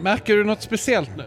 Märker 0.00 0.36
du 0.36 0.44
något 0.44 0.62
speciellt 0.62 1.10
nu? 1.16 1.24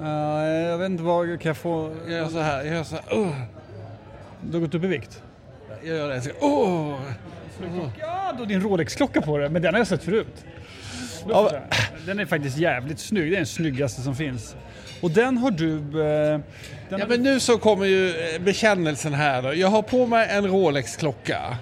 Uh, 0.00 0.08
jag 0.44 0.78
vet 0.78 0.90
inte 0.90 1.02
vad 1.02 1.40
kan 1.40 1.48
jag 1.48 1.56
få... 1.56 1.96
Jag 2.06 2.12
gör 2.12 2.28
så 2.28 2.38
här, 2.38 2.64
jag 2.64 2.74
gör 2.74 2.84
så 2.84 2.96
här. 2.96 3.18
Uh. 3.18 3.32
Du 4.42 4.52
har 4.52 4.60
gått 4.60 4.74
upp 4.74 4.84
i 4.84 4.86
vikt? 4.86 5.22
Jag 5.84 5.96
gör 5.96 6.08
det. 6.08 6.14
Jag 6.14 6.24
ska, 6.24 6.32
oh. 6.46 7.00
Ja, 7.98 8.34
då 8.38 8.44
din 8.44 8.60
Rolex-klocka 8.60 9.20
på 9.20 9.38
det, 9.38 9.48
men 9.48 9.62
den 9.62 9.74
har 9.74 9.80
jag 9.80 9.86
sett 9.86 10.02
förut. 10.02 10.44
Ja, 11.28 11.52
Den 12.06 12.20
är 12.20 12.26
faktiskt 12.26 12.58
jävligt 12.58 13.00
snygg, 13.00 13.30
det 13.30 13.36
är 13.36 13.36
den 13.36 13.46
snyggaste 13.46 14.02
som 14.02 14.14
finns. 14.14 14.56
Och 15.00 15.10
den 15.10 15.38
har 15.38 15.50
du... 15.50 15.76
Eh, 15.76 15.82
den 15.88 16.42
Ja 16.88 16.98
har 16.98 17.06
men 17.06 17.22
nu 17.22 17.40
så 17.40 17.58
kommer 17.58 17.86
ju 17.86 18.08
eh, 18.08 18.40
bekännelsen 18.40 19.14
här 19.14 19.42
då. 19.42 19.54
Jag 19.54 19.68
har 19.68 19.82
på 19.82 20.06
mig 20.06 20.28
en 20.30 20.46
Rolex-klocka. 20.46 21.56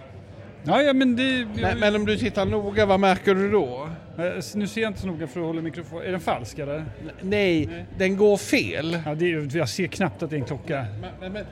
Ja, 0.64 0.82
ja, 0.82 0.92
men 0.92 1.16
det... 1.16 1.46
Men, 1.54 1.78
men 1.78 1.96
om 1.96 2.06
du 2.06 2.16
tittar 2.16 2.46
noga, 2.46 2.86
vad 2.86 3.00
märker 3.00 3.34
du 3.34 3.50
då? 3.50 3.88
Eh, 4.18 4.24
Nu 4.54 4.66
ser 4.66 4.80
jag 4.80 4.90
inte 4.90 5.00
så 5.00 5.06
noga 5.06 5.26
för 5.26 5.40
att 5.40 5.46
hålla 5.46 5.62
mikrofon. 5.62 6.02
Är 6.02 6.10
den 6.12 6.20
falsk 6.20 6.58
eller? 6.58 6.84
Nej, 7.22 7.68
den 7.98 8.16
går 8.16 8.36
fel. 8.36 8.98
Ja, 9.06 9.14
det 9.14 9.32
är, 9.32 9.56
jag 9.56 9.68
ser 9.68 9.86
knappt 9.86 10.22
att 10.22 10.30
det 10.30 10.36
är 10.36 10.40
en 10.40 10.44
klocka. 10.46 10.86
Men, 11.20 11.32
men, 11.32 11.44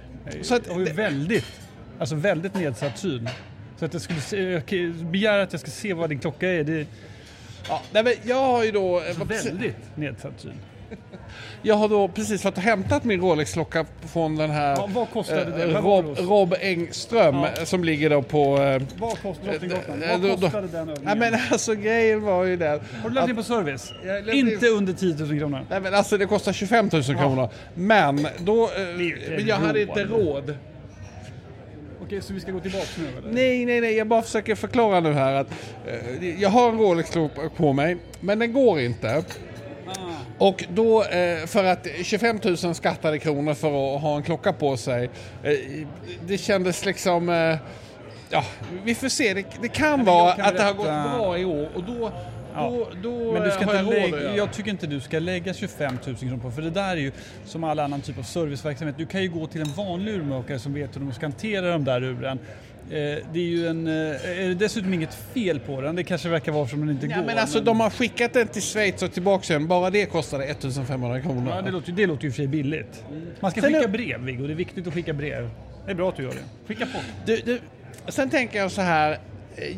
så 0.42 0.54
att, 0.54 0.66
Jag 0.66 0.74
har 0.74 0.80
ju 0.80 0.92
väldigt, 0.92 1.60
alltså 1.98 2.14
väldigt 2.14 2.54
nedsatt 2.54 2.98
syn. 2.98 3.28
Så 3.78 3.84
att 3.84 3.92
jag 3.92 4.02
skulle 4.02 4.20
se, 4.20 4.42
jag 4.42 4.94
begära 5.10 5.42
att 5.42 5.52
jag 5.52 5.60
ska 5.60 5.70
se 5.70 5.94
vad 5.94 6.08
din 6.08 6.18
klocka 6.18 6.48
är, 6.48 6.64
det 6.64 6.86
ja, 7.68 7.82
nej, 7.92 8.04
men 8.04 8.12
jag 8.24 8.36
har 8.42 8.64
ju 8.64 8.70
då... 8.70 8.98
eh, 9.00 9.26
precis- 9.28 9.46
väldigt 9.52 9.96
nedsatt 9.96 10.32
syn. 10.40 10.52
Jag 11.62 11.74
har 11.74 11.88
då 11.88 12.08
precis 12.08 12.44
varit 12.44 12.56
och 12.56 12.62
hämtat 12.62 13.04
min 13.04 13.20
Rolex-klocka 13.20 13.84
från 14.12 14.36
den 14.36 14.50
här 14.50 14.76
Ja, 14.76 14.88
vad 14.94 15.10
kostade 15.10 15.40
eh, 15.62 15.68
det? 15.68 15.80
Vad 15.80 16.04
Rob? 16.04 16.18
Rob 16.18 16.54
Engström 16.60 17.34
Ja. 17.34 17.48
eh, 17.58 17.64
som 17.64 17.84
ligger 17.84 18.10
då 18.10 18.22
på... 18.22 18.56
Eh, 18.62 18.82
Vad 18.98 19.22
kostade? 19.22 19.52
Eh, 19.56 19.60
då- 20.20 20.28
Vad 20.28 20.40
då- 20.40 20.46
kostade 20.46 20.66
den 20.68 20.86
nej 20.86 20.94
övningen? 20.96 21.18
men 21.18 21.34
alltså 21.50 21.74
grejen 21.74 22.22
var 22.22 22.44
ju 22.44 22.56
den... 22.56 22.70
Har 22.70 23.08
du 23.08 23.14
lämnat 23.14 23.22
att- 23.24 23.30
in 23.30 23.36
på 23.36 23.42
service? 23.42 23.92
Lämnade 24.04 24.36
in- 24.36 24.48
Inte 24.52 24.66
under 24.66 24.92
10 24.92 25.14
000 25.24 25.38
kronor? 25.38 25.66
Nej 25.70 25.80
men 25.80 25.94
alltså 25.94 26.18
det 26.18 26.26
kostar 26.26 26.52
25 26.52 26.88
000 26.92 27.02
kronor. 27.02 27.48
Men 27.74 28.26
då... 28.38 28.62
Eh, 28.64 29.06
inte 29.06 29.30
men 29.30 29.46
jag 29.46 29.56
hade 29.56 29.82
inte 29.82 30.04
råd. 30.04 30.20
råd. 30.48 30.56
Okej, 32.02 32.22
så 32.22 32.32
vi 32.32 32.40
ska 32.40 32.52
gå 32.52 32.60
tillbaka 32.60 32.84
nu 32.98 33.18
eller? 33.18 33.32
Nej, 33.32 33.64
nej, 33.66 33.80
nej. 33.80 33.96
Jag 33.96 34.06
bara 34.06 34.22
försöker 34.22 34.54
förklara 34.54 35.00
nu 35.00 35.12
här 35.12 35.34
att 35.34 35.50
eh, 35.86 36.40
jag 36.42 36.48
har 36.48 36.68
en 36.68 36.78
Rolex-klocka 36.78 37.40
på 37.56 37.72
mig, 37.72 37.96
men 38.20 38.38
den 38.38 38.52
går 38.52 38.80
inte. 38.80 39.24
Och 40.38 40.64
då, 40.74 41.02
eh, 41.04 41.46
för 41.46 41.64
att 41.64 41.86
25 42.02 42.40
000 42.64 42.74
skattade 42.74 43.18
kronor 43.18 43.54
för 43.54 43.94
att 43.96 44.02
ha 44.02 44.16
en 44.16 44.22
klocka 44.22 44.52
på 44.52 44.76
sig, 44.76 45.10
eh, 45.42 45.52
det 46.26 46.38
kändes 46.38 46.84
liksom... 46.84 47.28
Eh, 47.28 47.56
ja, 48.30 48.44
vi 48.84 48.94
får 48.94 49.08
se. 49.08 49.34
Det, 49.34 49.44
det 49.62 49.68
kan 49.68 49.96
men 49.96 50.04
vara 50.06 50.28
jag 50.28 50.36
kan 50.36 50.46
att 50.46 50.56
det 50.56 50.62
har 50.62 50.74
berätta- 50.74 51.02
gått 51.08 51.18
bra 51.18 51.38
i 51.38 51.44
år 51.44 51.68
och 51.74 51.82
då, 51.84 52.12
Ja. 52.58 52.70
då, 52.70 52.88
då 53.02 53.32
Men 53.32 53.42
du 53.42 53.50
ska 53.50 53.60
inte 53.62 53.74
jag 53.76 53.84
lägga, 53.86 54.08
göra. 54.22 54.36
jag 54.36 54.52
tycker 54.52 54.70
inte 54.70 54.86
du 54.86 55.00
ska 55.00 55.18
lägga 55.18 55.54
25 55.54 55.98
000 56.06 56.16
kronor 56.16 56.36
på 56.36 56.50
för 56.50 56.62
det 56.62 56.70
där 56.70 56.90
är 56.92 56.96
ju 56.96 57.12
som 57.44 57.64
all 57.64 57.78
annan 57.78 58.00
typ 58.00 58.18
av 58.18 58.22
serviceverksamhet. 58.22 58.96
Du 58.98 59.06
kan 59.06 59.22
ju 59.22 59.28
gå 59.28 59.46
till 59.46 59.60
en 59.60 59.72
vanlig 59.72 60.14
urmakare 60.14 60.58
som 60.58 60.74
vet 60.74 60.96
hur 60.96 61.00
de 61.00 61.12
ska 61.12 61.26
hantera 61.26 61.70
de 61.70 61.84
där 61.84 62.02
uren. 62.02 62.38
Eh, 62.90 62.92
det 63.32 63.38
är 63.40 63.46
ju 63.48 63.66
en, 63.66 63.86
eh, 63.86 63.92
är 63.92 64.48
det 64.48 64.54
dessutom 64.54 64.94
inget 64.94 65.14
fel 65.14 65.60
på 65.60 65.80
den, 65.80 65.96
det 65.96 66.04
kanske 66.04 66.28
verkar 66.28 66.52
vara 66.52 66.68
som 66.68 66.80
den 66.80 66.90
inte 66.90 67.06
Ja, 67.06 67.16
går. 67.16 67.24
men 67.24 67.38
alltså 67.38 67.60
de 67.60 67.80
har 67.80 67.90
skickat 67.90 68.32
den 68.32 68.48
till 68.48 68.62
Schweiz 68.62 69.02
och 69.02 69.12
tillbaka 69.12 69.52
igen. 69.52 69.66
Bara 69.68 69.90
det 69.90 70.06
kostade 70.06 70.44
1500 70.44 71.20
kronor. 71.20 71.52
Ja, 71.56 71.62
det 71.62 71.70
låter, 71.70 71.92
det 71.92 72.06
låter 72.06 72.24
ju 72.24 72.30
för 72.30 72.36
sig 72.36 72.46
billigt. 72.46 73.04
Man 73.40 73.50
ska 73.50 73.60
Sen 73.60 73.72
skicka 73.74 73.88
brev 73.88 74.20
Viggo, 74.20 74.46
det 74.46 74.52
är 74.52 74.56
viktigt 74.56 74.86
att 74.86 74.94
skicka 74.94 75.12
brev. 75.12 75.50
Det 75.84 75.90
är 75.90 75.94
bra 75.94 76.08
att 76.08 76.16
du 76.16 76.22
gör 76.22 76.30
det. 76.30 76.66
Skicka 76.66 76.86
på. 76.86 76.98
Du, 77.26 77.36
du, 77.36 77.60
sen 78.08 78.30
tänker 78.30 78.58
jag 78.58 78.70
så 78.72 78.80
här. 78.82 79.18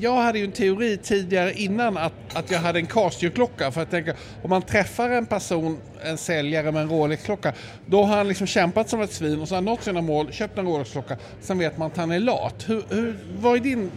Jag 0.01 0.17
hade 0.17 0.39
ju 0.39 0.45
en 0.45 0.53
teori 0.53 0.97
tidigare 0.97 1.53
innan 1.53 1.97
att, 1.97 2.13
att 2.33 2.51
jag 2.51 2.59
hade 2.59 2.79
en 2.79 2.87
Casio-klocka. 2.87 3.71
För 3.71 3.81
jag 3.81 3.91
tänker, 3.91 4.15
om 4.43 4.51
man 4.51 4.63
träffar 4.63 5.11
en 5.11 5.27
person, 5.27 5.79
en 6.03 6.19
säljare 6.19 6.73
med 6.73 6.83
en 6.83 6.89
Rolex-klocka, 6.89 7.53
då 7.87 8.03
har 8.05 8.17
han 8.17 8.29
liksom 8.29 8.47
kämpat 8.47 8.89
som 8.89 9.01
ett 9.01 9.13
svin 9.13 9.41
och 9.41 9.49
så 9.49 9.55
har 9.55 9.57
han 9.57 9.65
nått 9.65 9.83
sina 9.83 10.01
mål, 10.01 10.33
köpt 10.33 10.59
en 10.59 10.67
Rolex-klocka. 10.67 11.17
Sen 11.41 11.59
vet 11.59 11.79
man 11.79 11.87
att 11.91 11.97
han 11.97 12.11
är 12.11 12.19
lat. 12.21 12.65
Hur, 12.69 12.83
hur, 12.91 13.17
vad 13.39 13.57
är 13.57 13.61
din 13.61 13.91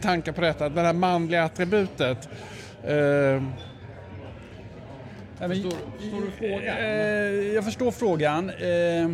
tanke 0.00 0.32
på 0.32 0.40
detta? 0.40 0.68
Det 0.68 0.80
här 0.80 0.92
manliga 0.92 1.44
attributet? 1.44 2.28
Eh, 2.84 3.42
Förstår- 5.48 5.70
förstår 5.98 6.20
du 6.20 6.30
frågan? 6.38 6.76
Eh, 6.78 7.54
jag 7.54 7.64
förstår 7.64 7.90
frågan. 7.90 8.50
Eh, 8.50 9.08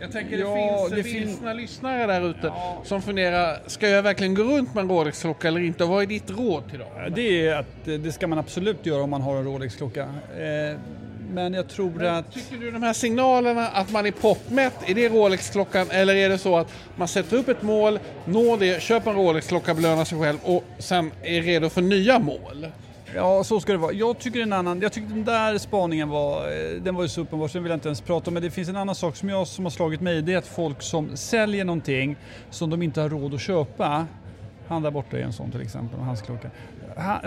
Jag 0.00 0.12
tänker 0.12 0.38
Ja, 0.38 0.86
det 0.90 0.96
det 0.96 1.02
finns 1.02 1.04
det 1.04 1.18
fin- 1.18 1.26
finns 1.28 1.40
några 1.40 1.54
lyssnare 1.54 2.06
där 2.06 2.30
ute 2.30 2.52
som 2.84 3.02
funderar, 3.02 3.58
ska 3.66 3.88
jag 3.88 4.02
verkligen 4.02 4.34
gå 4.34 4.42
runt 4.42 4.74
med 4.74 4.82
en 4.82 4.90
Rolex-klocka 4.90 5.48
eller 5.48 5.60
inte? 5.60 5.84
Vad 5.84 6.02
är 6.02 6.06
ditt 6.06 6.30
råd 6.30 6.70
till 6.70 6.78
dem? 6.78 6.88
det 7.14 7.46
är 7.46 7.56
att 7.56 7.88
eh, 7.88 7.94
det 7.94 8.12
ska 8.12 8.26
man 8.26 8.38
absolut 8.38 8.86
göra 8.86 9.02
om 9.02 9.10
man 9.10 9.22
har 9.22 9.36
en 9.36 9.44
Rolex-klocka. 9.44 10.02
Eh, 10.02 10.78
men 11.32 11.54
jag 11.54 11.68
tror 11.68 12.04
att... 12.04 12.32
Tycker 12.32 12.56
du 12.56 12.70
de 12.70 12.82
här 12.82 12.92
signalerna 12.92 13.68
att 13.68 13.90
man 13.92 14.06
är 14.06 14.10
proppmätt, 14.10 14.74
är 14.86 14.94
det 14.94 15.08
Rolex-klockan 15.08 15.86
eller 15.90 16.14
är 16.14 16.28
det 16.28 16.38
så 16.38 16.56
att 16.56 16.72
man 16.96 17.08
sätter 17.08 17.36
upp 17.36 17.48
ett 17.48 17.62
mål, 17.62 17.98
når 18.24 18.56
det, 18.56 18.82
köper 18.82 19.10
en 19.10 19.16
Rolex-klocka, 19.16 19.74
belönar 19.74 20.04
sig 20.04 20.18
själv 20.20 20.38
och 20.42 20.64
sen 20.78 21.10
är 21.22 21.42
redo 21.42 21.68
för 21.68 21.82
nya 21.82 22.18
mål? 22.18 22.66
Ja, 23.14 23.44
så 23.44 23.60
ska 23.60 23.72
det 23.72 23.78
vara. 23.78 23.92
Jag 23.92 24.18
tycker 24.18 24.40
en 24.40 24.52
annan, 24.52 24.80
jag 24.80 24.92
tycker 24.92 25.08
den 25.08 25.24
där 25.24 25.58
spaningen 25.58 26.08
var, 26.08 26.46
eh, 26.46 26.82
den 26.82 26.94
var 26.94 27.02
ju 27.02 27.08
så 27.08 27.20
uppenbar 27.20 27.48
så 27.48 27.52
den 27.54 27.62
vill 27.62 27.70
jag 27.70 27.76
inte 27.76 27.88
ens 27.88 28.00
prata 28.00 28.30
om. 28.30 28.34
Men 28.34 28.42
det 28.42 28.50
finns 28.50 28.68
en 28.68 28.76
annan 28.76 28.94
sak 28.94 29.16
som 29.16 29.28
jag 29.28 29.46
som 29.46 29.64
har 29.64 29.70
slagit 29.70 30.00
mig, 30.00 30.22
det 30.22 30.32
är 30.32 30.38
att 30.38 30.46
folk 30.46 30.82
som 30.82 31.16
säljer 31.16 31.64
någonting 31.64 32.16
som 32.50 32.70
de 32.70 32.82
inte 32.82 33.00
har 33.00 33.08
råd 33.08 33.34
att 33.34 33.40
köpa, 33.40 34.06
han 34.68 34.82
där 34.82 34.90
borta 34.90 35.18
är 35.18 35.22
en 35.22 35.32
sån 35.32 35.50
till 35.50 35.60
exempel, 35.60 35.98
och 35.98 36.04
hans 36.04 36.22
klocka. 36.22 36.50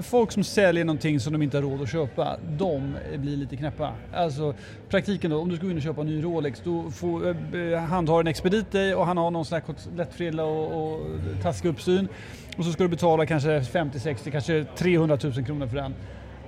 Folk 0.02 0.32
som 0.32 0.44
säljer 0.44 0.86
någonting 0.86 1.20
som 1.20 1.34
de 1.34 1.42
inte 1.42 1.58
har 1.58 1.62
råd 1.62 1.82
att 1.82 1.92
köpa, 1.92 2.38
de 2.58 2.98
blir 3.18 3.38
lite 3.38 3.56
knäppa. 3.56 3.94
Alltså 4.14 4.54
praktiken 4.90 5.32
då, 5.32 5.38
om 5.38 5.50
du 5.50 5.56
ska 5.56 5.66
gå 5.66 5.72
in 5.72 5.78
och 5.78 5.84
köpa 5.84 6.02
en 6.02 6.08
ny 6.08 6.24
Rolex, 6.24 6.62
då 6.64 6.92
får, 6.92 7.28
eh, 7.28 7.80
handhar 7.80 8.20
en 8.20 8.28
expedit 8.28 8.72
dig 8.72 8.96
och 8.96 9.06
han 9.06 9.18
har 9.18 9.32
någon 9.32 9.46
sån 9.46 9.62
här 9.68 9.98
lättfrilla 9.98 10.44
och, 10.44 10.94
och 10.94 11.00
taskig 11.42 11.70
uppsyn. 11.70 12.08
Och 12.58 12.66
så 12.66 12.72
ska 12.72 12.84
du 12.84 12.90
betala 12.90 13.26
kanske 13.26 13.62
50, 13.62 14.00
60, 14.00 14.32
kanske 14.32 14.66
300 14.78 15.18
000 15.24 15.46
kronor 15.46 15.68
för 15.68 15.76
den. 15.76 15.94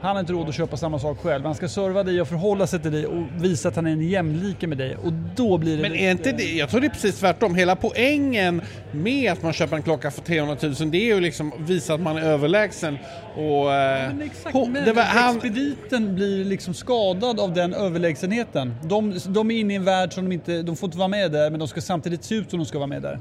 Han 0.02 0.16
har 0.16 0.20
inte 0.20 0.34
råd 0.34 0.50
att 0.50 0.56
köpa 0.56 0.78
samma 0.78 1.00
sak 1.00 1.20
själv. 1.20 1.46
Han 1.46 1.56
ska 1.56 1.68
serva 1.68 2.04
dig 2.04 2.22
och 2.22 2.28
förhålla 2.28 2.68
sig 2.68 2.80
till 2.80 2.92
dig 2.92 3.06
och 3.06 3.24
visa 3.38 3.70
att 3.70 3.76
han 3.76 3.88
är 3.88 3.92
en 3.92 4.10
jämlike 4.10 4.68
med 4.68 4.78
dig. 4.78 4.96
Och 4.96 5.14
då 5.36 5.58
blir 5.58 5.76
det 5.76 5.82
Men 5.82 5.96
är 5.96 6.12
inte 6.12 6.32
det, 6.32 6.56
jag 6.56 6.70
tror 6.70 6.82
det 6.82 6.88
är 6.88 6.90
precis 6.90 7.20
tvärtom. 7.20 7.56
Hela 7.56 7.76
poängen 7.76 8.62
med 8.92 9.32
att 9.32 9.44
man 9.44 9.54
köper 9.54 9.76
en 9.76 9.84
klocka 9.84 10.12
för 10.12 10.22
300 10.22 10.58
000 10.62 10.92
det 10.92 10.98
är 10.98 11.16
ju 11.16 11.20
liksom 11.20 11.54
att 11.54 11.70
visa 11.70 11.94
att 11.94 12.02
man 12.02 12.18
är 12.18 12.22
överlägsen. 12.22 12.98
Och, 13.38 13.74
eh, 13.74 14.08
Men 14.08 14.22
exakt, 14.22 14.56
men 14.56 14.74
det 14.74 14.94
var 14.94 15.04
han, 15.04 15.36
expediten 15.36 16.16
blir 16.16 16.46
liksom 16.46 16.74
skadad 16.74 17.40
av 17.40 17.54
den 17.54 17.74
överlägsenheten. 17.74 18.76
De, 18.84 19.20
de 19.28 19.52
är 19.52 19.60
inne 19.60 19.74
i 19.74 19.76
en 19.76 19.84
värld 19.84 20.14
som 20.14 20.30
de 20.30 20.32
inte, 20.36 20.62
de 20.62 20.76
får 20.76 20.88
inte 20.88 20.98
vara 20.98 21.08
med 21.08 21.32
där 21.32 21.50
men 21.50 21.60
de 21.60 21.68
ska 21.68 21.82
samtidigt 21.82 22.24
se 22.24 22.36
ut 22.36 22.50
som 22.50 22.60
de 22.60 22.66
ska 22.66 22.78
vara 22.78 22.88
med 22.88 23.02
där. 23.02 23.20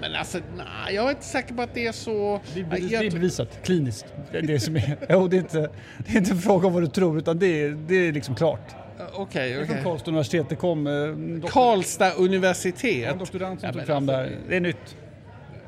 men 0.00 0.14
alltså, 0.14 0.38
nej, 0.56 0.94
jag 0.94 1.06
är 1.06 1.10
inte 1.10 1.24
säker 1.24 1.54
på 1.54 1.62
att 1.62 1.74
det 1.74 1.86
är 1.86 1.92
så... 1.92 2.40
Det 2.54 2.60
är, 2.60 3.02
det 3.02 3.10
bevisat, 3.12 3.48
kliniskt. 3.64 4.06
Det 4.32 4.38
är 4.38 4.42
det 4.42 4.60
som 4.60 4.76
är, 4.76 4.96
jo, 5.08 5.28
det, 5.28 5.36
är 5.36 5.40
inte, 5.40 5.68
det 6.06 6.12
är 6.12 6.16
inte 6.16 6.30
en 6.30 6.38
fråga 6.38 6.66
om 6.66 6.72
vad 6.72 6.82
du 6.82 6.86
tror 6.86 7.18
utan 7.18 7.38
det 7.38 7.62
är, 7.62 7.70
det 7.88 7.94
är 8.08 8.12
liksom 8.12 8.34
klart. 8.34 8.74
Okej, 9.14 9.48
Det 9.52 9.54
är 9.54 9.64
okej. 9.64 9.74
från 9.74 9.84
Karlstad 9.84 10.10
universitet, 10.10 10.46
det 10.48 10.56
kom 10.56 10.86
eh, 10.86 11.50
Karlstad 11.50 12.12
universitet. 12.12 12.84
en 12.84 13.18
doktorand 13.18 13.60
som 13.60 13.66
Ja, 13.66 13.72
tog 13.72 13.86
fram 13.86 14.06
det 14.06 14.18
alltså- 14.18 14.34
här. 14.34 14.40
Det 14.48 14.56
är 14.56 14.60
nytt. 14.60 14.96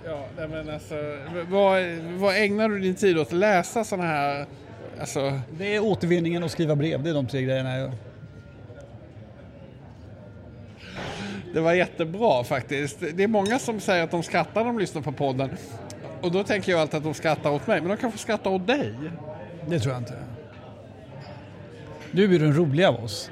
Ja, 0.05 0.25
nej, 0.37 0.49
men 0.49 0.71
alltså, 0.71 0.95
vad, 1.49 1.83
vad 2.19 2.37
ägnar 2.37 2.69
du 2.69 2.81
din 2.81 2.95
tid 2.95 3.19
åt? 3.19 3.27
Att 3.27 3.33
läsa 3.33 3.85
sådana 3.85 4.09
här... 4.09 4.47
Alltså, 5.01 5.41
Det 5.59 5.75
är 5.75 5.85
återvinningen 5.85 6.43
och 6.43 6.51
skriva 6.51 6.77
brev, 6.77 7.03
det 7.03 7.11
är 7.11 7.15
de 7.15 7.27
tre 7.27 7.43
grejerna 7.43 7.71
jag 7.71 7.81
gör. 7.81 7.93
det 11.53 11.61
var 11.61 11.73
jättebra 11.73 12.45
faktiskt. 12.45 13.01
Det 13.15 13.23
är 13.23 13.29
många 13.29 13.59
som 13.59 13.81
säger 13.81 14.05
att 14.05 14.11
de 14.11 14.23
skrattar 14.23 14.61
när 14.61 14.67
de 14.67 14.79
lyssnar 14.79 15.03
på 15.03 15.13
podden. 15.13 15.51
Och 16.21 16.33
då 16.33 16.45
tänker 16.45 16.73
jag 16.73 16.81
alltid 16.81 16.99
att 16.99 17.05
de 17.05 17.15
skrattar 17.15 17.51
åt 17.51 17.67
mig, 17.67 17.81
men 17.81 17.91
de 17.91 17.97
kanske 17.97 18.19
skrattar 18.19 18.51
åt 18.51 18.67
dig. 18.67 18.95
Det 19.69 19.81
tror 19.81 19.93
jag 19.93 20.01
inte. 20.03 20.17
Du 22.13 22.25
är 22.25 22.29
ju 22.29 22.39
den 22.39 22.57
roliga 22.57 22.89
av 22.89 23.05
oss. 23.05 23.31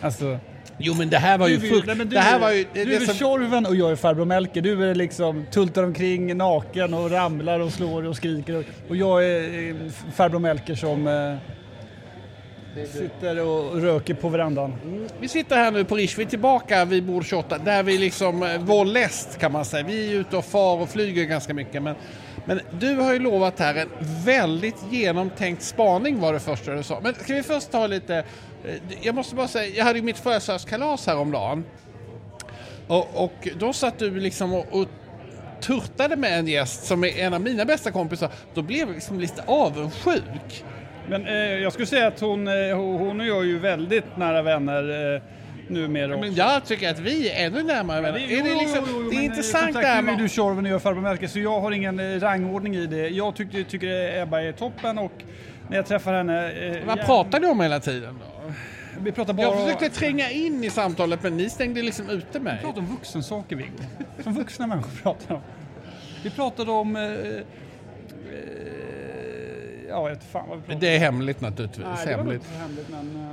Alltså, 0.00 0.38
Jo, 0.82 0.94
men 0.94 1.10
det 1.10 1.18
här 1.18 1.38
var 1.38 1.48
ju 1.48 1.58
nej, 1.86 1.96
men 1.96 1.98
du 1.98 2.04
Det 2.04 2.20
här 2.20 2.36
är- 2.36 2.40
var 2.40 2.50
ju... 2.50 2.64
Det, 2.72 2.84
du 2.84 2.94
är 2.94 3.00
som, 3.00 3.14
Tjorven 3.14 3.66
och 3.66 3.76
jag 3.76 3.90
är 3.90 3.96
farbror 3.96 4.24
Melker. 4.24 4.60
Du 4.60 4.90
är 4.90 4.94
liksom 4.94 5.46
tultar 5.50 5.82
omkring 5.82 6.36
naken 6.36 6.94
och 6.94 7.10
ramlar 7.10 7.60
och 7.60 7.72
slår 7.72 8.06
och 8.06 8.16
skriker. 8.16 8.56
Och, 8.56 8.64
och 8.88 8.96
jag 8.96 9.26
är 9.26 9.68
eh, 9.70 9.76
farbror 10.14 10.38
Melker 10.38 10.74
som 10.74 11.06
eh, 11.06 11.36
sitter 12.92 13.40
och 13.40 13.82
röker 13.82 14.14
på 14.14 14.28
verandan. 14.28 14.74
vi 15.20 15.28
sitter 15.28 15.56
här 15.56 15.70
nu 15.70 15.84
på 15.84 15.96
Rish, 15.96 16.18
vi 16.18 16.22
är 16.22 16.26
tillbaka 16.26 16.84
vid 16.84 17.04
bord 17.04 17.26
28, 17.26 17.58
där 17.58 17.82
vi 17.82 17.98
liksom 17.98 18.42
eh, 18.42 18.58
vår 18.58 18.84
läst 18.84 19.38
kan 19.38 19.52
man 19.52 19.64
säga. 19.64 19.84
Vi 19.86 20.12
är 20.12 20.20
ute 20.20 20.36
och 20.36 20.44
far 20.44 20.76
och 20.80 20.88
flyger 20.88 21.24
ganska 21.24 21.54
mycket. 21.54 21.82
Men, 21.82 21.94
men 22.44 22.60
du 22.78 22.94
har 22.94 23.12
ju 23.12 23.18
lovat 23.18 23.58
här 23.58 23.74
en 23.74 23.88
väldigt 24.24 24.84
genomtänkt 24.90 25.62
spaning 25.62 26.20
var 26.20 26.32
det 26.32 26.40
första 26.40 26.74
du 26.74 26.82
sa. 26.82 27.00
Men 27.02 27.14
ska 27.14 27.34
vi 27.34 27.42
först 27.42 27.70
ta 27.70 27.86
lite... 27.86 28.24
eh, 28.64 28.74
Jag 29.02 29.14
måste 29.14 29.34
bara 29.34 29.48
säga, 29.48 29.76
jag 29.76 29.84
hade 29.84 29.98
ju 29.98 30.04
mitt 30.04 30.18
födelsedagskalas 30.18 31.06
häromdagen. 31.06 31.64
Och, 32.86 33.24
och 33.24 33.48
då 33.58 33.72
satt 33.72 33.98
du 33.98 34.20
liksom 34.20 34.52
och, 34.54 34.66
och 34.70 34.88
turtade 35.60 36.16
med 36.16 36.38
en 36.38 36.46
gäst 36.46 36.84
som 36.84 37.04
är 37.04 37.18
en 37.18 37.34
av 37.34 37.40
mina 37.40 37.64
bästa 37.64 37.90
kompisar. 37.90 38.30
Då 38.54 38.62
blev 38.62 38.78
jag 38.78 38.90
liksom 38.94 39.20
lite 39.20 39.42
avundsjuk. 39.46 40.64
Men 41.08 41.26
eh, 41.26 41.34
jag 41.34 41.72
skulle 41.72 41.86
säga 41.86 42.06
att 42.06 42.20
hon, 42.20 42.48
eh, 42.48 42.76
hon 42.76 43.20
och 43.20 43.26
jag 43.26 43.38
är 43.38 43.44
ju 43.44 43.58
väldigt 43.58 44.16
nära 44.16 44.42
vänner 44.42 45.14
eh, 45.14 45.22
numera. 45.68 46.16
Men 46.16 46.34
jag 46.34 46.64
tycker 46.64 46.90
att 46.90 46.98
vi 46.98 47.30
är 47.30 47.46
ännu 47.46 47.62
närmare 47.62 48.00
vänner. 48.00 48.26
Jo, 48.28 48.38
Är 48.38 48.42
det, 48.42 48.48
jo, 48.50 48.58
liksom, 48.60 48.84
jo, 48.88 49.02
jo, 49.04 49.10
det 49.10 49.16
är 49.16 49.22
intressant 49.22 49.72
det 49.72 49.86
här 49.86 50.02
Nu 50.02 50.08
är 50.08 50.16
med... 50.16 50.24
du 50.24 50.28
Tjorven 50.28 50.66
och 50.66 50.72
jag 50.72 50.82
farbror 50.82 51.02
Melker 51.02 51.26
så 51.28 51.38
jag 51.38 51.60
har 51.60 51.70
ingen 51.70 52.00
eh, 52.00 52.20
rangordning 52.20 52.76
i 52.76 52.86
det. 52.86 53.08
Jag 53.08 53.36
tycker, 53.36 53.62
tycker 53.62 54.22
Ebba 54.22 54.40
är 54.40 54.52
toppen 54.52 54.98
och 54.98 55.12
när 55.68 55.76
jag 55.76 55.86
träffar 55.86 56.12
henne... 56.14 56.52
Eh, 56.52 56.76
Vad 56.86 56.98
ja, 56.98 57.02
pratar 57.04 57.40
ni 57.40 57.46
om 57.46 57.60
hela 57.60 57.80
tiden 57.80 58.18
då? 58.20 58.39
Vi 59.02 59.12
pratar 59.12 59.32
bara 59.32 59.46
Jag 59.46 59.60
försökte 59.60 59.88
tränga 59.88 60.30
in 60.30 60.64
i 60.64 60.70
samtalet 60.70 61.22
men 61.22 61.36
ni 61.36 61.50
stängde 61.50 61.82
liksom 61.82 62.10
ute 62.10 62.40
mig. 62.40 62.56
Vi 62.56 62.62
pratar 62.64 62.80
om 62.80 62.86
vuxensaker 62.86 63.56
Viggo. 63.56 63.82
Som 64.22 64.34
vuxna 64.34 64.66
människor 64.66 64.90
pratar 65.02 65.34
om. 65.34 65.40
Vi 66.22 66.30
pratade 66.30 66.70
om... 66.70 66.96
Eh, 66.96 67.02
eh, 67.02 67.10
ja, 69.88 70.08
jag 70.08 70.14
vet 70.14 70.24
fan 70.24 70.48
vad 70.48 70.58
vi 70.58 70.62
pratade 70.62 70.74
om. 70.74 70.80
Det 70.80 70.94
är 70.94 70.98
hemligt 70.98 71.40
naturligtvis. 71.40 71.84
Nej, 71.86 72.06
det 72.06 72.16
var 72.16 72.18
hemligt. 72.18 72.34
inte 72.34 72.54
så 72.54 72.60
hemligt 72.60 72.88
men... 72.88 73.16
Eh, 73.24 73.30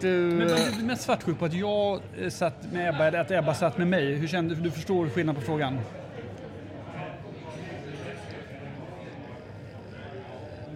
Du, 0.00 0.08
men 0.08 0.48
var 0.48 0.78
du 0.78 0.84
mest 0.84 1.02
svartsjuk 1.02 1.38
på 1.38 1.44
att 1.44 1.52
jag 1.54 2.00
satt 2.28 2.72
med 2.72 2.88
Ebba 2.88 3.06
eller 3.06 3.18
att 3.18 3.30
Ebba 3.30 3.54
satt 3.54 3.78
med 3.78 3.86
mig? 3.86 4.14
Hur 4.14 4.28
kände 4.28 4.54
du? 4.54 4.60
Du 4.60 4.70
förstår 4.70 5.08
skillnaden 5.08 5.40
på 5.40 5.46
frågan? 5.46 5.78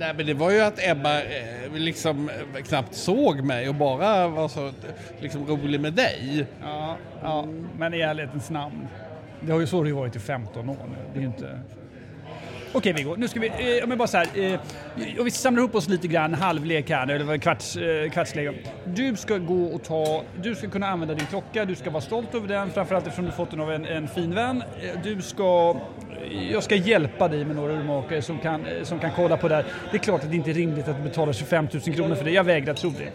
Nej, 0.03 0.15
men 0.17 0.27
det 0.27 0.35
var 0.35 0.51
ju 0.51 0.61
att 0.61 0.79
Ebba 0.89 1.23
eh, 1.23 1.73
liksom 1.73 2.31
knappt 2.69 2.95
såg 2.95 3.45
mig 3.45 3.69
och 3.69 3.75
bara 3.75 4.29
var 4.29 4.49
så 4.49 4.73
liksom, 5.21 5.47
rolig 5.47 5.81
med 5.81 5.93
dig. 5.93 6.47
Ja, 6.63 6.97
ja, 7.23 7.47
men 7.79 7.95
i 7.95 8.01
ärlighetens 8.01 8.51
namn. 8.51 8.89
Det 9.41 9.53
har 9.53 9.61
ju 9.61 9.67
så 9.67 9.83
det 9.83 9.93
varit 9.93 10.17
i 10.17 10.19
15 10.19 10.69
år 10.69 10.77
nu. 10.89 10.97
Det 11.13 11.19
är 11.19 11.21
ju 11.21 11.27
inte... 11.27 11.61
Okej 12.75 12.93
Viggo, 12.93 13.15
nu 13.17 13.29
ska 13.29 13.41
vi, 13.41 13.47
eh, 13.47 13.85
om 13.85 13.99
bara 13.99 14.09
så 14.09 14.17
här, 14.17 14.27
eh, 14.35 14.61
och 15.19 15.27
vi 15.27 15.31
samlar 15.31 15.61
ihop 15.63 15.75
oss 15.75 15.89
lite 15.89 16.09
grann, 16.09 16.35
halvlek 16.35 16.91
här 16.91 17.07
nu, 17.07 17.15
eller 17.17 17.39
kvarts, 17.39 17.77
eh, 17.77 18.11
kvartslek. 18.11 18.67
Du 18.85 19.17
ska 19.17 19.39
gå 19.39 19.65
och 19.65 19.83
ta, 19.85 20.23
du 20.43 20.55
ska 20.55 20.69
kunna 20.69 20.89
använda 20.89 21.15
din 21.15 21.27
klocka, 21.27 21.65
du 21.65 21.75
ska 21.75 21.91
vara 21.91 22.01
stolt 22.01 22.35
över 22.35 22.49
den, 22.49 22.71
framförallt 22.71 23.07
eftersom 23.07 23.25
du 23.25 23.33
fått 23.33 23.51
den 23.51 23.61
av 23.61 23.73
en, 23.73 23.85
en 23.85 24.09
fin 24.09 24.35
vän. 24.35 24.63
Eh, 24.83 25.03
du 25.05 25.23
ska, 25.23 25.77
eh, 26.31 26.53
jag 26.53 26.63
ska 26.63 26.75
hjälpa 26.75 27.29
dig 27.29 27.45
med 27.45 27.57
några 27.57 27.73
urmakare 27.73 28.23
som 28.23 28.39
kan, 28.39 28.67
eh, 28.67 28.83
som 28.83 28.99
kan 28.99 29.11
kolla 29.17 29.37
på 29.37 29.49
det 29.49 29.55
här. 29.55 29.65
Det 29.91 29.97
är 29.97 30.03
klart 30.03 30.25
att 30.25 30.31
det 30.31 30.37
inte 30.37 30.51
är 30.51 30.55
rimligt 30.55 30.89
att 30.89 30.97
du 30.97 31.03
betalar 31.03 31.33
25 31.33 31.69
000 31.73 31.83
kronor 31.97 32.15
för 32.15 32.25
det, 32.25 32.31
jag 32.31 32.45
vägrar 32.45 32.75
tro 32.75 32.91
det. 32.91 33.13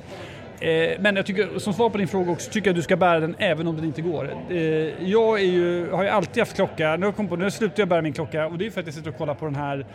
Eh, 0.59 0.99
Men 0.99 1.15
jag 1.15 1.25
tycker, 1.25 1.59
som 1.59 1.73
svar 1.73 1.89
på 1.89 1.97
din 1.97 2.07
fråga 2.07 2.31
också, 2.31 2.51
tycker 2.51 2.67
jag 2.67 2.73
att 2.73 2.75
du 2.77 2.81
ska 2.81 2.95
bära 2.97 3.19
den 3.19 3.35
även 3.39 3.67
om 3.67 3.75
den 3.75 3.85
inte 3.85 4.01
går. 4.01 4.35
Eh, 4.49 4.57
Jag 5.09 5.43
ju, 5.43 5.91
har 5.91 6.03
ju 6.03 6.09
alltid 6.09 6.41
haft 6.41 6.55
klocka, 6.55 6.83
nu, 6.95 6.97
har 7.01 7.05
jag 7.05 7.15
kommit 7.15 7.29
på, 7.29 7.35
nu 7.35 7.51
slutar 7.51 7.81
jag 7.81 7.87
bära 7.87 8.01
min 8.01 8.13
klocka 8.13 8.47
och 8.47 8.57
det 8.57 8.65
är 8.65 8.69
för 8.71 8.79
att 8.81 8.87
jag 8.87 8.95
sitter 8.95 9.09
och 9.09 9.17
kollar 9.17 9.33
på 9.33 9.45
den 9.45 9.55
här 9.55 9.85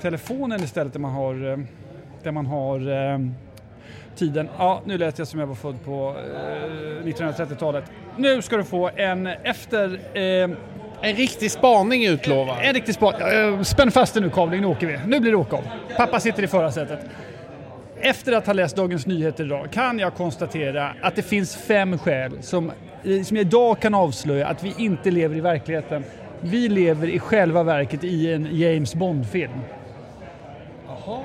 telefonen 0.00 0.62
istället 0.62 0.92
där 0.92 1.00
man 1.00 1.12
har, 1.12 1.50
eh, 1.52 1.58
där 2.22 2.30
man 2.32 2.46
har 2.46 2.80
tiden. 4.16 4.48
Ja, 4.58 4.82
nu 4.84 4.98
lät 4.98 5.18
jag 5.18 5.28
som 5.28 5.40
jag 5.40 5.46
var 5.46 5.54
född 5.54 5.84
på 5.84 6.16
eh, 6.34 7.06
1930-talet. 7.06 7.84
Nu 8.16 8.42
ska 8.42 8.56
du 8.56 8.64
få 8.64 8.90
en 8.96 9.26
efter 9.26 9.98
eh, 10.14 10.50
En 11.00 11.14
riktig 11.16 11.50
spaning 11.50 12.06
utlovad. 12.06 12.56
en 12.62 12.74
riktig 12.74 12.94
spot. 12.94 13.14
Eh, 13.20 13.62
Spänn 13.62 13.90
fast 13.90 14.14
dig 14.14 14.22
nu 14.22 14.30
Kavling, 14.30 14.60
nu 14.60 14.66
åker 14.66 14.86
vi. 14.86 14.98
Nu 15.06 15.20
blir 15.20 15.30
det 15.30 15.36
åka 15.36 15.56
av. 15.56 15.62
Pappa 15.96 16.20
sitter 16.20 16.42
i 16.42 16.46
förarsätet. 16.46 16.98
Efter 18.00 18.32
att 18.32 18.46
ha 18.46 18.52
läst 18.52 18.76
Dagens 18.76 19.06
Nyheter 19.06 19.44
idag 19.44 19.68
kan 19.72 19.98
jag 19.98 20.14
konstatera 20.14 20.94
att 21.02 21.16
det 21.16 21.22
finns 21.22 21.56
fem 21.56 21.98
skäl 21.98 22.42
som, 22.42 22.72
som 23.02 23.36
jag 23.36 23.46
idag 23.46 23.80
kan 23.80 23.94
avslöja 23.94 24.46
att 24.46 24.62
vi 24.64 24.74
inte 24.78 25.10
lever 25.10 25.36
i 25.36 25.40
verkligheten. 25.40 26.04
Vi 26.40 26.68
lever 26.68 27.08
i 27.08 27.18
själva 27.18 27.62
verket 27.62 28.04
i 28.04 28.32
en 28.32 28.48
James 28.52 28.94
Bond-film. 28.94 29.60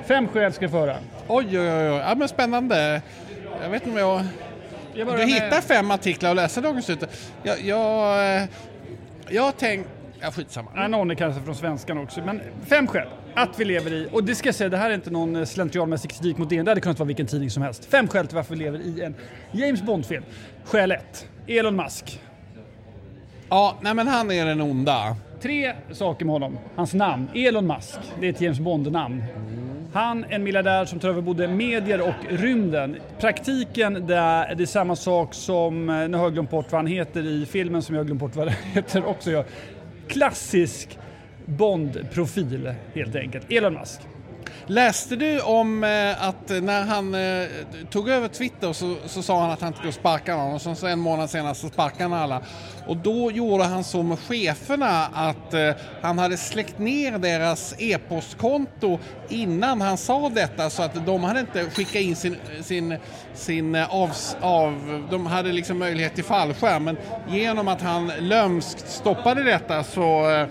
Fem 0.06 0.28
skäl 0.28 0.52
ska 0.52 0.64
jag 0.64 0.70
föra. 0.72 0.96
Oj, 1.28 1.46
oj, 1.60 1.68
oj. 1.68 2.02
Ja, 2.08 2.14
men 2.16 2.28
spännande. 2.28 3.02
Jag 3.62 3.70
vet 3.70 3.86
inte 3.86 4.02
om 4.02 4.08
jag... 4.08 4.22
Jag 4.94 5.06
Du 5.08 5.12
med- 5.12 5.26
hittar 5.28 5.60
fem 5.60 5.90
artiklar 5.90 6.30
och 6.30 6.36
läser 6.36 6.62
Dagens 6.62 6.88
Nyheter. 6.88 7.08
Jag, 7.42 7.60
jag, 7.60 8.36
eh, 8.36 8.42
jag 9.28 9.42
har 9.42 9.52
tänkt... 9.52 9.88
Ja, 10.20 10.30
skitsamma. 10.30 10.88
Någon 10.88 11.10
är 11.10 11.14
kanske 11.14 11.42
från 11.42 11.54
svenskan 11.54 11.98
också. 11.98 12.20
Men 12.26 12.40
fem 12.66 12.86
skäl 12.86 13.08
att 13.34 13.60
vi 13.60 13.64
lever 13.64 13.92
i, 13.92 14.08
och 14.12 14.24
det 14.24 14.34
ska 14.34 14.48
jag 14.48 14.54
säga, 14.54 14.70
det 14.70 14.76
här 14.76 14.90
är 14.90 14.94
inte 14.94 15.10
någon 15.10 15.36
eh, 15.36 15.44
slentrianmässig 15.44 16.10
kritik 16.10 16.38
mot 16.38 16.50
DN, 16.50 16.64
det 16.64 16.70
hade 16.70 16.80
kunnat 16.80 16.98
vara 16.98 17.06
vilken 17.06 17.26
tidning 17.26 17.50
som 17.50 17.62
helst. 17.62 17.84
Fem 17.84 18.08
skäl 18.08 18.26
till 18.26 18.36
varför 18.36 18.54
vi 18.54 18.64
lever 18.64 18.78
i 18.78 19.02
en 19.02 19.14
James 19.52 19.82
Bond-film. 19.82 20.24
Skäl 20.64 20.92
ett, 20.92 21.28
Elon 21.46 21.76
Musk. 21.76 22.20
Ja, 23.48 23.76
nej 23.80 23.94
men 23.94 24.08
han 24.08 24.30
är 24.30 24.46
den 24.46 24.60
onda. 24.60 25.16
Tre 25.42 25.72
saker 25.92 26.24
med 26.24 26.32
honom. 26.32 26.58
Hans 26.74 26.94
namn, 26.94 27.28
Elon 27.34 27.66
Musk. 27.66 27.98
Det 28.20 28.26
är 28.26 28.30
ett 28.30 28.40
James 28.40 28.60
Bond-namn. 28.60 29.24
Han, 29.92 30.24
en 30.28 30.42
miljardär 30.42 30.84
som 30.84 30.98
tar 30.98 31.08
över 31.08 31.22
både 31.22 31.48
medier 31.48 32.00
och 32.00 32.14
rymden. 32.28 32.96
Praktiken 33.20 34.06
där 34.06 34.54
det 34.54 34.62
är 34.62 34.66
samma 34.66 34.96
sak 34.96 35.34
som, 35.34 35.90
eh, 35.90 36.08
nu 36.08 36.16
har 36.16 36.24
jag 36.24 36.32
glömt 36.32 36.50
bort 36.50 36.66
vad 36.72 36.78
han 36.78 36.86
heter 36.86 37.26
i 37.26 37.46
filmen 37.46 37.82
som 37.82 37.94
jag 37.94 38.00
har 38.00 38.06
glömt 38.06 38.20
bort 38.20 38.36
vad 38.36 38.46
det 38.46 38.56
heter 38.72 39.06
också. 39.06 39.30
Jag. 39.30 39.44
Klassisk 40.08 40.98
Bond-profil 41.56 42.74
helt 42.94 43.16
enkelt. 43.16 43.52
Elon 43.52 43.74
Musk. 43.74 44.00
Läste 44.66 45.16
du 45.16 45.40
om 45.40 45.84
eh, 45.84 46.28
att 46.28 46.48
när 46.48 46.82
han 46.82 47.14
eh, 47.14 47.48
tog 47.90 48.08
över 48.08 48.28
Twitter 48.28 48.72
så, 48.72 48.96
så 49.06 49.22
sa 49.22 49.40
han 49.40 49.50
att 49.50 49.60
han 49.60 49.68
inte 49.68 49.78
skulle 49.78 49.92
sparka 49.92 50.36
någon 50.36 50.54
och 50.54 50.62
sen 50.62 50.76
så 50.76 50.86
en 50.86 50.98
månad 50.98 51.30
senare 51.30 51.54
så 51.54 51.68
sparkade 51.68 52.02
han 52.02 52.12
alla. 52.12 52.42
Och 52.86 52.96
då 52.96 53.30
gjorde 53.30 53.64
han 53.64 53.84
så 53.84 54.02
med 54.02 54.18
cheferna 54.18 55.06
att 55.14 55.54
eh, 55.54 55.70
han 56.02 56.18
hade 56.18 56.36
släckt 56.36 56.78
ner 56.78 57.18
deras 57.18 57.74
e-postkonto 57.78 58.98
innan 59.28 59.80
han 59.80 59.96
sa 59.98 60.28
detta 60.28 60.70
så 60.70 60.82
att 60.82 61.06
de 61.06 61.24
hade 61.24 61.40
inte 61.40 61.70
skickat 61.70 61.94
in 61.94 62.16
sin, 62.16 62.36
sin, 62.62 62.96
sin 63.34 63.76
av, 63.76 64.10
av, 64.40 65.04
de 65.10 65.26
hade 65.26 65.52
liksom 65.52 65.78
möjlighet 65.78 66.14
till 66.14 66.24
fallskärm 66.24 66.84
men 66.84 66.96
genom 67.28 67.68
att 67.68 67.82
han 67.82 68.12
lömskt 68.18 68.88
stoppade 68.88 69.42
detta 69.42 69.84
så 69.84 70.46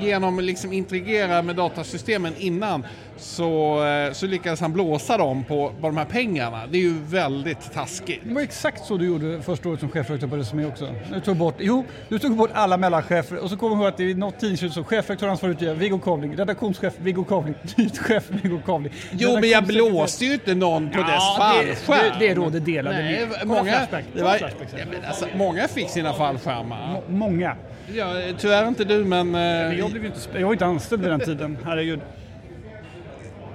genom 0.00 0.40
liksom 0.40 0.72
intrigera 0.72 1.42
med 1.42 1.56
datasystemen 1.56 2.32
innan 2.38 2.86
så, 3.16 3.84
eh, 3.86 4.12
så 4.12 4.26
lyckades 4.26 4.60
han 4.60 4.72
blåsa 4.72 5.16
dem 5.16 5.44
på, 5.44 5.72
på 5.80 5.86
de 5.86 5.96
här 5.96 6.04
pengarna. 6.04 6.60
Det 6.70 6.78
är 6.78 6.82
ju 6.82 6.94
väldigt 7.08 7.72
taskigt. 7.72 8.20
Det 8.24 8.34
var 8.34 8.40
exakt 8.42 8.84
så 8.84 8.96
du 8.96 9.06
gjorde 9.06 9.42
första 9.42 9.68
året 9.68 9.80
som 9.80 9.88
chefredaktör 9.88 10.28
på 10.28 10.36
Resumé 10.36 10.66
också. 10.66 10.94
Du 11.14 11.20
tog 11.20 11.36
bort, 11.36 11.54
jo, 11.58 11.84
du 12.08 12.18
tog 12.18 12.36
bort 12.36 12.50
alla 12.54 12.76
mellanchefer 12.76 13.36
och 13.38 13.50
så 13.50 13.56
kommer 13.56 13.74
jag 13.76 13.80
ihåg 13.82 13.88
att 13.88 13.96
det 13.96 14.10
är 14.10 14.14
något 14.14 14.38
tidningsut 14.40 14.72
så 14.72 14.84
chefredaktör 14.84 15.28
ansvarig 15.28 15.52
utgivare 15.54 15.76
Viggo 15.76 15.98
Kavling, 15.98 16.36
redaktionschef 16.36 16.92
Viggo 16.98 17.24
Kavling, 17.24 17.54
nyhetschef 17.76 18.24
Viggo 18.42 18.58
Kavling. 18.66 18.92
Jo, 19.12 19.34
men 19.40 19.48
jag 19.50 19.64
blåste 19.64 20.24
ju 20.24 20.32
inte 20.32 20.54
någon 20.54 20.90
på 20.90 20.98
Ja, 20.98 21.06
dess 21.06 21.68
det- 21.68 21.86
fallskärm. 21.86 22.18
det- 22.20 22.26
det 22.28 22.34
råder 22.34 22.60
delade 22.60 22.96
Nej, 23.02 23.12
meningar. 23.20 23.44
Många, 23.44 23.62
Flashback. 23.72 24.04
det 24.12 24.18
Kolla 24.18 24.24
var, 24.30 24.38
Flashback 24.38 24.70
sen. 24.70 24.80
ja, 25.02 25.08
alltså, 25.08 25.26
många 25.36 25.68
fick 25.68 25.90
sina 25.90 26.12
fallskärmar. 26.12 26.92
Må- 26.92 27.16
Många. 27.16 27.56
Ja, 27.92 28.14
tyvärr 28.38 28.68
inte 28.68 28.84
du, 28.84 29.04
men... 29.04 29.30
Men 29.30 29.70
eh, 29.72 29.78
jag, 29.78 29.90
blev 29.90 30.04
inte, 30.04 30.18
jag 30.38 30.46
var 30.46 30.52
inte 30.52 30.66
anställd 30.66 31.02
vid 31.02 31.10
den 31.10 31.20
tiden, 31.20 31.58
herregud. 31.64 32.00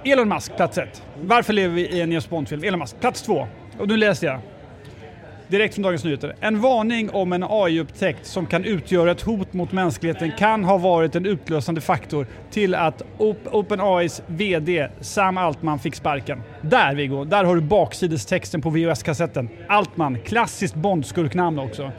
Elon 0.04 0.28
Musk, 0.28 0.56
plats 0.56 0.78
ett. 0.78 1.02
Varför 1.22 1.52
lever 1.52 1.74
vi 1.74 1.86
i 1.88 2.00
en 2.00 2.12
James 2.12 2.28
Bond-film? 2.30 2.64
Elon 2.64 2.78
Musk, 2.80 3.00
plats 3.00 3.22
två. 3.22 3.46
Och 3.78 3.88
nu 3.88 3.96
läser 3.96 4.26
jag. 4.26 4.40
Direkt 5.48 5.74
från 5.74 5.82
Dagens 5.82 6.04
Nyheter. 6.04 6.34
En 6.40 6.60
varning 6.60 7.10
om 7.10 7.32
en 7.32 7.42
AI-upptäckt 7.48 8.26
som 8.26 8.46
kan 8.46 8.64
utgöra 8.64 9.10
ett 9.10 9.20
hot 9.22 9.52
mot 9.52 9.72
mänskligheten 9.72 10.32
kan 10.38 10.64
ha 10.64 10.78
varit 10.78 11.16
en 11.16 11.26
utlösande 11.26 11.80
faktor 11.80 12.26
till 12.50 12.74
att 12.74 13.02
Op- 13.18 13.46
OpenAIs 13.52 14.22
VD 14.26 14.88
Sam 15.00 15.36
Altman 15.38 15.78
fick 15.78 15.94
sparken. 15.94 16.42
Där 16.62 16.94
Viggo, 16.94 17.24
där 17.24 17.44
har 17.44 17.54
du 17.54 17.60
baksidestexten 17.60 18.62
på 18.62 18.70
VHS-kassetten. 18.70 19.48
Altman, 19.68 20.18
klassiskt 20.24 20.74
Bond-skurknamn 20.74 21.58
också. 21.58 21.92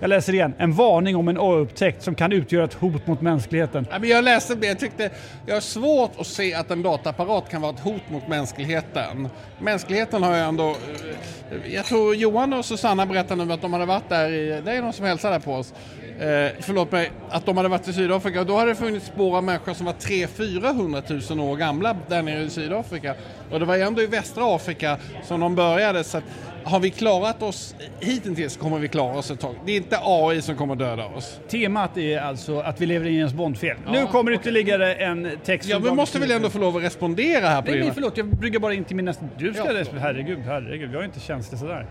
Jag 0.00 0.08
läser 0.08 0.32
igen. 0.32 0.54
En 0.58 0.72
varning 0.72 1.16
om 1.16 1.28
en 1.28 1.36
AI-upptäckt 1.40 2.02
som 2.02 2.14
kan 2.14 2.32
utgöra 2.32 2.64
ett 2.64 2.74
hot 2.74 3.06
mot 3.06 3.20
mänskligheten. 3.20 3.86
Ja, 3.90 3.98
men 3.98 4.08
jag 4.08 4.24
läste 4.24 4.54
det, 4.54 4.66
jag 4.66 4.78
tyckte 4.78 5.10
jag 5.46 5.54
har 5.54 5.60
svårt 5.60 6.20
att 6.20 6.26
se 6.26 6.54
att 6.54 6.70
en 6.70 6.82
dataapparat 6.82 7.50
kan 7.50 7.62
vara 7.62 7.72
ett 7.72 7.80
hot 7.80 8.10
mot 8.10 8.28
mänskligheten. 8.28 9.28
Mänskligheten 9.58 10.22
har 10.22 10.34
ju 10.34 10.40
ändå... 10.40 10.70
Eh, 10.70 11.74
jag 11.74 11.84
tror 11.84 12.14
Johan 12.14 12.52
och 12.52 12.64
Susanna 12.64 13.06
berättade 13.06 13.44
nu 13.44 13.52
att 13.52 13.62
de 13.62 13.72
hade 13.72 13.86
varit 13.86 14.08
där 14.08 14.32
i... 14.32 14.62
Det 14.64 14.72
är 14.72 14.82
någon 14.82 14.92
som 14.92 15.06
hälsar 15.06 15.30
där 15.30 15.38
på 15.38 15.54
oss. 15.54 15.74
Eh, 16.18 16.50
förlåt 16.60 16.92
mig, 16.92 17.10
att 17.30 17.46
de 17.46 17.56
hade 17.56 17.68
varit 17.68 17.88
i 17.88 17.92
Sydafrika 17.92 18.40
och 18.40 18.46
då 18.46 18.56
hade 18.56 18.70
det 18.70 18.74
funnits 18.74 19.06
spår 19.06 19.36
av 19.36 19.44
människor 19.44 19.74
som 19.74 19.86
var 19.86 19.92
300-400 19.92 21.34
000 21.36 21.50
år 21.50 21.56
gamla 21.56 21.96
där 22.08 22.22
nere 22.22 22.42
i 22.42 22.50
Sydafrika. 22.50 23.14
Och 23.50 23.60
det 23.60 23.66
var 23.66 23.76
ändå 23.76 24.02
i 24.02 24.06
västra 24.06 24.56
Afrika 24.56 24.96
som 25.24 25.40
de 25.40 25.54
började 25.54 26.04
så 26.04 26.18
att 26.18 26.24
har 26.66 26.80
vi 26.80 26.90
klarat 26.90 27.42
oss 27.42 27.74
hittills 28.00 28.56
kommer 28.56 28.78
vi 28.78 28.88
klara 28.88 29.18
oss 29.18 29.30
ett 29.30 29.40
tag. 29.40 29.54
Det 29.66 29.72
är 29.72 29.76
inte 29.76 29.98
AI 30.02 30.42
som 30.42 30.56
kommer 30.56 30.76
döda 30.76 31.06
oss. 31.06 31.40
Temat 31.48 31.96
är 31.96 32.18
alltså 32.20 32.60
att 32.60 32.80
vi 32.80 32.86
lever 32.86 33.06
i 33.06 33.08
en 33.08 33.14
James 33.18 33.34
Bond-film. 33.34 33.78
nu 33.92 34.06
kommer 34.06 34.32
ytterligare 34.32 34.94
en 34.94 35.30
text 35.44 35.68
Ja, 35.68 35.78
vi 35.78 35.90
måste 35.90 36.18
väl 36.18 36.30
ändå 36.30 36.50
få 36.50 36.58
lov 36.58 36.76
att 36.76 36.82
respondera 36.82 37.48
här 37.48 37.62
på 37.62 37.70
Nej, 37.70 37.80
nej, 37.80 37.90
förlåt. 37.94 38.16
Jag 38.16 38.26
brygger 38.26 38.58
bara 38.58 38.74
in 38.74 38.84
till 38.84 38.96
min 38.96 39.04
nästa... 39.04 39.24
Du 39.38 39.54
ska 39.54 39.64
Ja, 39.66 39.74
respondera. 39.74 40.06
Herregud, 40.06 40.38
herregud. 40.46 40.90
Jag 40.94 41.00
är 41.00 41.04
inte 41.04 41.20
känslig 41.20 41.60
sådär. 41.60 41.86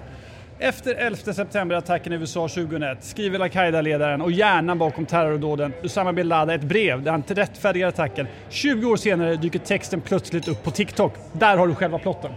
Efter 0.60 0.96
11 0.96 1.18
september-attacken 1.34 2.14
i 2.14 2.16
USA 2.16 2.48
2001 2.48 3.04
skriver 3.04 3.40
al-Qaida-ledaren 3.40 4.22
och 4.22 4.32
hjärnan 4.32 4.78
bakom 4.78 5.06
terrordåden 5.06 5.74
Usama 5.84 6.14
bin 6.14 6.28
Laden 6.28 6.56
ett 6.56 6.64
brev 6.64 7.04
där 7.04 7.12
han 7.12 7.24
rättfärdigar 7.28 7.88
attacken. 7.88 8.28
20 8.50 8.88
år 8.92 8.98
senare 8.98 9.36
dyker 9.36 9.60
texten 9.60 10.02
plötsligt 10.02 10.48
upp 10.48 10.64
på 10.64 10.72
TikTok. 10.72 11.14
Där 11.34 11.58
har 11.58 11.68
du 11.68 11.76
själva 11.76 11.98
plotten. 12.00 12.32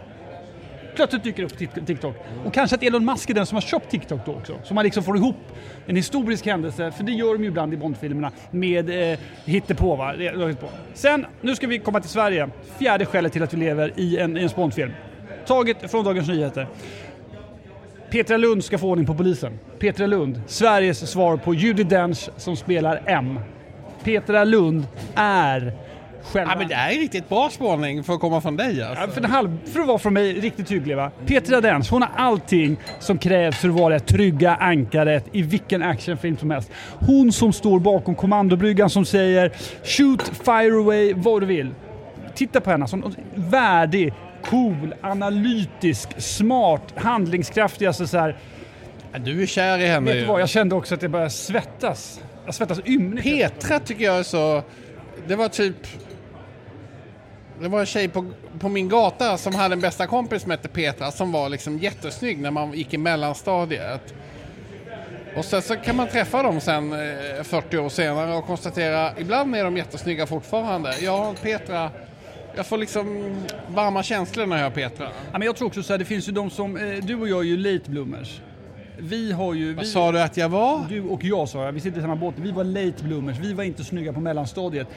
Plötsligt 0.98 1.24
dyker 1.24 1.42
det 1.42 1.64
upp 1.64 1.74
på 1.74 1.86
TikTok. 1.86 2.16
Och 2.44 2.54
kanske 2.54 2.76
att 2.76 2.82
Elon 2.82 3.04
Musk 3.04 3.30
är 3.30 3.34
den 3.34 3.46
som 3.46 3.56
har 3.56 3.62
köpt 3.62 3.90
TikTok 3.90 4.20
då 4.26 4.32
också. 4.32 4.58
Så 4.64 4.74
man 4.74 4.84
liksom 4.84 5.02
får 5.02 5.16
ihop 5.16 5.36
en 5.86 5.96
historisk 5.96 6.46
händelse, 6.46 6.90
för 6.90 7.04
det 7.04 7.12
gör 7.12 7.32
de 7.32 7.42
ju 7.42 7.48
ibland 7.48 7.74
i 7.74 7.76
Bondfilmerna, 7.76 8.32
med 8.50 9.12
eh, 9.12 9.18
hittepå. 9.44 9.96
Va? 9.96 10.14
Sen, 10.94 11.26
nu 11.40 11.56
ska 11.56 11.66
vi 11.66 11.78
komma 11.78 12.00
till 12.00 12.10
Sverige. 12.10 12.48
Fjärde 12.78 13.06
skälet 13.06 13.32
till 13.32 13.42
att 13.42 13.54
vi 13.54 13.56
lever 13.56 13.92
i 13.96 14.18
en, 14.18 14.36
i 14.36 14.42
en 14.42 14.50
Bondfilm. 14.56 14.92
Taget 15.46 15.90
från 15.90 16.04
Dagens 16.04 16.28
Nyheter. 16.28 16.66
Petra 18.10 18.36
Lund 18.36 18.64
ska 18.64 18.78
få 18.78 18.90
ordning 18.90 19.06
på 19.06 19.14
polisen. 19.14 19.58
Petra 19.78 20.06
Lund, 20.06 20.42
Sveriges 20.46 21.10
svar 21.10 21.36
på 21.36 21.54
Judi 21.54 21.82
Dench 21.82 22.30
som 22.36 22.56
spelar 22.56 23.02
M. 23.06 23.40
Petra 24.04 24.44
Lund 24.44 24.86
är 25.14 25.72
själva... 26.22 26.52
Ja, 26.52 26.58
men 26.58 26.68
det 26.68 26.74
är 26.74 26.90
riktigt 26.90 27.28
bra 27.28 27.50
spaning 27.50 28.04
för 28.04 28.14
att 28.14 28.20
komma 28.20 28.40
från 28.40 28.56
dig 28.56 28.82
alltså. 28.82 29.04
Ja, 29.04 29.10
för, 29.10 29.22
halv, 29.22 29.58
för 29.72 29.80
att 29.80 29.86
vara 29.86 29.98
från 29.98 30.12
mig 30.12 30.32
riktigt 30.32 30.68
tydlig 30.68 30.96
va. 30.96 31.10
Petra 31.26 31.60
Dench, 31.60 31.90
hon 31.90 32.02
har 32.02 32.10
allting 32.16 32.76
som 32.98 33.18
krävs 33.18 33.58
för 33.58 33.68
att 33.68 33.74
vara 33.74 33.94
det 33.94 34.00
trygga 34.00 34.54
ankaret 34.54 35.24
i 35.32 35.42
vilken 35.42 35.82
actionfilm 35.82 36.36
som 36.36 36.50
helst. 36.50 36.70
Hon 36.98 37.32
som 37.32 37.52
står 37.52 37.80
bakom 37.80 38.14
kommandobryggan 38.14 38.90
som 38.90 39.04
säger 39.04 39.52
“Shoot, 39.84 40.22
fire 40.44 40.78
away, 40.78 41.14
vad 41.16 41.42
du 41.42 41.46
vill”. 41.46 41.74
Titta 42.34 42.60
på 42.60 42.70
henne, 42.70 42.88
som 42.88 43.14
värdig, 43.34 44.12
cool, 44.44 44.94
analytisk, 45.00 46.20
smart, 46.20 46.82
handlingskraftig. 46.96 47.86
Alltså 47.86 48.06
så 48.06 48.18
här. 48.18 48.36
Du 49.18 49.42
är 49.42 49.46
kär 49.46 49.78
i 49.78 49.86
henne 49.86 50.12
Vet 50.12 50.20
du 50.20 50.26
vad, 50.26 50.40
jag 50.40 50.48
kände 50.48 50.74
också 50.74 50.94
att 50.94 51.02
jag 51.02 51.10
började 51.10 51.30
svettas. 51.30 52.20
Jag 52.44 52.54
svettas 52.54 52.80
ymnigt. 52.86 53.24
Petra 53.24 53.78
tycker 53.80 54.04
jag 54.04 54.18
är 54.18 54.22
så... 54.22 54.62
Det 55.26 55.36
var 55.36 55.48
typ... 55.48 55.76
Det 57.60 57.68
var 57.68 57.80
en 57.80 57.86
tjej 57.86 58.08
på, 58.08 58.24
på 58.58 58.68
min 58.68 58.88
gata 58.88 59.38
som 59.38 59.54
hade 59.54 59.72
en 59.72 59.80
bästa 59.80 60.06
kompis 60.06 60.42
som 60.42 60.50
hette 60.50 60.68
Petra 60.68 61.10
som 61.10 61.32
var 61.32 61.48
liksom 61.48 61.78
jättesnygg 61.78 62.38
när 62.38 62.50
man 62.50 62.72
gick 62.72 62.94
i 62.94 62.98
mellanstadiet. 62.98 64.14
Och 65.36 65.44
sen 65.44 65.62
så 65.62 65.76
kan 65.76 65.96
man 65.96 66.08
träffa 66.08 66.42
dem 66.42 66.60
sen 66.60 66.92
eh, 66.92 67.42
40 67.42 67.78
år 67.78 67.88
senare 67.88 68.34
och 68.34 68.46
konstatera 68.46 69.12
ibland 69.18 69.56
är 69.56 69.64
de 69.64 69.76
jättesnygga 69.76 70.26
fortfarande. 70.26 70.94
Ja, 71.00 71.34
Petra 71.42 71.90
jag 72.58 72.66
får 72.66 72.78
liksom 72.78 73.34
varma 73.68 74.02
känslor 74.02 74.46
när 74.46 74.56
jag 74.56 74.62
hör 74.62 74.70
Petra. 74.70 75.08
Ja, 75.32 75.38
men 75.38 75.42
jag 75.42 75.56
tror 75.56 75.68
också 75.68 75.82
så 75.82 75.92
här, 75.92 75.98
det 75.98 76.04
finns 76.04 76.28
ju 76.28 76.32
de 76.32 76.50
som, 76.50 76.76
eh, 76.76 77.04
du 77.04 77.14
och 77.14 77.28
jag 77.28 77.40
är 77.40 77.44
ju 77.44 77.56
late 77.56 77.90
bloomers. 77.90 78.40
Vi 78.98 79.32
har 79.32 79.54
ju... 79.54 79.74
Vad 79.74 79.84
vi, 79.84 79.90
sa 79.90 80.12
du 80.12 80.20
att 80.20 80.36
jag 80.36 80.48
var? 80.48 80.86
Du 80.88 81.02
och 81.02 81.24
jag 81.24 81.48
sa 81.48 81.64
jag, 81.64 81.72
vi 81.72 81.80
sitter 81.80 81.98
i 81.98 82.00
samma 82.00 82.16
båt. 82.16 82.34
Vi 82.38 82.50
var 82.50 82.64
late 82.64 83.04
bloomers, 83.04 83.38
vi 83.38 83.52
var 83.52 83.64
inte 83.64 83.84
snygga 83.84 84.12
på 84.12 84.20
mellanstadiet. 84.20 84.88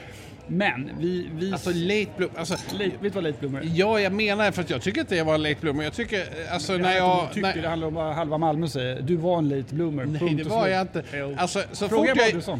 Men 0.46 0.90
vi... 0.98 1.28
vi 1.34 1.52
alltså 1.52 1.70
late 1.70 2.10
bloomer, 2.16 2.38
alltså, 2.38 2.54
late, 2.72 2.84
vet 2.84 3.02
du 3.02 3.08
vad 3.08 3.24
late 3.24 3.38
bloomer 3.40 3.62
Ja, 3.74 4.00
jag 4.00 4.12
menar 4.12 4.50
för 4.50 4.62
att 4.62 4.70
jag 4.70 4.82
tycker 4.82 5.00
inte 5.00 5.16
jag 5.16 5.24
var 5.24 5.34
en 5.34 5.42
late 5.42 5.56
bloomer. 5.60 5.84
Jag 5.84 5.92
tycker, 5.92 6.24
alltså 6.52 6.72
när 6.72 6.96
jag... 6.96 7.28
tycker, 7.32 7.42
när, 7.42 7.62
det 7.62 7.68
handlar 7.68 7.88
om 7.88 7.94
vad 7.94 8.14
halva 8.14 8.38
Malmö 8.38 8.68
säger. 8.68 9.02
Du 9.02 9.16
var 9.16 9.38
en 9.38 9.48
late 9.48 9.74
bloomer. 9.74 10.04
Nej, 10.04 10.34
det 10.34 10.44
var 10.44 10.68
jag 10.68 10.80
inte. 10.80 11.02
Alltså, 11.36 11.62
så 11.72 11.88
Fråga 11.88 12.14
fort 12.14 12.46
jag... 12.46 12.58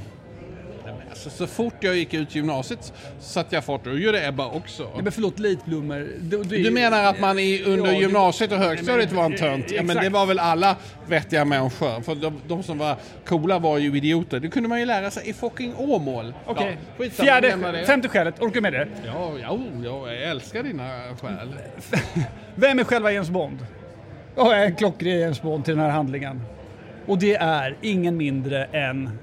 Alltså, 1.13 1.31
så 1.31 1.47
fort 1.47 1.75
jag 1.81 1.97
gick 1.97 2.15
ut 2.15 2.35
gymnasiet 2.35 2.93
satte 3.21 3.55
jag 3.55 3.65
fart 3.65 3.87
och 3.87 3.99
gjorde 3.99 4.27
Ebba 4.27 4.47
också. 4.47 4.83
Ja, 4.83 5.03
men 5.03 5.13
förlåt, 5.13 5.39
late 5.39 5.59
bloomer. 5.65 6.09
Du, 6.21 6.43
du, 6.43 6.63
du 6.63 6.71
menar 6.71 7.05
att 7.05 7.21
man 7.21 7.39
i, 7.39 7.63
under 7.67 7.93
ja, 7.93 8.01
gymnasiet 8.01 8.53
och 8.53 8.59
högstadiet 8.59 9.13
var 9.13 9.25
en 9.25 9.37
tönt? 9.37 9.71
Ja, 9.71 9.83
men 9.83 9.97
det 9.97 10.09
var 10.09 10.27
väl 10.27 10.39
alla 10.39 10.77
vettiga 11.07 11.45
människor. 11.45 12.01
För 12.01 12.15
de, 12.15 12.41
de, 12.49 12.63
som 12.63 12.79
var 12.79 12.97
coola 13.25 13.59
var 13.59 13.79
ju 13.79 13.97
idioter. 13.97 14.41
Det 14.41 14.49
kunde 14.49 14.69
man 14.69 14.81
ju 14.81 14.87
lära 14.87 15.11
sig 15.11 15.29
i 15.29 15.33
fucking 15.33 15.75
Åmål. 15.77 16.35
Okej, 16.47 16.79
okay. 16.97 17.11
ja, 17.17 17.25
fjärde, 17.25 17.85
femte 17.87 18.09
skälet. 18.09 18.43
Orkar 18.43 18.55
du 18.55 18.61
med 18.61 18.73
det? 18.73 18.89
Ja, 19.07 19.33
ja, 19.43 19.59
ja, 19.85 20.13
jag 20.13 20.23
älskar 20.23 20.63
dina 20.63 21.17
skäl. 21.21 21.55
Vem 22.55 22.79
är 22.79 22.85
själva 22.85 23.13
James 23.13 23.31
Bond? 23.31 23.67
Jag 24.37 24.59
är 24.59 24.67
en 24.67 24.75
klockren 24.75 25.19
James 25.19 25.43
Bond 25.43 25.65
till 25.65 25.75
den 25.75 25.85
här 25.85 25.91
handlingen. 25.91 26.41
Och 27.07 27.19
det 27.19 27.35
är 27.35 27.77
ingen 27.83 28.17
mindre 28.17 28.65
än 28.65 29.19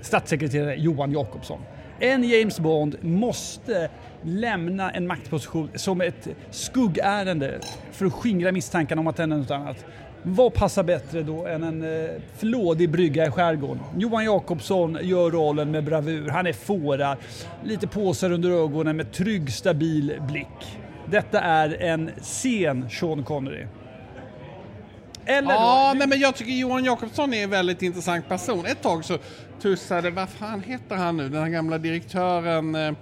statssekreterare 0.00 0.74
Johan 0.74 1.12
Jakobsson. 1.12 1.60
En 2.00 2.24
James 2.24 2.60
Bond 2.60 2.96
måste 3.00 3.90
lämna 4.22 4.90
en 4.90 5.06
maktposition 5.06 5.70
som 5.74 6.00
ett 6.00 6.28
skuggärende 6.50 7.58
för 7.92 8.06
att 8.06 8.12
skingra 8.12 8.52
misstankarna 8.52 9.00
om 9.00 9.06
att 9.06 9.16
den 9.16 9.32
är 9.32 9.36
något 9.36 9.50
annat. 9.50 9.84
Vad 10.22 10.54
passar 10.54 10.82
bättre 10.82 11.22
då 11.22 11.46
än 11.46 11.62
en 11.62 11.82
eh, 11.82 12.10
flådig 12.36 12.90
brygga 12.90 13.26
i 13.26 13.30
skärgården? 13.30 13.80
Johan 13.98 14.24
Jakobsson 14.24 14.98
gör 15.02 15.30
rollen 15.30 15.70
med 15.70 15.84
bravur. 15.84 16.28
Han 16.28 16.46
är 16.46 16.52
fårad, 16.52 17.18
lite 17.64 17.86
påsar 17.86 18.32
under 18.32 18.50
ögonen 18.50 18.96
med 18.96 19.12
trygg, 19.12 19.52
stabil 19.52 20.14
blick. 20.28 20.78
Detta 21.06 21.40
är 21.40 21.82
en 21.82 22.10
sen 22.20 22.90
Sean 22.90 23.24
Connery. 23.24 23.66
Eller 25.28 25.50
ja, 25.50 25.90
då, 25.92 25.98
nej, 25.98 26.08
men 26.08 26.20
jag 26.20 26.36
tycker 26.36 26.52
Johan 26.52 26.84
Jakobsson 26.84 27.34
är 27.34 27.44
en 27.44 27.50
väldigt 27.50 27.82
intressant 27.82 28.28
person. 28.28 28.66
Ett 28.66 28.82
tag 28.82 29.04
så 29.04 29.18
tussade, 29.62 30.10
vad 30.10 30.28
fan 30.28 30.62
heter 30.62 30.96
han 30.96 31.16
nu, 31.16 31.28
den 31.28 31.42
här 31.42 31.48
gamla 31.48 31.78
direktören 31.78 32.74
eh, 32.74 32.92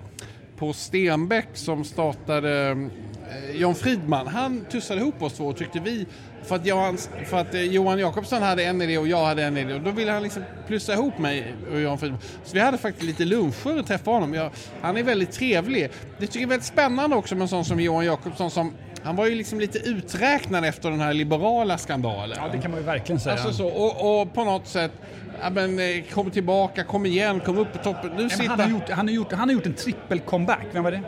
på 0.56 0.72
Stenbeck 0.72 1.48
som 1.54 1.84
startade 1.84 2.68
eh, 2.70 3.56
John 3.56 3.74
Fridman. 3.74 4.26
Han 4.26 4.64
tussade 4.64 5.00
ihop 5.00 5.22
oss 5.22 5.32
två 5.32 5.46
och 5.46 5.56
tyckte 5.56 5.80
vi, 5.80 6.06
för 6.44 6.56
att, 6.56 6.66
Johan, 6.66 6.98
för 7.26 7.36
att 7.36 7.54
eh, 7.54 7.62
Johan 7.62 7.98
Jakobsson 7.98 8.42
hade 8.42 8.64
en 8.64 8.82
idé 8.82 8.98
och 8.98 9.08
jag 9.08 9.24
hade 9.24 9.42
en 9.42 9.56
idé 9.56 9.74
och 9.74 9.80
då 9.80 9.90
ville 9.90 10.12
han 10.12 10.22
liksom 10.22 10.42
plussa 10.66 10.92
ihop 10.92 11.18
mig 11.18 11.54
och 11.72 11.80
John 11.80 11.98
Fridman. 11.98 12.20
Så 12.44 12.54
vi 12.54 12.60
hade 12.60 12.78
faktiskt 12.78 13.06
lite 13.06 13.24
luncher 13.24 13.78
och 13.78 13.86
träffade 13.86 14.16
honom. 14.16 14.34
Jag, 14.34 14.50
han 14.80 14.96
är 14.96 15.02
väldigt 15.02 15.32
trevlig. 15.32 15.90
Det 16.18 16.26
tycker 16.26 16.38
jag 16.38 16.46
är 16.46 16.48
väldigt 16.48 16.66
spännande 16.66 17.16
också 17.16 17.34
med 17.34 17.42
en 17.42 17.48
sån 17.48 17.64
som 17.64 17.80
Johan 17.80 18.04
Jakobsson 18.04 18.50
som 18.50 18.72
han 19.02 19.16
var 19.16 19.26
ju 19.26 19.34
liksom 19.34 19.60
lite 19.60 19.78
uträknad 19.78 20.64
efter 20.64 20.90
den 20.90 21.00
här 21.00 21.14
liberala 21.14 21.78
skandalen. 21.78 22.38
Ja, 22.40 22.48
det 22.52 22.58
kan 22.58 22.70
man 22.70 22.80
ju 22.80 22.86
verkligen 22.86 23.20
säga. 23.20 23.34
Alltså 23.34 23.52
så, 23.52 23.66
och, 23.66 24.20
och 24.20 24.34
på 24.34 24.44
något 24.44 24.66
sätt 24.66 24.92
Ja, 25.40 25.50
men, 25.50 25.78
eh, 25.78 26.04
kom 26.12 26.30
tillbaka, 26.30 26.84
kom 26.84 27.06
igen, 27.06 27.40
kom 27.40 27.58
upp 27.58 27.72
på 27.72 27.78
toppen. 27.78 28.10
Nu 28.16 28.30
sitter... 28.30 28.48
han, 28.48 28.60
har 28.60 28.68
gjort, 28.68 28.90
han, 28.90 29.08
har 29.08 29.14
gjort, 29.14 29.32
han 29.32 29.48
har 29.48 29.54
gjort 29.54 29.66
en 29.66 29.74
trippel 29.74 30.20
comeback, 30.20 30.66
vem 30.72 30.84
var 30.84 30.90
det? 30.90 31.02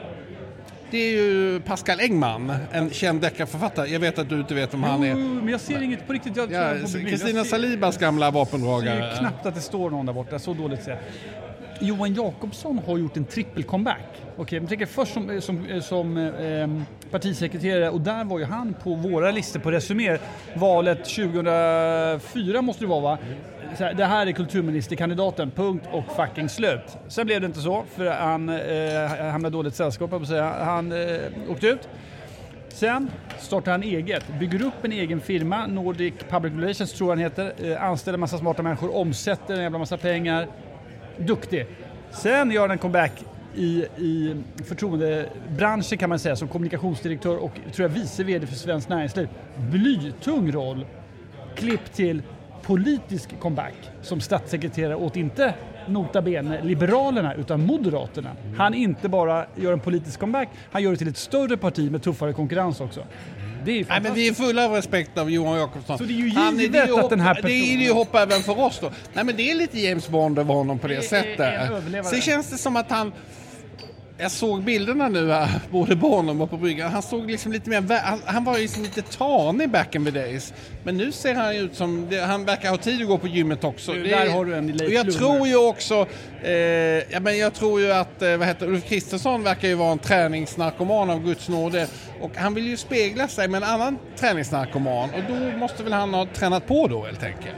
Det 0.91 0.99
är 0.99 1.11
ju 1.11 1.61
Pascal 1.61 2.01
Engman, 2.01 2.53
en 2.73 2.91
känd 2.91 3.21
deckarförfattare. 3.21 3.89
Jag 3.89 4.01
vet 4.01 4.19
att 4.19 4.29
du 4.29 4.41
inte 4.41 4.55
vet 4.55 4.75
om 4.75 4.81
jo, 4.81 4.89
han 4.91 5.05
är. 5.05 5.15
men 5.15 5.49
jag 5.49 5.61
ser 5.61 5.83
inget 5.83 6.07
på 6.07 6.13
riktigt. 6.13 6.37
Jag 6.37 6.53
ja, 6.53 6.75
Kristina 7.09 7.45
Salibas 7.45 7.99
gamla 7.99 8.31
vapendragare. 8.31 8.99
Jag 8.99 9.13
ser 9.13 9.19
knappt 9.19 9.47
att 9.47 9.55
det 9.55 9.61
står 9.61 9.91
någon 9.91 10.07
där 10.07 10.13
borta, 10.13 10.39
så 10.39 10.55
dåligt 10.55 10.83
ser. 10.83 10.99
Johan 11.81 12.15
Jakobsson 12.15 12.79
har 12.87 12.99
gjort 12.99 13.17
en 13.17 13.25
trippel 13.25 13.65
comeback. 13.65 14.23
Okej, 14.37 14.61
okay, 14.61 14.77
jag 14.81 14.89
först 14.89 15.15
som, 15.15 15.41
som, 15.41 15.81
som 15.83 16.17
eh, 16.17 16.27
eh 16.27 16.63
ehm, 16.63 16.85
partisekreterare 17.11 17.91
och 17.91 18.01
där 18.01 18.25
var 18.25 18.39
ju 18.39 18.45
han 18.45 18.75
på 18.83 18.95
våra 18.95 19.31
listor 19.31 19.61
på 19.61 19.71
Resumé. 19.71 20.19
Valet 20.55 21.05
2004 21.05 22.63
måste 22.63 22.85
det 22.85 22.89
vara 22.89 23.01
va? 23.01 23.19
Här, 23.79 23.95
det 23.95 24.05
här 24.05 24.27
är 24.27 24.33
kulturministerkandidaten, 24.33 25.51
punkt 25.51 25.85
och 25.93 26.05
fucking 26.17 26.49
slut. 26.49 26.99
Sen 27.09 27.27
blev 27.27 27.41
det 27.41 27.47
inte 27.47 27.61
så, 27.61 27.85
för 27.97 28.07
han 28.07 28.49
eh, 28.49 29.31
hamnade 29.31 29.49
i 29.49 29.59
dåligt 29.59 29.75
sällskap, 29.75 30.11
på 30.11 30.27
säga. 30.27 30.65
Han 30.65 30.93
eh, 30.93 31.19
åkte 31.49 31.67
ut. 31.67 31.89
Sen 32.69 33.11
startar 33.39 33.73
han 33.73 33.83
eget, 33.83 34.25
bygger 34.41 34.63
upp 34.67 34.85
en 34.85 34.93
egen 34.93 35.21
firma, 35.21 35.67
Nordic 35.67 36.15
Public 36.29 36.53
Relations 36.55 36.93
tror 36.93 37.11
jag 37.11 37.17
han 37.17 37.19
heter, 37.19 37.73
eh, 37.73 37.85
anställer 37.85 38.19
massa 38.19 38.39
smarta 38.39 38.63
människor, 38.63 38.97
omsätter 38.97 39.55
en 39.55 39.63
jävla 39.63 39.79
massa 39.79 39.97
pengar. 39.97 40.49
Duktig. 41.19 41.67
Sen 42.11 42.51
gör 42.51 42.61
han 42.61 42.71
en 42.71 42.79
comeback 42.79 43.25
i, 43.55 43.85
i 43.97 44.37
förtroendebranschen 44.65 45.99
kan 45.99 46.09
man 46.09 46.19
säga 46.19 46.37
som 46.37 46.49
kommunikationsdirektör 46.49 47.37
och 47.37 47.53
tror 47.73 47.89
jag 47.89 47.95
vice 47.95 48.25
VD 48.25 48.47
för 48.47 48.55
Svenskt 48.55 48.89
Näringsliv. 48.89 49.29
Blytung 49.71 50.53
roll. 50.53 50.87
Klipp 51.55 51.93
till 51.93 52.23
politisk 52.63 53.41
comeback 53.41 53.75
som 54.03 54.21
statssekreterare 54.21 54.97
åt 54.97 55.17
inte 55.17 55.55
nota 55.87 56.23
bene 56.23 56.65
Liberalerna 56.65 57.35
utan 57.35 57.67
Moderaterna. 57.67 58.31
Han 58.57 58.75
inte 58.75 59.09
bara 59.09 59.47
gör 59.57 59.73
en 59.73 59.81
politisk 59.81 60.21
comeback, 60.21 60.49
han 60.71 60.83
gör 60.83 60.91
det 60.91 60.97
till 60.97 61.09
ett 61.09 61.17
större 61.17 61.57
parti 61.57 61.91
med 61.91 62.03
tuffare 62.03 62.33
konkurrens 62.33 62.81
också. 62.81 63.01
Det 63.65 63.81
är 63.81 63.87
Nej, 63.89 64.01
men 64.01 64.15
vi 64.15 64.29
är 64.29 64.33
fulla 64.33 64.65
av 64.65 64.73
respekt 64.73 65.19
av 65.19 65.31
Johan 65.31 65.59
Jakobsson. 65.59 65.99
Så 65.99 66.05
det 66.05 66.13
är 66.13 66.17
ju 66.17 66.31
han, 66.31 66.59
givet 66.59 66.89
är 66.89 67.01
att 67.01 67.11
den 67.11 67.21
här 67.21 67.35
personen... 67.35 67.53
Det 67.53 67.75
är 67.75 67.77
ju 67.77 67.93
hopp 67.93 68.15
även 68.15 68.43
för 68.43 68.61
oss 68.61 68.79
då. 68.81 68.91
Nej 69.13 69.25
men 69.25 69.37
det 69.37 69.51
är 69.51 69.55
lite 69.55 69.81
James 69.81 70.09
Bond 70.09 70.39
över 70.39 70.55
honom 70.55 70.79
på 70.79 70.89
det, 70.89 70.95
det 70.95 71.03
sättet. 71.03 71.71
Sen 72.07 72.21
känns 72.21 72.51
det 72.51 72.59
som 72.59 72.77
att 72.77 72.91
han 72.91 73.13
jag 74.21 74.31
såg 74.31 74.63
bilderna 74.63 75.09
nu 75.09 75.31
här, 75.31 75.61
både 75.71 75.97
på 75.97 76.09
honom 76.09 76.41
och 76.41 76.51
på 76.51 76.57
bryggan. 76.57 76.93
Han 76.93 77.03
såg 77.03 77.31
liksom 77.31 77.53
lite 77.53 77.71
mer, 77.71 77.99
han, 77.99 78.21
han 78.25 78.45
var 78.45 78.57
ju 78.57 78.63
liksom 78.63 78.83
lite 78.83 79.03
tanig 79.03 79.71
back 79.71 79.95
in 79.95 80.05
the 80.05 80.11
days. 80.11 80.53
Men 80.85 80.97
nu 80.97 81.13
ser 81.13 81.35
han 81.35 81.57
ut 81.57 81.75
som, 81.75 82.07
det, 82.11 82.21
han 82.21 82.45
verkar 82.45 82.71
ha 82.71 82.77
tid 82.77 83.03
att 83.03 83.09
gå 83.09 83.19
på 83.19 83.29
gymmet 83.29 83.65
också. 83.65 83.93
Du, 83.93 84.03
där 84.03 84.31
har 84.31 84.45
du 84.45 84.55
en 84.55 84.71
och 84.71 84.91
Jag 84.91 85.13
tror 85.13 85.49
ju 85.49 85.57
också, 85.57 86.07
eh, 86.43 86.53
ja, 86.53 87.21
men 87.21 87.39
jag 87.39 87.55
tror 87.55 87.81
ju 87.81 87.93
att, 87.93 88.23
eh, 88.23 88.37
vad 88.37 88.49
heter 88.49 88.69
Ulf 88.69 88.89
Kristersson 88.89 89.43
verkar 89.43 89.69
ju 89.69 89.75
vara 89.75 89.93
en 89.93 89.99
träningsnarkoman 89.99 91.11
av 91.11 91.25
Guds 91.25 91.49
nåde. 91.49 91.89
Och 92.21 92.37
han 92.37 92.55
vill 92.55 92.67
ju 92.67 92.77
spegla 92.77 93.29
sig 93.29 93.49
med 93.49 93.63
en 93.63 93.69
annan 93.69 93.99
träningsnarkoman 94.17 95.11
och 95.11 95.23
då 95.29 95.59
måste 95.59 95.83
väl 95.83 95.93
han 95.93 96.15
ha 96.15 96.27
tränat 96.35 96.67
på 96.67 96.87
då 96.89 97.05
helt 97.05 97.23
enkelt. 97.23 97.57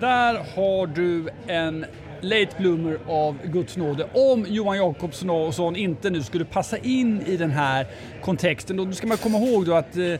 Där 0.00 0.34
har 0.34 0.86
du 0.86 1.28
en 1.46 1.86
late 2.24 2.48
bloomer 2.58 2.98
av 3.06 3.38
Guds 3.44 3.76
nåde. 3.76 4.08
Om 4.12 4.46
Johan 4.48 4.76
Jakobsson 4.76 5.76
inte 5.76 6.10
nu 6.10 6.22
skulle 6.22 6.44
passa 6.44 6.78
in 6.78 7.22
i 7.26 7.36
den 7.36 7.50
här 7.50 7.86
kontexten, 8.22 8.76
då 8.76 8.92
ska 8.92 9.06
man 9.06 9.16
komma 9.16 9.38
ihåg 9.38 9.66
då 9.66 9.74
att 9.74 9.96
eh, 9.96 10.04
eh, 10.04 10.18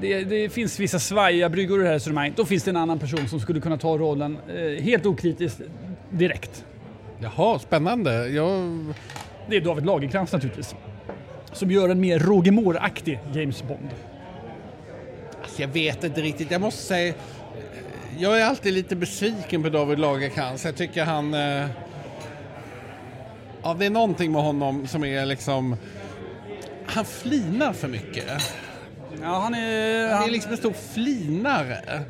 det, 0.00 0.24
det, 0.24 0.52
finns 0.52 0.80
vissa 0.80 0.98
svajiga 0.98 1.48
bryggor 1.48 1.80
i 1.80 1.82
det 1.82 1.88
här 1.88 1.94
resonemanget. 1.94 2.36
Då 2.36 2.44
finns 2.44 2.64
det 2.64 2.70
en 2.70 2.76
annan 2.76 2.98
person 2.98 3.28
som 3.28 3.40
skulle 3.40 3.60
kunna 3.60 3.78
ta 3.78 3.98
rollen 3.98 4.38
eh, 4.48 4.82
helt 4.84 5.06
okritiskt 5.06 5.60
direkt. 6.10 6.64
Jaha, 7.20 7.58
spännande. 7.58 8.28
Jag... 8.28 8.84
Det 9.50 9.56
är 9.56 9.60
David 9.60 9.86
Lagercrantz 9.86 10.32
naturligtvis. 10.32 10.74
Som 11.52 11.70
gör 11.70 11.88
en 11.88 12.00
mer 12.00 12.18
Roger 12.18 12.52
Moore-aktig 12.52 13.20
James 13.34 13.62
Bond. 13.62 13.88
Alltså 15.42 15.62
jag 15.62 15.68
vet 15.68 16.04
inte 16.04 16.20
riktigt. 16.20 16.50
Jag 16.50 16.60
måste 16.60 16.82
säga 16.82 17.14
jag 18.18 18.40
är 18.40 18.44
alltid 18.44 18.72
lite 18.72 18.96
besviken 18.96 19.62
på 19.62 19.68
David 19.68 19.98
Lagercrantz. 19.98 20.64
Jag 20.64 20.76
tycker 20.76 21.04
han... 21.04 21.34
Eh, 21.34 21.66
ja, 23.62 23.76
det 23.78 23.86
är 23.86 23.90
någonting 23.90 24.32
med 24.32 24.42
honom 24.42 24.86
som 24.86 25.04
är 25.04 25.26
liksom... 25.26 25.76
Han 26.86 27.04
flinar 27.04 27.72
för 27.72 27.88
mycket. 27.88 28.24
Ja, 29.22 29.40
han 29.40 29.54
är... 29.54 30.14
Han 30.14 30.28
är 30.28 30.30
liksom 30.30 30.52
en 30.52 30.58
stor 30.58 30.72
flinare. 30.72 32.02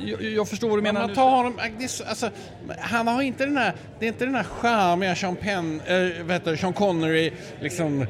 Jag, 0.00 0.22
jag, 0.22 0.48
förstår 0.48 0.68
vad 0.68 0.78
du 0.78 0.82
menar. 0.82 1.00
Man 1.00 1.14
tar 1.14 1.30
honom, 1.30 1.60
alltså, 2.06 2.30
han 2.78 3.08
har 3.08 3.22
inte 3.22 3.44
den 3.44 3.56
här, 3.56 3.72
det 3.98 4.06
är 4.06 4.08
inte 4.08 4.24
den 4.24 4.34
här 4.34 4.44
charmiga 4.44 5.16
Sean, 5.16 5.36
Penn, 5.36 5.80
äh, 5.86 6.24
vet 6.24 6.44
du, 6.44 6.56
Sean 6.56 6.72
Connery, 6.72 7.32
liksom, 7.60 8.06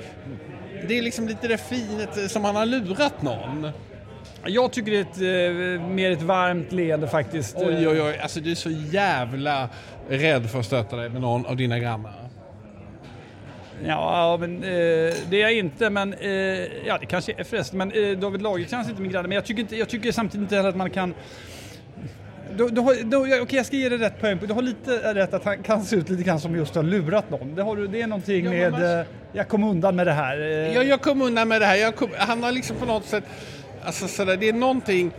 det 0.89 0.99
är 0.99 1.03
liksom 1.03 1.29
lite 1.29 1.49
det 1.49 1.59
finet 1.59 2.31
som 2.31 2.45
han 2.45 2.57
har 2.57 2.67
lurat 2.67 3.23
någon. 3.23 3.73
Jag 4.45 4.73
tycker 4.73 4.91
det 4.91 4.99
är 4.99 5.01
ett, 5.01 5.81
eh, 5.81 5.89
mer 5.89 6.11
ett 6.11 6.23
varmt 6.23 6.73
leende 6.73 7.09
faktiskt. 7.09 7.57
Oj, 7.57 7.89
oj, 7.89 8.03
oj. 8.03 8.19
Alltså 8.23 8.41
du 8.41 8.51
är 8.51 8.55
så 8.55 8.71
jävla 8.71 9.69
rädd 10.09 10.51
för 10.51 10.59
att 10.59 10.67
stöta 10.67 10.97
dig 10.97 11.09
med 11.09 11.21
någon 11.21 11.47
av 11.47 11.57
dina 11.57 11.79
grannar. 11.79 12.15
Ja, 13.87 14.37
men 14.41 14.57
eh, 14.57 14.69
det 15.31 15.33
är 15.33 15.41
jag 15.41 15.55
inte. 15.55 15.91
Men 15.91 16.15
eh, 16.15 16.31
ja, 16.87 16.99
det 17.01 17.07
kanske 17.07 17.33
är 17.37 17.45
förresten. 17.45 17.79
Men 17.79 17.93
eh, 17.93 18.19
David 18.19 18.43
Lagercrantz 18.43 18.87
är 18.87 18.91
inte 18.91 19.03
min 19.03 19.13
granne. 19.13 19.29
Men 19.29 19.35
jag 19.35 19.45
tycker, 19.45 19.63
inte, 19.63 19.77
jag 19.77 19.89
tycker 19.89 20.13
samtidigt 20.13 20.43
inte 20.43 20.57
heller 20.57 20.69
att 20.69 20.77
man 20.77 20.91
kan 20.91 21.15
du, 22.57 22.69
du 22.69 22.81
har, 22.81 22.95
du, 23.05 23.41
okej, 23.41 23.57
jag 23.57 23.67
ska 23.67 23.77
ge 23.77 23.89
dig 23.89 23.99
rätt 23.99 24.21
poäng. 24.21 24.39
Du 24.47 24.53
har 24.53 24.63
lite 24.63 25.15
rätt 25.15 25.35
att 25.35 25.45
han 25.45 25.63
kan 25.63 25.85
se 25.85 25.97
ut 25.97 26.09
lite 26.09 26.23
grann 26.23 26.41
som 26.41 26.57
just 26.57 26.75
har 26.75 26.83
lurat 26.83 27.31
någon. 27.31 27.55
Det, 27.55 27.63
har 27.63 27.77
du, 27.77 27.87
det 27.87 28.03
är 28.03 28.07
någonting 28.07 28.45
med... 28.45 29.01
Eh, 29.01 29.07
jag 29.33 29.49
kom 29.49 29.65
undan 29.65 29.97
med 29.97 30.07
det 30.07 30.13
här. 30.13 30.41
Eh. 30.41 30.75
Ja, 30.75 30.83
jag 30.83 31.01
kom 31.01 31.23
undan 31.23 31.49
med 31.49 31.61
det 31.61 31.67
här. 31.67 31.93
Kom, 31.93 32.11
han 32.19 32.43
har 32.43 32.53
liksom 32.53 32.77
på 32.77 32.87
något 32.87 33.05
sätt 33.05 33.25
Alltså 33.85 34.09
sådär, 34.09 34.37
det 34.37 34.49
är 34.49 34.53
någonting... 34.53 35.13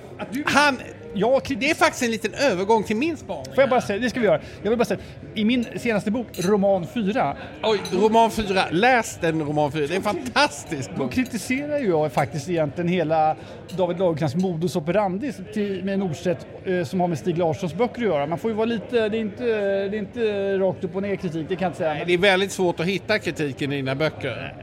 Han, 0.45 0.77
ja, 1.13 1.41
det 1.47 1.69
är 1.69 1.75
faktiskt 1.75 2.03
en 2.03 2.11
liten 2.11 2.33
övergång 2.33 2.83
till 2.83 2.95
min 2.95 3.17
spaning. 3.17 3.45
Får 3.45 3.61
jag 3.61 3.69
bara 3.69 3.81
säga, 3.81 3.99
det 3.99 4.09
ska 4.09 4.19
vi 4.19 4.25
göra. 4.25 4.41
Jag 4.61 4.69
vill 4.69 4.79
bara 4.79 4.85
säga, 4.85 4.99
i 5.33 5.45
min 5.45 5.65
senaste 5.75 6.11
bok, 6.11 6.27
Roman 6.33 6.87
4. 6.93 7.37
Oj, 7.63 7.79
Roman 7.91 8.31
4. 8.31 8.63
Läs 8.71 9.17
den 9.21 9.41
Roman 9.41 9.71
4. 9.71 9.87
Det 9.87 9.93
är 9.93 9.95
en 9.95 10.03
fantastisk 10.03 10.89
bok. 10.89 10.99
Då 10.99 11.07
kritiserar 11.07 11.79
ju 11.79 11.87
jag 11.87 12.11
faktiskt 12.11 12.49
egentligen 12.49 12.87
hela 12.87 13.35
David 13.77 13.99
Lagercrantz 13.99 14.35
modus 14.35 14.75
operandi 14.75 15.33
till, 15.53 15.83
med 15.83 15.99
Nordstedt 15.99 16.47
eh, 16.65 16.83
som 16.83 16.99
har 16.99 17.07
med 17.07 17.19
Stig 17.19 17.37
Larssons 17.37 17.73
böcker 17.73 18.01
att 18.01 18.07
göra. 18.07 18.27
Man 18.27 18.37
får 18.37 18.51
ju 18.51 18.57
vara 18.57 18.65
lite, 18.65 19.09
det 19.09 19.17
är 19.17 19.21
inte, 19.21 19.43
det 19.43 19.97
är 19.97 19.99
inte 19.99 20.57
rakt 20.57 20.83
upp 20.83 20.95
och 20.95 21.01
ner 21.01 21.15
kritik, 21.15 21.45
det 21.49 21.55
kan 21.55 21.65
jag 21.65 21.69
inte 21.69 21.77
säga. 21.77 21.93
Nej, 21.93 22.03
det 22.07 22.13
är 22.13 22.17
väldigt 22.17 22.51
svårt 22.51 22.79
att 22.79 22.85
hitta 22.85 23.19
kritiken 23.19 23.73
i 23.73 23.75
dina 23.75 23.95
böcker. 23.95 24.55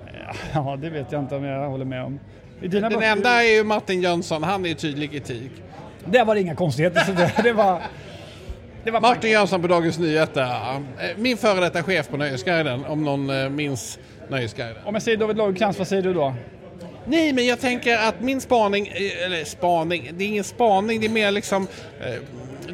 Ja, 0.52 0.78
det 0.82 0.90
vet 0.90 1.12
jag 1.12 1.22
inte 1.22 1.36
om 1.36 1.44
jag 1.44 1.68
håller 1.68 1.84
med 1.84 2.04
om. 2.04 2.20
Den 2.60 2.82
böcker... 2.82 3.02
enda 3.02 3.42
är 3.42 3.56
ju 3.56 3.64
Martin 3.64 4.02
Jönsson, 4.02 4.42
han 4.42 4.64
är 4.64 4.68
ju 4.68 4.74
tydlig 4.74 5.10
kritik. 5.10 5.50
Det 6.04 6.24
var 6.24 6.36
inga 6.36 6.54
konstigheter. 6.54 7.00
Så 7.00 7.12
det, 7.12 7.32
det 7.42 7.52
var... 7.52 7.82
Det 8.84 8.90
Martin 8.90 9.30
Jönsson 9.30 9.62
på 9.62 9.68
Dagens 9.68 9.98
Nyheter. 9.98 10.48
Min 11.16 11.36
före 11.36 11.60
detta 11.60 11.82
chef 11.82 12.08
på 12.08 12.16
Nöjesguiden, 12.16 12.84
om 12.84 13.04
någon 13.04 13.30
eh, 13.30 13.48
minns 13.48 13.98
Nöjesguiden. 14.28 14.76
Om 14.84 14.94
jag 14.94 15.02
säger 15.02 15.18
David 15.18 15.36
Lagercrantz, 15.36 15.78
vad 15.78 15.88
säger 15.88 16.02
du 16.02 16.14
då? 16.14 16.34
Nej, 17.06 17.32
men 17.32 17.46
jag 17.46 17.60
tänker 17.60 17.98
att 17.98 18.20
min 18.20 18.40
spaning, 18.40 18.86
eh, 18.86 19.26
eller 19.26 19.44
spaning, 19.44 20.10
det 20.12 20.24
är 20.24 20.28
ingen 20.28 20.44
spaning, 20.44 21.00
det 21.00 21.06
är 21.06 21.10
mer 21.10 21.30
liksom... 21.30 21.66
Eh, 22.00 22.14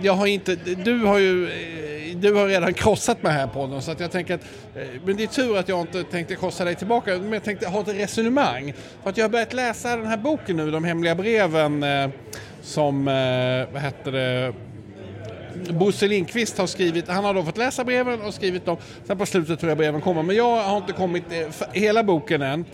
jag 0.03 0.13
har 0.13 0.27
inte, 0.27 0.55
du 0.85 1.05
har 1.05 1.19
ju 1.19 1.49
du 2.15 2.35
har 2.35 2.47
redan 2.47 2.75
krossat 2.75 3.23
mig 3.23 3.33
här 3.33 3.47
på 3.47 3.67
den 3.67 3.83
så 3.83 3.91
att 3.91 4.01
jag 4.01 4.11
tänker 4.11 4.35
att, 4.35 4.41
eh, 4.75 4.83
men 5.05 5.17
det 5.17 5.23
är 5.23 5.27
tur 5.27 5.59
att 5.59 5.69
jag 5.69 5.81
inte 5.81 6.03
tänkte 6.03 6.37
krossa 6.37 6.65
dig 6.65 6.75
tillbaka, 6.75 7.19
men 7.19 7.33
jag 7.33 7.45
tänkte 7.45 7.69
ha 7.69 7.81
ett 7.81 7.89
resonemang. 7.89 8.75
För 9.03 9.11
att 9.11 9.17
jag 9.17 9.25
har 9.25 9.31
börjat 9.31 9.53
läsa 9.53 9.97
den 9.97 10.07
här 10.07 10.17
boken 10.17 10.57
nu, 10.57 10.71
De 10.71 10.85
hemliga 10.85 11.15
breven, 11.15 11.83
eh, 11.83 12.11
som, 12.63 13.09
eh, 13.09 13.73
vad 13.73 13.83
heter 13.83 14.13
det, 14.13 14.53
Bosse 15.73 16.09
Lindqvist 16.09 16.59
har 16.59 16.67
skrivit, 16.67 17.09
han 17.09 17.25
har 17.25 17.35
då 17.35 17.43
fått 17.43 17.59
läsa 17.59 17.85
breven 17.85 18.23
och 18.23 18.35
skrivit 18.35 18.65
dem, 18.65 18.77
sen 19.05 19.19
på 19.19 19.27
slutet 19.27 19.61
tror 19.61 19.71
jag 19.71 19.79
breven 19.79 20.01
kommer, 20.01 20.23
men 20.23 20.37
jag 20.37 20.63
har 20.63 20.77
inte 20.77 20.93
kommit 20.93 21.25
hela 21.73 22.03
boken 22.03 22.43
än. 22.43 22.65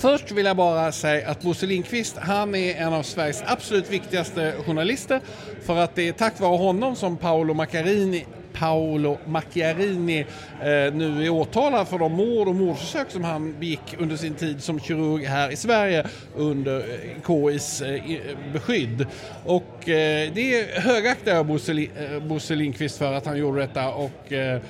Först 0.00 0.30
vill 0.30 0.46
jag 0.46 0.56
bara 0.56 0.92
säga 0.92 1.30
att 1.30 1.42
Bosse 1.42 1.66
Lindqvist, 1.66 2.16
han 2.16 2.54
är 2.54 2.74
en 2.74 2.92
av 2.92 3.02
Sveriges 3.02 3.42
absolut 3.46 3.90
viktigaste 3.90 4.54
journalister. 4.66 5.20
För 5.66 5.76
att 5.76 5.94
det 5.94 6.08
är 6.08 6.12
tack 6.12 6.40
vare 6.40 6.56
honom 6.56 6.96
som 6.96 7.16
Paolo 7.16 7.54
Macchiarini 7.54 8.26
Paolo 8.52 9.18
Macchiarini 9.26 10.20
eh, 10.60 10.94
nu 10.94 11.24
är 11.24 11.30
åtalad 11.30 11.88
för 11.88 11.98
de 11.98 12.12
mord 12.12 12.48
och 12.48 12.54
mordförsök 12.54 13.10
som 13.10 13.24
han 13.24 13.60
begick 13.60 13.96
under 13.98 14.16
sin 14.16 14.34
tid 14.34 14.62
som 14.62 14.80
kirurg 14.80 15.24
här 15.24 15.50
i 15.50 15.56
Sverige 15.56 16.06
under 16.36 16.78
eh, 16.78 17.22
KIs 17.26 17.82
eh, 17.82 18.10
eh 18.10 18.20
beskydd. 18.52 19.06
Och 19.44 19.88
eh, 19.88 20.32
det 20.34 20.78
högaktar 20.78 21.34
jag 21.34 21.46
Bosse, 21.46 21.72
eh, 21.72 22.20
Bosse 22.22 22.54
Lindqvist 22.54 22.98
för 22.98 23.12
att 23.12 23.26
han 23.26 23.38
gjorde 23.38 23.60
detta 23.60 23.88
och 23.88 24.32
eh, 24.32 24.60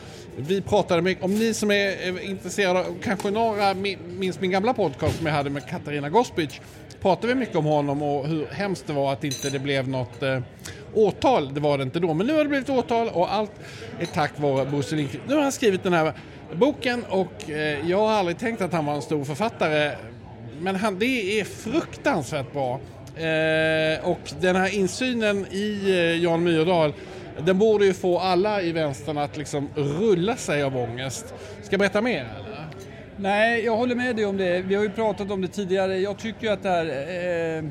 vi 0.40 0.61
pratade 0.61 1.03
mycket, 1.03 1.24
om 1.24 1.35
ni 1.35 1.55
som 1.55 1.70
är 1.70 2.20
intresserade, 2.20 2.85
kanske 3.03 3.31
några 3.31 3.74
minns 4.18 4.40
min 4.40 4.50
gamla 4.50 4.74
podcast 4.74 5.16
som 5.16 5.26
jag 5.26 5.35
hade 5.35 5.50
med 5.50 5.66
Katarina 5.66 6.09
Gospic, 6.09 6.61
pratade 7.00 7.26
vi 7.26 7.35
mycket 7.35 7.57
om 7.57 7.64
honom 7.64 8.03
och 8.03 8.29
hur 8.29 8.46
hemskt 8.46 8.87
det 8.87 8.92
var 8.92 9.12
att 9.12 9.24
inte 9.24 9.50
det 9.50 9.59
blev 9.59 9.88
något 9.88 10.22
eh, 10.22 10.40
åtal. 10.94 11.55
Det 11.55 11.61
var 11.61 11.79
det 11.79 11.85
inte 11.85 12.00
då, 12.00 12.14
men 12.14 12.26
nu 12.26 12.33
har 12.33 12.42
det 12.42 12.48
blivit 12.48 12.68
åtal 12.68 13.09
och 13.09 13.35
allt 13.35 13.53
är 14.00 14.07
tack 14.07 14.38
vare 14.38 14.66
Bosse 14.66 14.96
Lindqvist. 14.96 15.24
Nu 15.29 15.35
har 15.35 15.42
han 15.42 15.53
skrivit 15.53 15.83
den 15.83 15.92
här 15.92 16.12
boken 16.55 17.05
och 17.09 17.50
eh, 17.50 17.90
jag 17.90 17.98
har 17.98 18.11
aldrig 18.11 18.38
tänkt 18.38 18.62
att 18.62 18.72
han 18.72 18.87
var 18.87 18.94
en 18.94 19.03
stor 19.03 19.24
författare, 19.24 19.92
men 20.61 20.76
han, 20.76 20.98
det 20.98 21.40
är 21.40 21.44
fruktansvärt 21.44 22.53
bra. 22.53 22.81
Eh, 23.16 24.09
och 24.09 24.33
den 24.40 24.57
här 24.57 24.74
insynen 24.74 25.46
i 25.50 25.90
eh, 25.90 26.22
Jan 26.22 26.42
Myrdal 26.44 26.92
den 27.46 27.59
borde 27.59 27.85
ju 27.87 27.94
få 27.94 28.18
alla 28.18 28.62
i 28.62 28.72
vänstern 28.72 29.18
att 29.18 29.37
liksom 29.37 29.68
rulla 29.74 30.37
sig 30.37 30.62
av 30.62 30.76
ångest. 30.76 31.35
Ska 31.62 31.72
jag 31.72 31.79
berätta 31.79 32.00
mer? 32.00 32.20
Eller? 32.20 32.66
Nej, 33.16 33.64
jag 33.64 33.76
håller 33.76 33.94
med 33.94 34.16
dig 34.16 34.24
om 34.24 34.37
det. 34.37 34.61
Vi 34.61 34.74
har 34.74 34.83
ju 34.83 34.90
pratat 34.90 35.31
om 35.31 35.40
det 35.40 35.48
tidigare. 35.48 35.98
Jag 35.98 36.18
tycker 36.18 36.50
att 36.50 36.62
det 36.62 36.68
här 36.68 36.87
eh, 37.59 37.64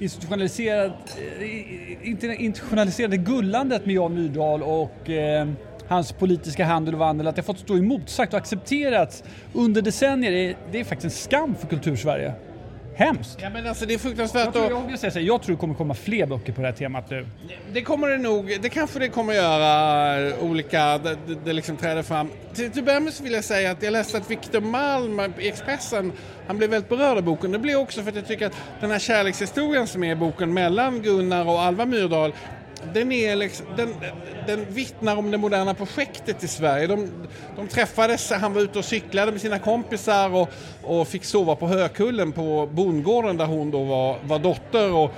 institutionaliserade, 0.00 0.92
eh, 1.40 2.44
institutionaliserade 2.44 3.16
gullandet 3.16 3.86
med 3.86 3.94
Jan 3.94 4.14
Myrdal 4.14 4.62
och 4.62 5.10
eh, 5.10 5.48
hans 5.88 6.12
politiska 6.12 6.64
handel 6.64 6.94
och 6.94 7.00
vandel, 7.00 7.26
att 7.26 7.36
det 7.36 7.42
har 7.42 7.44
fått 7.44 7.58
stå 7.58 7.74
emotsagt 7.74 8.32
och 8.32 8.38
accepterats 8.38 9.24
under 9.52 9.82
decennier, 9.82 10.56
det 10.72 10.80
är 10.80 10.84
faktiskt 10.84 11.04
en 11.04 11.10
skam 11.10 11.54
för 11.54 11.66
kultursverige. 11.66 12.34
Hemskt! 12.94 13.38
Ja 13.42 13.50
men 13.50 13.66
alltså 13.66 13.86
det 13.86 13.94
är 13.94 13.98
fruktansvärt 13.98 14.44
jag 14.44 14.54
tror, 14.54 14.90
jag, 14.90 14.98
säga, 14.98 15.20
jag 15.20 15.42
tror 15.42 15.56
det 15.56 15.60
kommer 15.60 15.74
komma 15.74 15.94
fler 15.94 16.26
böcker 16.26 16.52
på 16.52 16.60
det 16.60 16.66
här 16.66 16.74
temat 16.74 17.10
nu. 17.10 17.26
Det 17.72 17.82
kommer 17.82 18.08
det 18.08 18.18
nog, 18.18 18.56
det 18.62 18.68
kanske 18.68 18.98
det 18.98 19.08
kommer 19.08 19.32
göra 19.32 20.40
olika, 20.40 20.98
det, 20.98 21.16
det, 21.26 21.34
det 21.44 21.52
liksom 21.52 21.76
träder 21.76 22.02
fram. 22.02 22.28
Till, 22.54 22.70
till 22.70 22.84
början 22.84 23.12
så 23.12 23.24
vill 23.24 23.32
jag 23.32 23.44
säga 23.44 23.70
att 23.70 23.82
jag 23.82 23.92
läste 23.92 24.18
att 24.18 24.30
Victor 24.30 24.60
Malm 24.60 25.20
i 25.38 25.48
Expressen, 25.48 26.12
han 26.46 26.58
blev 26.58 26.70
väldigt 26.70 26.88
berörd 26.88 27.16
av 27.16 27.22
boken. 27.22 27.52
Det 27.52 27.58
blev 27.58 27.76
också 27.76 28.02
för 28.02 28.10
att 28.10 28.16
jag 28.16 28.26
tycker 28.26 28.46
att 28.46 28.56
den 28.80 28.90
här 28.90 28.98
kärlekshistorien 28.98 29.86
som 29.86 30.04
är 30.04 30.12
i 30.12 30.16
boken 30.16 30.54
mellan 30.54 31.02
Gunnar 31.02 31.48
och 31.48 31.60
Alva 31.60 31.86
Myrdal 31.86 32.32
den, 32.94 33.12
är 33.12 33.36
liksom, 33.36 33.66
den, 33.76 33.94
den 34.46 34.66
vittnar 34.68 35.16
om 35.16 35.30
det 35.30 35.38
moderna 35.38 35.74
projektet 35.74 36.44
i 36.44 36.48
Sverige. 36.48 36.86
De, 36.86 37.08
de 37.56 37.68
träffades, 37.68 38.30
han 38.30 38.54
var 38.54 38.62
ute 38.62 38.78
och 38.78 38.84
cyklade 38.84 39.32
med 39.32 39.40
sina 39.40 39.58
kompisar 39.58 40.34
och, 40.34 40.48
och 40.82 41.08
fick 41.08 41.24
sova 41.24 41.56
på 41.56 41.66
Hökullen 41.66 42.32
på 42.32 42.68
bondgården 42.72 43.36
där 43.36 43.46
hon 43.46 43.70
då 43.70 43.84
var, 43.84 44.18
var 44.24 44.38
dotter. 44.38 44.92
Och 44.92 45.10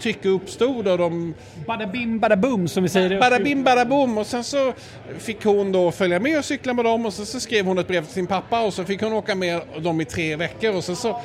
tycke 0.00 0.28
uppstod 0.28 0.88
och 0.88 0.98
de 0.98 1.34
Bada 1.66 1.86
bim, 1.86 2.18
bada 2.18 2.36
boom 2.36 2.68
som 2.68 2.82
vi 2.82 2.88
säger. 2.88 3.20
Bada 3.20 3.38
bim, 3.38 3.64
bada 3.64 3.84
boom. 3.84 4.18
Och 4.18 4.26
sen 4.26 4.44
så 4.44 4.72
fick 5.18 5.44
hon 5.44 5.72
då 5.72 5.90
följa 5.90 6.20
med 6.20 6.38
och 6.38 6.44
cykla 6.44 6.74
med 6.74 6.84
dem 6.84 7.06
och 7.06 7.12
sen 7.12 7.26
så 7.26 7.40
skrev 7.40 7.66
hon 7.66 7.78
ett 7.78 7.88
brev 7.88 8.04
till 8.04 8.14
sin 8.14 8.26
pappa 8.26 8.60
och 8.60 8.74
så 8.74 8.84
fick 8.84 9.02
hon 9.02 9.12
åka 9.12 9.34
med 9.34 9.60
dem 9.80 10.00
i 10.00 10.04
tre 10.04 10.36
veckor 10.36 10.76
och 10.76 10.84
sen 10.84 10.96
så 10.96 11.20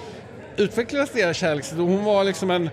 utvecklades 0.58 1.10
deras 1.12 1.38
kärlek. 1.38 1.66
Hon 1.76 2.04
var 2.04 2.24
liksom 2.24 2.52
en 2.52 2.70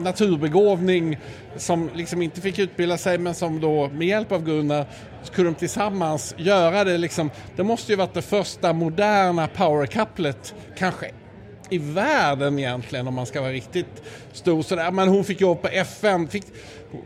naturbegåvning 0.00 1.18
som 1.56 1.90
liksom 1.94 2.22
inte 2.22 2.40
fick 2.40 2.58
utbilda 2.58 2.98
sig 2.98 3.18
men 3.18 3.34
som 3.34 3.60
då 3.60 3.88
med 3.88 4.08
hjälp 4.08 4.32
av 4.32 4.44
Gunnar 4.44 4.86
så 5.22 5.32
kunde 5.32 5.50
de 5.50 5.54
tillsammans 5.54 6.34
göra 6.38 6.84
det 6.84 6.98
liksom. 6.98 7.30
Det 7.56 7.64
måste 7.64 7.92
ju 7.92 7.96
varit 7.96 8.14
det 8.14 8.22
första 8.22 8.72
moderna 8.72 9.48
powercouplet 9.48 10.54
kanske 10.78 11.10
i 11.70 11.78
världen 11.78 12.58
egentligen 12.58 13.08
om 13.08 13.14
man 13.14 13.26
ska 13.26 13.40
vara 13.40 13.52
riktigt 13.52 14.02
stor 14.32 14.62
sådär. 14.62 14.90
Men 14.90 15.08
hon 15.08 15.24
fick 15.24 15.40
jobb 15.40 15.62
på 15.62 15.68
FN. 15.68 16.28
Fick, 16.28 16.44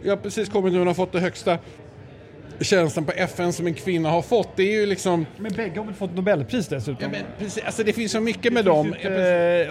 jag 0.03 0.11
har 0.11 0.23
precis 0.23 0.49
kommit 0.49 0.73
nu 0.73 0.81
och 0.81 0.87
har 0.87 0.95
fått 0.95 1.13
det 1.13 1.21
högsta 1.21 1.59
tjänsten 2.65 3.05
på 3.05 3.13
FN 3.13 3.53
som 3.53 3.67
en 3.67 3.75
kvinna 3.75 4.11
har 4.11 4.23
fått. 4.23 4.57
Det 4.57 4.63
är 4.63 4.81
ju 4.81 4.87
liksom... 4.87 5.27
Men 5.37 5.53
bägge 5.53 5.79
har 5.81 5.85
väl 5.85 5.95
fått 5.95 6.15
Nobelpris 6.15 6.69
dessutom? 6.69 6.97
Ja, 7.01 7.09
men 7.09 7.23
precis, 7.39 7.65
alltså 7.65 7.85
det 7.85 7.93
finns 7.93 8.13
så 8.13 8.21
mycket 8.21 8.53
med 8.53 8.65
dem. 8.65 8.95
Eh, 8.95 9.11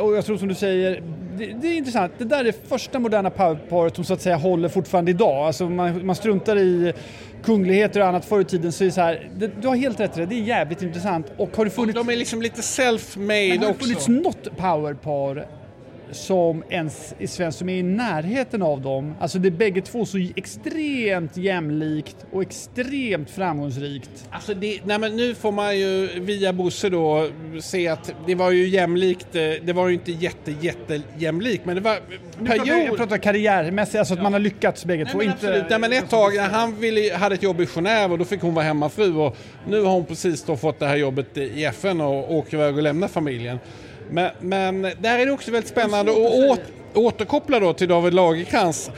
och 0.03 0.15
jag 0.15 0.25
tror 0.25 0.37
som 0.37 0.47
du 0.47 0.55
säger, 0.55 1.03
det, 1.37 1.45
det 1.45 1.67
är 1.67 1.77
intressant. 1.77 2.11
Det 2.17 2.25
där 2.25 2.45
är 2.45 2.53
första 2.67 2.99
moderna 2.99 3.29
powerparet 3.29 3.95
som 3.95 4.03
så 4.05 4.13
att 4.13 4.21
säga 4.21 4.35
håller 4.35 4.69
fortfarande 4.69 5.11
idag. 5.11 5.47
Alltså 5.47 5.69
man, 5.69 6.05
man 6.05 6.15
struntar 6.15 6.57
i 6.57 6.93
kungligheter 7.43 7.99
och 7.99 8.07
annat 8.07 8.25
förr 8.25 8.41
i 8.41 8.45
tiden 8.45 8.71
så 8.71 8.83
är 8.83 8.85
det 8.85 8.91
så 8.91 9.01
här, 9.01 9.29
det, 9.35 9.51
du 9.61 9.67
har 9.67 9.75
helt 9.75 9.99
rätt 9.99 10.17
i 10.17 10.19
det, 10.19 10.25
det 10.25 10.35
är 10.35 10.43
jävligt 10.43 10.81
intressant. 10.81 11.25
Och 11.37 11.57
har 11.57 11.65
det 11.65 11.71
funnits, 11.71 11.95
De 11.99 12.09
är 12.09 12.15
liksom 12.15 12.41
lite 12.41 12.61
self-made 12.61 13.49
har 13.51 13.57
det 13.57 13.67
också. 13.67 13.79
funnits 13.85 14.07
något 14.07 14.57
powerpar 14.57 15.47
som 16.11 16.63
ens 16.69 17.13
som 17.57 17.69
är 17.69 17.75
i 17.75 17.83
närheten 17.83 18.61
av 18.61 18.81
dem. 18.81 19.15
Alltså 19.19 19.39
det 19.39 19.47
är 19.47 19.51
bägge 19.51 19.81
två 19.81 20.05
så 20.05 20.17
extremt 20.35 21.37
jämlikt 21.37 22.15
och 22.31 22.41
extremt 22.41 23.29
framgångsrikt. 23.29 24.27
Alltså 24.31 24.53
det, 24.53 24.79
nej 24.85 24.99
men 24.99 25.15
nu 25.15 25.35
får 25.35 25.51
man 25.51 25.79
ju 25.79 26.07
via 26.19 26.53
Bosse 26.53 26.89
då 26.89 27.27
se 27.61 27.87
att 27.87 28.13
det 28.27 28.35
var 28.35 28.51
ju 28.51 28.67
jämlikt. 28.67 29.35
eh, 29.35 29.41
Det 29.63 29.73
var 29.73 29.87
ju 29.87 29.93
inte 29.93 30.11
jätte, 30.11 30.53
jätte 30.61 31.01
jämlikt 31.17 31.65
men 31.65 31.75
det 31.75 31.81
var 31.81 31.95
pratar, 32.39 32.55
jag 32.55 32.65
period. 32.67 32.97
pratar 32.97 33.17
karriärmässigt, 33.17 33.95
alltså 33.99 34.13
att 34.13 34.21
man 34.21 34.33
har 34.33 34.39
lyckats 34.39 34.85
bägge 34.85 35.03
Nej, 35.03 35.11
två. 35.11 35.17
men 35.17 35.27
inte. 35.27 35.65
Nej, 35.69 35.79
men 35.79 35.93
ett 35.93 36.09
tag, 36.09 36.31
han 36.37 36.75
ville, 36.79 37.15
hade 37.15 37.35
ett 37.35 37.43
jobb 37.43 37.61
i 37.61 37.65
Genève 37.65 38.11
och 38.11 38.17
då 38.17 38.25
fick 38.25 38.41
hon 38.41 38.53
vara 38.53 38.65
hemmafru 38.65 39.15
och 39.15 39.37
nu 39.67 39.81
har 39.81 39.91
hon 39.93 40.05
precis 40.05 40.43
då 40.43 40.57
fått 40.57 40.79
det 40.79 40.87
här 40.87 40.95
jobbet 40.97 41.37
i 41.37 41.65
FN 41.65 42.01
och 42.01 42.33
åker 42.35 42.57
iväg 42.57 42.75
och 42.77 42.83
lämnar 42.83 43.07
familjen. 43.07 43.59
Men, 44.11 44.31
men 44.39 44.81
där 44.81 45.19
är 45.19 45.25
det 45.25 45.31
också 45.31 45.51
väldigt 45.51 45.71
spännande 45.71 46.11
att 46.11 46.17
åt, 46.17 46.61
återkoppla 46.93 47.59
då 47.59 47.73
till 47.73 47.87
David 47.87 48.13
Lagercrantz 48.13 48.91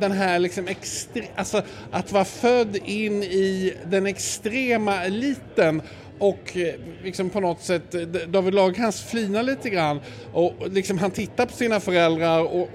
den 0.00 0.12
här 0.12 0.38
liksom 0.38 0.68
extre- 0.68 1.28
alltså 1.36 1.62
att 1.90 2.12
vara 2.12 2.24
född 2.24 2.76
in 2.84 3.22
i 3.22 3.74
den 3.90 4.06
extrema 4.06 5.04
eliten 5.04 5.82
och 6.18 6.56
eh, 6.56 6.74
liksom 7.04 7.30
på 7.30 7.40
något 7.40 7.62
sätt, 7.62 7.94
eh, 7.94 8.00
David 8.28 8.54
Lagercrantz 8.54 9.02
flinar 9.02 9.42
lite 9.42 9.70
grann 9.70 10.00
och 10.32 10.54
liksom 10.70 10.98
han 10.98 11.10
tittar 11.10 11.46
på 11.46 11.52
sina 11.52 11.80
föräldrar 11.80 12.40
och, 12.40 12.68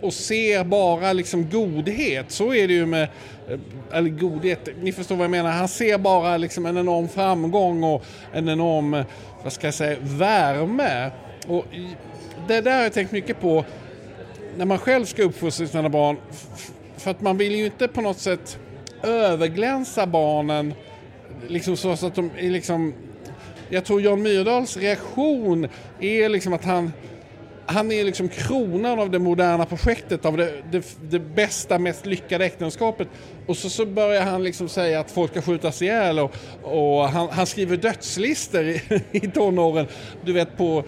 och 0.00 0.12
ser 0.12 0.64
bara 0.64 1.12
liksom 1.12 1.50
godhet. 1.50 2.30
Så 2.30 2.54
är 2.54 2.68
det 2.68 2.74
ju 2.74 2.86
med, 2.86 3.08
Eh, 3.48 3.58
eller 3.92 4.10
godhet, 4.10 4.68
ni 4.82 4.92
förstår 4.92 5.16
vad 5.16 5.24
jag 5.24 5.30
menar. 5.30 5.50
Han 5.50 5.68
ser 5.68 5.98
bara 5.98 6.36
liksom 6.36 6.66
en 6.66 6.78
enorm 6.78 7.08
framgång 7.08 7.84
och 7.84 8.04
en 8.32 8.48
enorm, 8.48 8.94
eh, 8.94 9.04
vad 9.42 9.52
ska 9.52 9.66
jag 9.66 9.74
säga, 9.74 9.98
värme. 10.00 11.10
Och 11.48 11.64
det 12.48 12.60
där 12.60 12.76
har 12.76 12.82
jag 12.82 12.92
tänkt 12.92 13.12
mycket 13.12 13.40
på 13.40 13.64
när 14.56 14.64
man 14.64 14.78
själv 14.78 15.04
ska 15.04 15.22
uppfostra 15.22 15.66
sina 15.66 15.88
barn. 15.88 16.16
För 16.96 17.10
att 17.10 17.20
man 17.20 17.38
vill 17.38 17.54
ju 17.54 17.64
inte 17.64 17.88
på 17.88 18.00
något 18.00 18.18
sätt 18.18 18.58
överglänsa 19.02 20.06
barnen 20.06 20.74
liksom 21.48 21.76
så 21.76 21.90
att 21.90 22.14
de 22.14 22.30
är 22.36 22.50
liksom 22.50 22.94
jag 23.68 23.84
tror 23.84 24.02
Jan 24.02 24.22
Myrdals 24.22 24.76
reaktion 24.76 25.68
är 26.00 26.28
liksom 26.28 26.52
att 26.52 26.64
han 26.64 26.92
han 27.66 27.92
är 27.92 28.04
liksom 28.04 28.28
kronan 28.28 28.98
av 29.00 29.10
det 29.10 29.18
moderna 29.18 29.66
projektet, 29.66 30.24
av 30.24 30.36
det, 30.36 30.52
det, 30.70 30.96
det 31.10 31.18
bästa, 31.18 31.78
mest 31.78 32.06
lyckade 32.06 32.44
äktenskapet. 32.44 33.08
Och 33.46 33.56
så, 33.56 33.70
så 33.70 33.86
börjar 33.86 34.22
han 34.22 34.42
liksom 34.42 34.68
säga 34.68 35.00
att 35.00 35.10
folk 35.10 35.30
ska 35.30 35.42
skjutas 35.42 35.82
ihjäl 35.82 36.18
och, 36.18 36.34
och 36.62 37.08
han, 37.08 37.28
han 37.28 37.46
skriver 37.46 37.76
dödslistor 37.76 38.64
i, 38.64 38.82
i 39.12 39.20
tonåren. 39.20 39.86
Du 40.24 40.32
vet 40.32 40.56
på 40.56 40.84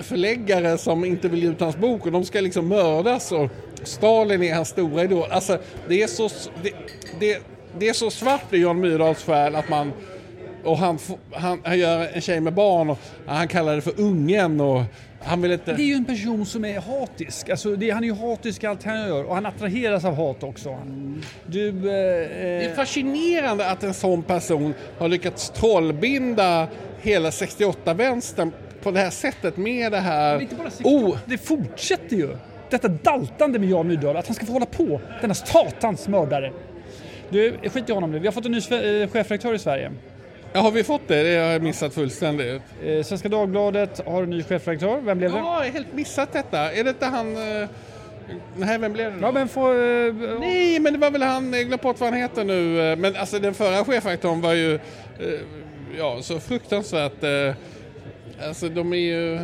förläggare 0.00 0.78
som 0.78 1.04
inte 1.04 1.28
vill 1.28 1.42
ge 1.42 1.48
ut 1.48 1.60
hans 1.60 1.76
bok 1.76 2.06
och 2.06 2.12
de 2.12 2.24
ska 2.24 2.40
liksom 2.40 2.68
mördas 2.68 3.32
och 3.32 3.50
Stalin 3.82 4.42
är 4.42 4.54
hans 4.54 4.68
stora 4.68 5.04
idol. 5.04 5.30
Alltså 5.30 5.58
det 5.88 6.02
är 6.02 6.06
så, 6.06 6.30
det, 6.62 6.72
det, 7.20 7.42
det 7.78 7.88
är 7.88 7.92
så 7.92 8.10
svart 8.10 8.52
i 8.52 8.56
Jan 8.56 8.80
Myrdals 8.80 9.24
själ 9.24 9.54
att 9.54 9.68
man 9.68 9.92
och 10.64 10.78
han, 10.78 10.98
han, 11.32 11.60
han 11.64 11.78
gör 11.78 12.08
en 12.14 12.20
tjej 12.20 12.40
med 12.40 12.54
barn 12.54 12.90
och 12.90 12.98
han 13.26 13.48
kallar 13.48 13.74
det 13.76 13.82
för 13.82 14.00
ungen 14.00 14.60
och 14.60 14.82
han 15.22 15.42
vill 15.42 15.52
inte... 15.52 15.72
Det 15.72 15.82
är 15.82 15.86
ju 15.86 15.94
en 15.94 16.04
person 16.04 16.46
som 16.46 16.64
är 16.64 16.80
hatisk. 16.80 17.48
Alltså 17.48 17.76
det, 17.76 17.90
han 17.90 18.04
är 18.04 18.08
ju 18.08 18.14
hatisk 18.14 18.64
i 18.64 18.66
allt 18.66 18.84
han 18.84 19.08
gör 19.08 19.24
och 19.24 19.34
han 19.34 19.46
attraheras 19.46 20.04
av 20.04 20.14
hat 20.14 20.42
också. 20.42 20.78
Du... 21.46 21.68
Eh, 21.68 21.74
Det 21.84 22.64
är 22.64 22.74
fascinerande 22.74 23.70
att 23.70 23.82
en 23.82 23.94
sån 23.94 24.22
person 24.22 24.74
har 24.98 25.08
lyckats 25.08 25.50
trollbinda 25.50 26.68
hela 27.00 27.30
68-vänstern 27.30 28.52
på 28.82 28.90
det 28.90 29.00
här 29.00 29.10
sättet 29.10 29.56
med 29.56 29.92
det 29.92 30.00
här... 30.00 30.48
bara 30.56 30.68
Oh, 30.84 31.16
Det 31.26 31.38
fortsätter 31.38 32.16
ju. 32.16 32.36
Detta 32.70 32.88
daltande 32.88 33.58
med 33.58 33.68
Jan 33.68 33.88
Myrdal, 33.88 34.16
att 34.16 34.26
han 34.26 34.34
ska 34.34 34.46
få 34.46 34.52
hålla 34.52 34.66
på. 34.66 35.00
Denna 35.20 35.34
satans 35.34 36.08
mördare. 36.08 36.52
Du, 37.30 37.58
skit 37.68 37.88
i 37.88 37.92
honom 37.92 38.10
nu. 38.10 38.18
Vi 38.18 38.26
har 38.26 38.32
fått 38.32 38.46
en 38.46 38.52
ny 38.52 38.58
eh, 38.58 39.08
chefredaktör 39.08 39.54
i 39.54 39.58
Sverige. 39.58 39.92
Ja, 40.54 40.60
har 40.60 40.70
vi 40.70 40.84
fått 40.84 41.08
det? 41.08 41.22
Det 41.22 41.38
har 41.38 41.52
jag 41.52 41.62
missat 41.62 41.94
fullständigt. 41.94 42.62
Eh, 42.84 43.02
Svenska 43.02 43.28
Dagbladet 43.28 44.00
har 44.06 44.22
en 44.22 44.30
ny 44.30 44.42
chefredaktör. 44.42 45.00
Vem 45.00 45.18
blev 45.18 45.30
det? 45.32 45.38
Ja, 45.38 45.44
jag 45.44 45.50
har 45.50 45.64
helt 45.64 45.92
missat 45.94 46.32
detta. 46.32 46.72
Är 46.72 46.84
det 46.84 46.90
inte 46.90 47.06
han... 47.06 47.36
eh, 47.36 47.68
Nej, 48.56 48.78
vem 48.78 48.92
blev 48.92 49.12
det 49.14 49.20
då? 49.20 49.26
Ja, 49.26 49.32
men 49.32 49.48
får... 49.48 49.70
Eh, 49.74 50.14
Nej, 50.40 50.80
men 50.80 50.92
det 50.92 50.98
var 50.98 51.10
väl 51.10 51.22
han, 51.22 51.52
jag 51.52 51.60
glömde 51.60 51.76
bort 51.82 52.00
vad 52.00 52.10
han 52.10 52.18
heter 52.18 52.44
nu. 52.44 52.90
eh, 52.92 52.96
Men 52.96 53.16
alltså 53.16 53.38
den 53.38 53.54
förra 53.54 53.84
chefredaktören 53.84 54.40
var 54.40 54.52
ju, 54.54 54.74
eh, 54.74 54.80
ja, 55.98 56.18
så 56.22 56.40
fruktansvärt, 56.40 57.22
eh, 57.24 57.54
alltså 58.48 58.68
de 58.68 58.92
är 58.92 58.96
ju, 58.96 59.38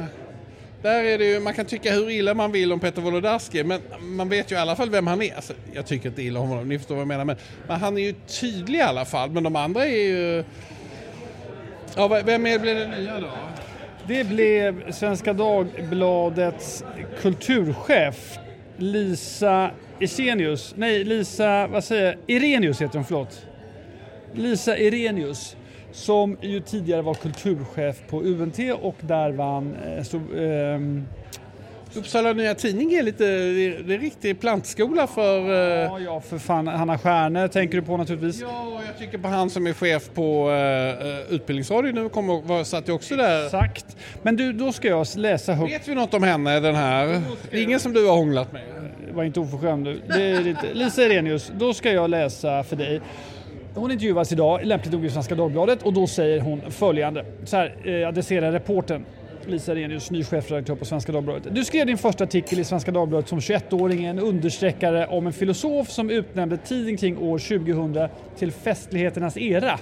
där 0.83 1.05
är 1.05 1.19
det 1.19 1.25
ju, 1.25 1.41
man 1.41 1.55
kan 1.55 1.65
tycka 1.67 1.93
hur 1.93 2.11
illa 2.11 2.35
man 2.35 2.53
vill 2.53 2.73
om 2.73 2.81
Peter 2.81 3.03
Wolodarski, 3.03 3.65
men 3.65 3.81
man 4.01 4.29
vet 4.29 4.53
ju 4.53 4.57
i 4.57 4.59
alla 4.59 4.77
fall 4.77 4.91
vem 4.91 5.07
han 5.07 5.23
är. 5.23 5.35
Alltså, 5.35 5.53
jag 5.73 5.87
tycker 5.87 6.09
inte 6.09 6.23
illa 6.23 6.41
om 6.41 6.49
honom, 6.49 6.69
ni 6.69 6.79
förstår 6.79 6.95
vad 6.95 7.01
jag 7.01 7.09
menar, 7.09 7.25
men, 7.25 7.37
men 7.69 7.81
han 7.81 7.99
är 7.99 8.03
ju 8.03 8.15
tydlig 8.41 8.79
i 8.79 8.83
alla 8.83 9.05
fall, 9.05 9.31
men 9.31 9.43
de 9.43 9.57
andra 9.57 9.87
är 9.87 10.03
ju, 10.09 10.45
ja, 11.97 12.23
vem 12.25 12.47
är 12.47 12.59
det 12.59 12.87
nya 12.87 13.21
då? 13.21 13.29
Det 14.07 14.25
blev 14.25 14.93
Svenska 14.93 15.33
Dagbladets 15.33 16.85
kulturchef 17.21 18.39
Lisa 18.77 19.71
Isenius. 19.99 20.75
Nej, 20.77 21.05
Lisa, 21.05 21.67
vad 21.67 21.85
säger 21.85 22.05
jag? 22.07 22.17
Irenius 22.27 22.83
heter 22.83 22.95
hon, 22.95 23.05
förlåt. 23.05 23.47
Lisa 24.33 24.79
Irenius 24.79 25.57
som 25.93 26.37
ju 26.41 26.61
tidigare 26.61 27.03
var 27.03 27.15
kulturchef 27.15 28.03
på 28.09 28.23
UNT 28.23 28.59
och 28.81 28.97
där 29.01 29.31
vann 29.31 29.77
eh, 29.87 30.03
så, 30.03 30.17
eh, 30.17 30.81
Uppsala 31.95 32.33
Nya 32.33 32.55
Tidning 32.55 32.93
är 32.93 33.03
lite, 33.03 33.25
det 33.25 33.95
är, 33.95 33.99
riktig 33.99 34.41
plantskola 34.41 35.07
för 35.07 35.39
eh, 35.39 35.55
Ja, 35.57 35.99
ja, 35.99 36.21
för 36.21 36.39
fan. 36.39 36.67
Hanna 36.67 36.99
Stjärne 36.99 37.49
tänker 37.49 37.81
du 37.81 37.83
på 37.83 37.97
naturligtvis. 37.97 38.41
Ja, 38.41 38.63
och 38.63 38.81
jag 38.89 38.99
tycker 38.99 39.19
på 39.19 39.29
han 39.29 39.51
som 39.51 39.67
är 39.67 39.73
chef 39.73 40.11
på 40.15 40.51
uh, 40.51 41.35
Utbildningsradion 41.35 41.95
nu 41.95 42.09
kommer, 42.09 42.43
var, 42.43 42.65
satt 42.65 42.89
ju 42.89 42.93
också 42.93 43.17
där. 43.17 43.45
Exakt. 43.45 43.97
Men 44.23 44.37
du, 44.37 44.53
då 44.53 44.73
ska 44.73 44.89
jag 44.89 45.07
läsa 45.17 45.53
högt. 45.53 45.73
Vet 45.73 45.89
vi 45.89 45.95
något 45.95 46.15
om 46.15 46.23
henne, 46.23 46.61
den 46.61 46.75
här? 46.75 47.23
Ingen 47.53 47.81
som 47.81 47.93
du 47.93 48.07
har 48.07 48.17
hånglat 48.17 48.53
med? 48.53 48.63
Var 49.13 49.25
inte 49.25 49.41
oförskämd 49.41 49.85
du. 49.85 50.01
Det 50.07 50.23
är 50.23 50.41
lite. 50.41 50.75
Lisa 50.75 51.03
Irenius, 51.03 51.53
då 51.59 51.75
ska 51.75 51.93
jag 51.93 52.11
läsa 52.11 52.65
för 52.65 52.77
dig. 52.77 53.01
Hon 53.75 53.91
intervjuas 53.91 54.33
idag, 54.33 54.61
lämpligt 54.65 54.93
nog 54.93 55.05
i 55.05 55.11
Svenska 55.11 55.35
Dagbladet, 55.35 55.83
och 55.83 55.93
då 55.93 56.07
säger 56.07 56.41
hon 56.41 56.61
följande. 56.71 57.25
Så 57.45 57.57
här 57.57 57.75
eh, 57.85 58.09
adresserar 58.09 58.53
reporten 58.53 59.05
Lisa 59.51 59.75
Renius, 59.75 60.11
ny 60.11 60.25
chefredaktör 60.25 60.75
på 60.75 60.85
Svenska 60.85 61.13
Dagbladet. 61.13 61.55
Du 61.55 61.65
skrev 61.65 61.87
din 61.87 61.99
första 61.99 62.25
artikel 62.25 62.59
i 62.59 62.65
Svenska 62.65 62.91
Dagbladet 62.91 63.29
som 63.29 63.39
21-åring, 63.39 64.05
en 64.05 64.19
understreckare 64.19 65.07
om 65.07 65.27
en 65.27 65.33
filosof 65.33 65.91
som 65.91 66.11
utnämnde 66.11 66.57
tiden 66.57 66.97
kring 66.97 67.19
år 67.19 67.39
2000 67.39 68.09
till 68.39 68.53
festligheternas 68.53 69.37
era. 69.37 69.79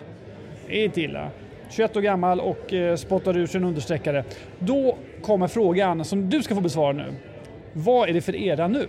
Det 0.68 0.81
är 0.81 0.85
inte 0.85 1.00
illa. 1.00 1.31
21 1.70 1.96
år 1.96 2.00
gammal 2.00 2.40
och 2.40 2.72
eh, 2.72 2.96
spottar 2.96 3.37
ur 3.37 3.46
sig 3.46 3.59
en 3.59 3.64
understreckare. 3.64 4.24
Då 4.59 4.98
kommer 5.22 5.48
frågan 5.48 6.04
som 6.04 6.31
du 6.31 6.42
ska 6.42 6.54
få 6.54 6.61
besvara 6.61 6.92
nu. 6.92 7.12
Vad 7.72 8.09
är 8.09 8.12
det 8.12 8.20
för 8.20 8.37
era 8.37 8.68
nu? 8.68 8.88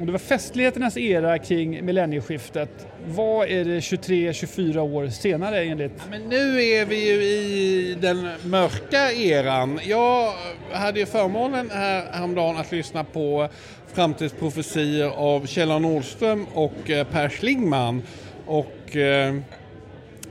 Och 0.00 0.06
det 0.06 0.12
var 0.12 0.18
festligheternas 0.18 0.96
era 0.96 1.38
kring 1.38 1.84
millennieskiftet. 1.84 2.86
Vad 3.06 3.48
är 3.48 3.64
det 3.64 3.80
23-24 3.80 4.78
år 4.78 5.08
senare 5.08 5.64
enligt? 5.64 5.92
Men 6.10 6.22
nu 6.22 6.62
är 6.64 6.86
vi 6.86 7.08
ju 7.08 7.22
i 7.22 7.96
den 8.00 8.28
mörka 8.44 9.12
eran. 9.12 9.80
Jag 9.84 10.32
hade 10.72 11.00
ju 11.00 11.06
förmånen 11.06 11.70
här 11.70 12.04
häromdagen 12.12 12.56
att 12.56 12.72
lyssna 12.72 13.04
på 13.04 13.48
framtidsprofetier 13.94 15.06
av 15.06 15.46
Kjell 15.46 15.80
Nordström 15.80 16.46
och 16.54 16.90
eh, 16.90 17.06
Per 17.06 17.28
Schlingman. 17.28 18.02
Och 18.46 18.96
eh, 18.96 19.34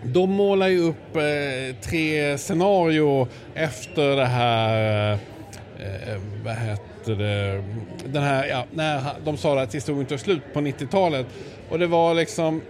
de 0.04 0.32
målar 0.32 0.68
ju 0.68 0.80
upp 0.80 1.16
eh, 1.16 1.76
tre 1.82 2.38
scenarier 2.38 3.28
efter 3.54 4.16
det 4.16 4.26
här, 4.26 5.14
eh, 5.80 6.14
eh 6.14 6.22
vad 6.44 6.56
heter 6.56 6.89
det, 7.06 7.54
eh, 7.54 7.64
den 8.06 8.24
här, 8.24 8.48
ja, 8.48 8.66
när 8.72 9.02
de 9.26 9.38
sa 9.38 9.62
att 9.62 9.76
historien 9.76 10.06
tog 10.06 10.20
slut 10.20 10.42
på 10.54 10.60
90-talet. 10.60 11.26
Och 11.70 11.80
det 11.80 11.88
var 11.88 12.14
liksom 12.14 12.62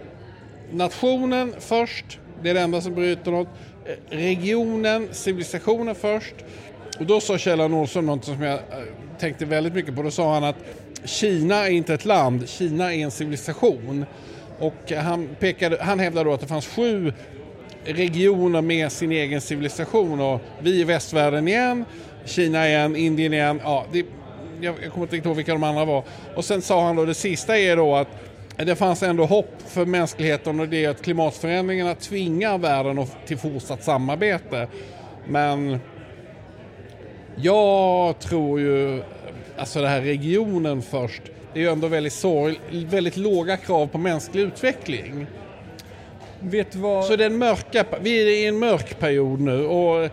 nationen 0.72 1.54
först, 1.58 2.18
det 2.42 2.50
är 2.50 2.54
det 2.54 2.60
enda 2.60 2.80
som 2.80 2.94
bryter 2.94 3.30
något. 3.30 3.48
Eh, 3.84 4.16
regionen, 4.16 5.08
civilisationen 5.12 5.94
först. 5.94 6.34
Och 6.98 7.06
då 7.06 7.20
sa 7.20 7.38
Kjell 7.38 7.70
Nordström 7.70 8.06
något 8.06 8.24
som 8.24 8.42
jag 8.42 8.54
eh, 8.54 8.60
tänkte 9.18 9.44
väldigt 9.44 9.74
mycket 9.74 9.96
på. 9.96 10.02
Då 10.02 10.10
sa 10.10 10.34
han 10.34 10.44
att 10.44 10.56
Kina 11.04 11.66
är 11.66 11.70
inte 11.70 11.94
ett 11.94 12.04
land, 12.04 12.48
Kina 12.48 12.94
är 12.94 12.98
en 12.98 13.10
civilisation. 13.10 14.04
Och 14.58 14.92
han, 14.92 15.28
pekade, 15.38 15.78
han 15.80 15.98
hävdade 15.98 16.30
då 16.30 16.34
att 16.34 16.40
det 16.40 16.46
fanns 16.46 16.66
sju 16.66 17.12
regioner 17.84 18.62
med 18.62 18.92
sin 18.92 19.12
egen 19.12 19.40
civilisation 19.40 20.20
och 20.20 20.40
vi 20.60 20.80
i 20.80 20.84
västvärlden 20.84 21.48
igen, 21.48 21.84
Kina 22.24 22.68
igen, 22.68 22.96
Indien 22.96 23.32
igen. 23.32 23.60
Ja, 23.64 23.86
det, 23.92 24.04
jag, 24.62 24.74
jag 24.82 24.92
kommer 24.92 25.14
inte 25.14 25.28
ihåg 25.28 25.36
vilka 25.36 25.52
de 25.52 25.62
andra 25.62 25.84
var. 25.84 26.04
Och 26.36 26.44
sen 26.44 26.62
sa 26.62 26.84
han 26.84 26.96
då 26.96 27.04
det 27.04 27.14
sista 27.14 27.58
är 27.58 27.76
då 27.76 27.96
att 27.96 28.08
det 28.56 28.76
fanns 28.76 29.02
ändå 29.02 29.24
hopp 29.24 29.62
för 29.66 29.86
mänskligheten 29.86 30.60
och 30.60 30.68
det 30.68 30.84
är 30.84 30.88
att 30.88 31.02
klimatförändringarna 31.02 31.94
tvingar 31.94 32.58
världen 32.58 33.06
till 33.26 33.38
fortsatt 33.38 33.84
samarbete. 33.84 34.68
Men 35.28 35.78
jag 37.36 38.18
tror 38.18 38.60
ju, 38.60 39.02
alltså 39.56 39.80
den 39.80 39.88
här 39.88 40.00
regionen 40.00 40.82
först, 40.82 41.22
det 41.52 41.60
är 41.60 41.62
ju 41.64 41.70
ändå 41.70 41.88
väldigt, 41.88 42.12
sorg, 42.12 42.60
väldigt 42.70 43.16
låga 43.16 43.56
krav 43.56 43.86
på 43.86 43.98
mänsklig 43.98 44.42
utveckling. 44.42 45.26
Vet 46.40 46.74
vad... 46.74 47.04
Så 47.04 47.16
det 47.16 47.24
är 47.24 47.30
mörka, 47.30 47.84
vi 48.00 48.22
är 48.22 48.26
i 48.26 48.46
en 48.46 48.58
mörk 48.58 48.98
period 48.98 49.40
nu 49.40 49.66
och 49.66 50.04
eh, 50.04 50.10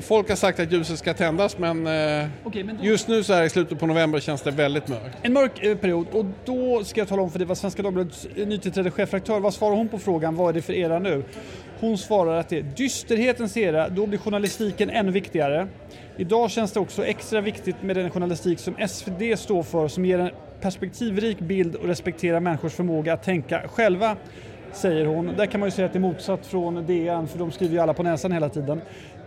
folk 0.00 0.28
har 0.28 0.36
sagt 0.36 0.60
att 0.60 0.72
ljuset 0.72 0.98
ska 0.98 1.14
tändas 1.14 1.58
men, 1.58 1.86
eh, 1.86 2.26
okay, 2.44 2.64
men 2.64 2.76
då... 2.76 2.84
just 2.84 3.08
nu 3.08 3.22
så 3.22 3.32
här 3.32 3.44
i 3.44 3.50
slutet 3.50 3.78
på 3.78 3.86
november 3.86 4.20
känns 4.20 4.42
det 4.42 4.50
väldigt 4.50 4.88
mörkt. 4.88 5.16
En 5.22 5.32
mörk 5.32 5.64
eh, 5.64 5.76
period 5.76 6.06
och 6.12 6.24
då 6.44 6.84
ska 6.84 7.00
jag 7.00 7.08
tala 7.08 7.22
om 7.22 7.30
för 7.30 7.38
dig 7.38 7.48
vad 7.48 7.58
Svenska 7.58 7.82
Dagbladets 7.82 8.28
nytillträdde 8.36 8.90
chefredaktör, 8.90 9.40
vad 9.40 9.54
svarar 9.54 9.76
hon 9.76 9.88
på 9.88 9.98
frågan 9.98 10.34
vad 10.36 10.48
är 10.48 10.52
det 10.52 10.62
för 10.62 10.72
era 10.72 10.98
nu? 10.98 11.24
Hon 11.80 11.98
svarar 11.98 12.36
att 12.36 12.48
det 12.48 12.58
är 12.58 12.62
dysterhetens 12.62 13.56
era, 13.56 13.88
då 13.88 14.06
blir 14.06 14.18
journalistiken 14.18 14.90
ännu 14.90 15.12
viktigare. 15.12 15.68
Idag 16.16 16.50
känns 16.50 16.72
det 16.72 16.80
också 16.80 17.06
extra 17.06 17.40
viktigt 17.40 17.82
med 17.82 17.96
den 17.96 18.10
journalistik 18.10 18.58
som 18.58 18.88
SvD 18.88 19.38
står 19.38 19.62
för 19.62 19.88
som 19.88 20.04
ger 20.04 20.18
en 20.18 20.30
perspektivrik 20.60 21.38
bild 21.38 21.74
och 21.74 21.84
respekterar 21.84 22.40
människors 22.40 22.72
förmåga 22.72 23.12
att 23.12 23.22
tänka 23.22 23.68
själva 23.68 24.16
säger 24.72 25.06
hon. 25.06 25.34
Där 25.36 25.46
kan 25.46 25.60
man 25.60 25.66
ju 25.66 25.70
säga 25.70 25.86
att 25.86 25.92
det 25.92 25.98
är 25.98 26.00
motsatt 26.00 26.46
från 26.46 26.86
DN, 26.86 27.28
för 27.28 27.38
de 27.38 27.50
skriver 27.50 27.74
ju 27.74 27.80
alla 27.80 27.94
på 27.94 28.02
näsan 28.02 28.32
hela 28.32 28.48
tiden. 28.48 28.80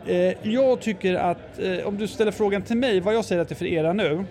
Eh, 0.08 0.34
jag 0.42 0.82
tycker 0.82 1.16
att, 1.16 1.60
eh, 1.60 1.88
om 1.88 1.98
du 1.98 2.08
ställer 2.08 2.32
frågan 2.32 2.62
till 2.62 2.78
mig, 2.78 3.00
vad 3.00 3.14
jag 3.14 3.26
säger 3.26 3.42
att 3.42 3.50
det 3.50 3.54
är 3.54 3.58
för 3.58 3.66
era 3.66 3.94
nu, 3.94 4.26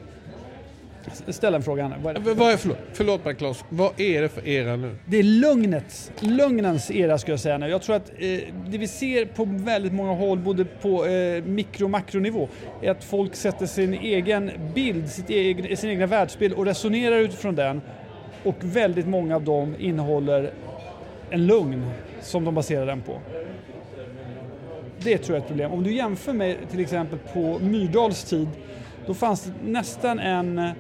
Ställ 1.29 1.55
en 1.55 1.62
fråga, 1.62 1.92
Vad 2.03 2.16
är 2.16 2.20
det? 2.20 2.35
Vad 2.35 2.53
är, 2.53 2.57
förlåt, 2.57 2.79
förlåt 2.92 3.25
mig 3.25 3.35
Claes, 3.35 3.64
vad 3.68 4.01
är 4.01 4.23
det 4.23 4.29
för 4.29 4.49
era 4.49 4.77
nu? 4.77 4.96
Det 5.07 5.16
är 5.18 5.23
lugnets, 5.23 6.12
lögnens 6.20 6.90
era 6.90 7.18
skulle 7.18 7.33
jag 7.33 7.40
säga 7.40 7.59
nu. 7.59 7.68
Jag 7.68 7.83
tror 7.83 7.96
att 7.96 8.11
eh, 8.18 8.38
det 8.66 8.79
vi 8.79 8.88
ser 8.88 9.25
på 9.25 9.44
väldigt 9.44 9.92
många 9.92 10.14
håll, 10.14 10.38
både 10.38 10.64
på 10.64 11.07
eh, 11.07 11.44
mikro 11.44 11.85
och 11.85 11.90
makronivå, 11.90 12.49
är 12.83 12.90
att 12.90 13.05
folk 13.05 13.35
sätter 13.35 13.66
sin 13.66 13.94
egen 13.94 14.51
bild, 14.75 15.11
sitt 15.11 15.31
egen, 15.31 15.77
sin 15.77 15.90
egna 15.90 16.07
världsbild 16.07 16.55
och 16.55 16.66
resonerar 16.66 17.18
utifrån 17.18 17.55
den. 17.55 17.81
Och 18.44 18.57
väldigt 18.61 19.07
många 19.07 19.37
av 19.37 19.44
dem 19.44 19.77
innehåller 19.79 20.53
en 21.31 21.47
lugn 21.47 21.90
som 22.21 22.45
de 22.45 22.55
baserar 22.55 22.87
den 22.87 23.01
på. 23.01 23.19
Det 25.03 25.19
tror 25.19 25.37
jag 25.37 25.40
är 25.40 25.43
ett 25.43 25.49
problem. 25.49 25.73
Om 25.73 25.83
du 25.83 25.93
jämför 25.93 26.33
med 26.33 26.57
till 26.71 26.81
exempel 26.81 27.19
på 27.33 27.59
Myrdals 27.59 28.25
tid, 28.25 28.49
då 29.07 29.14
fanns 29.14 29.45
det 29.45 29.53
nästan 29.71 30.19
en 30.19 30.59
eh, 30.59 30.71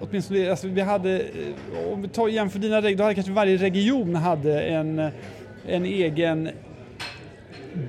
åtminstone, 0.00 0.50
alltså 0.50 0.68
vi 0.68 0.80
hade, 0.80 1.20
eh, 1.20 1.92
om 1.92 2.02
vi 2.02 2.08
tar, 2.08 2.28
jämför 2.28 2.58
dina 2.58 2.76
regioner, 2.76 2.96
då 2.96 3.04
hade 3.04 3.14
kanske 3.14 3.32
varje 3.32 3.56
region 3.56 4.14
hade 4.14 4.62
en, 4.62 4.98
eh, 4.98 5.10
en 5.66 5.84
egen 5.84 6.48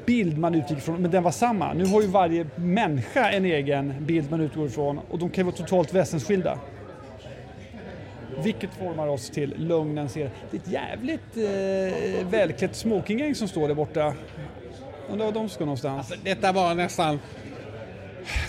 bild 0.06 0.38
man 0.38 0.56
utgick 0.56 0.78
ifrån, 0.78 1.02
men 1.02 1.12
den 1.12 1.24
var 1.24 1.32
samma. 1.32 1.74
Nu 1.74 1.86
har 1.86 2.02
ju 2.02 2.08
varje 2.08 2.46
människa 2.56 3.32
en 3.32 3.46
egen 3.46 3.94
bild 4.00 4.32
man 4.32 4.42
utgår 4.42 4.68
ifrån 4.68 5.00
och 5.10 5.20
de 5.20 5.30
kan 5.30 5.46
ju 5.46 5.52
vara 5.52 5.56
totalt 5.56 5.94
väsensskilda. 5.94 6.60
Vilket 8.44 8.74
formar 8.74 9.08
oss 9.08 9.30
till 9.30 9.54
lögnens 9.58 10.18
era. 10.18 10.30
Det 10.52 10.58
är 10.58 10.62
ett 10.62 10.72
jävligt 10.72 11.38
eh, 11.38 12.28
välklätt 12.28 12.76
smokinggäng 12.76 13.36
som 13.36 13.48
står 13.48 13.68
där 13.68 13.76
borta. 13.76 14.14
Undrar 15.10 15.26
var 15.26 15.34
de 15.34 15.50
ska 15.50 15.66
någonstans. 15.66 16.12
Alltså, 16.12 16.26
detta 16.26 16.52
var 16.52 16.76
nästan... 16.76 17.20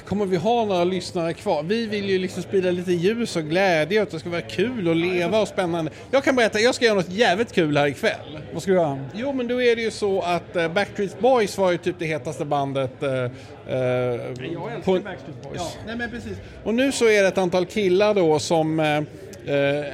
Kommer 0.04 0.26
vi 0.26 0.36
ha 0.36 0.64
några 0.64 0.84
lyssnare 0.84 1.34
kvar? 1.34 1.62
Vi 1.62 1.86
vill 1.86 2.10
ju 2.10 2.18
liksom 2.18 2.42
sprida 2.42 2.70
lite 2.70 2.92
ljus 2.92 3.36
och 3.36 3.42
glädje 3.42 4.00
och 4.00 4.02
att 4.02 4.10
det 4.10 4.20
ska 4.20 4.30
vara 4.30 4.40
kul 4.40 4.88
och 4.88 4.96
leva 4.96 5.40
och 5.40 5.48
spännande. 5.48 5.90
Jag 6.10 6.24
kan 6.24 6.36
berätta, 6.36 6.58
jag 6.58 6.74
ska 6.74 6.84
göra 6.84 6.94
något 6.94 7.10
jävligt 7.10 7.52
kul 7.52 7.76
här 7.76 7.86
ikväll. 7.86 8.38
Vad 8.52 8.62
ska 8.62 8.70
du 8.70 8.76
göra? 8.76 9.04
Jo 9.14 9.32
men 9.32 9.48
då 9.48 9.62
är 9.62 9.76
det 9.76 9.82
ju 9.82 9.90
så 9.90 10.20
att 10.20 10.56
uh, 10.56 10.68
Backstreet 10.68 11.20
Boys 11.20 11.58
var 11.58 11.70
ju 11.72 11.78
typ 11.78 11.96
det 11.98 12.06
hetaste 12.06 12.44
bandet. 12.44 13.02
Uh, 13.02 13.08
jag 13.08 13.30
älskar 13.72 14.80
på... 14.84 14.92
Backstreet 14.92 15.42
Boys. 15.42 15.56
Ja, 15.56 15.70
nej 15.86 15.96
men 15.96 16.10
precis. 16.10 16.36
Och 16.64 16.74
nu 16.74 16.92
så 16.92 17.04
är 17.04 17.22
det 17.22 17.28
ett 17.28 17.38
antal 17.38 17.66
killar 17.66 18.14
då 18.14 18.38
som 18.38 18.80
Eh, 18.80 19.02
Eh, 19.48 19.84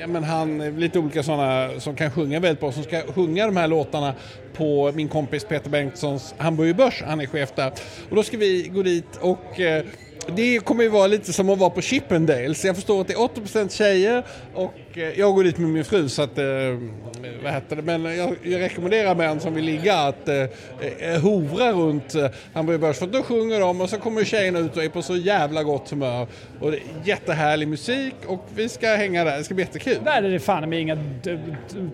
ja, 0.00 0.06
men 0.06 0.24
han, 0.24 0.80
lite 0.80 0.98
olika 0.98 1.22
sådana 1.22 1.80
som 1.80 1.96
kan 1.96 2.10
sjunga 2.10 2.40
väldigt 2.40 2.60
bra, 2.60 2.72
som 2.72 2.82
ska 2.82 3.02
sjunga 3.02 3.46
de 3.46 3.56
här 3.56 3.68
låtarna 3.68 4.14
på 4.54 4.92
min 4.94 5.08
kompis 5.08 5.44
Peter 5.44 5.70
Bengtssons 5.70 6.34
hamburgerbörs, 6.38 7.02
han 7.06 7.20
är 7.20 7.26
chef 7.26 7.52
där. 7.54 7.72
Och 8.10 8.16
då 8.16 8.22
ska 8.22 8.36
vi 8.36 8.70
gå 8.74 8.82
dit 8.82 9.16
och 9.20 9.60
eh, 9.60 9.84
det 10.36 10.58
kommer 10.64 10.82
ju 10.82 10.88
vara 10.88 11.06
lite 11.06 11.32
som 11.32 11.50
att 11.50 11.58
vara 11.58 11.70
på 11.70 11.80
Chippendales. 11.80 12.64
Jag 12.64 12.74
förstår 12.76 13.00
att 13.00 13.08
det 13.08 13.14
är 13.14 13.18
80% 13.18 13.76
tjejer 13.76 14.24
och 14.54 14.74
eh, 14.98 15.18
jag 15.18 15.34
går 15.34 15.44
dit 15.44 15.58
med 15.58 15.70
min 15.70 15.84
fru 15.84 16.08
så 16.08 16.22
att, 16.22 16.38
eh, 16.38 16.44
vad 17.42 17.52
heter 17.52 17.76
det, 17.76 17.82
men 17.82 18.04
jag, 18.16 18.36
jag 18.42 18.60
rekommenderar 18.60 19.14
män 19.14 19.40
som 19.40 19.54
vill 19.54 19.64
ligga 19.64 19.94
att 19.94 20.28
eh, 20.28 20.36
eh 20.36 21.20
hovra 21.22 21.72
runt 21.72 22.14
eh, 22.14 22.26
Hamburger 22.54 22.78
Börs 22.78 22.98
för 22.98 23.06
då 23.06 23.22
sjunger 23.22 23.60
de 23.60 23.80
och 23.80 23.90
så 23.90 23.98
kommer 23.98 24.24
tjejerna 24.24 24.58
ut 24.58 24.76
och 24.76 24.84
är 24.84 24.88
på 24.88 25.02
så 25.02 25.16
jävla 25.16 25.62
gott 25.62 25.90
humör. 25.90 26.26
Och 26.60 26.70
det 26.70 26.76
är 26.76 26.82
jättehärlig 27.04 27.68
musik 27.68 28.14
och 28.26 28.46
vi 28.54 28.68
ska 28.68 28.88
hänga 28.88 29.24
där, 29.24 29.38
det 29.38 29.44
ska 29.44 29.54
bli 29.54 29.64
jättekul. 29.64 29.98
Där 30.04 30.22
är 30.22 30.30
det 30.30 30.40
fan 30.40 30.70
med 30.70 30.80
inga 30.80 30.98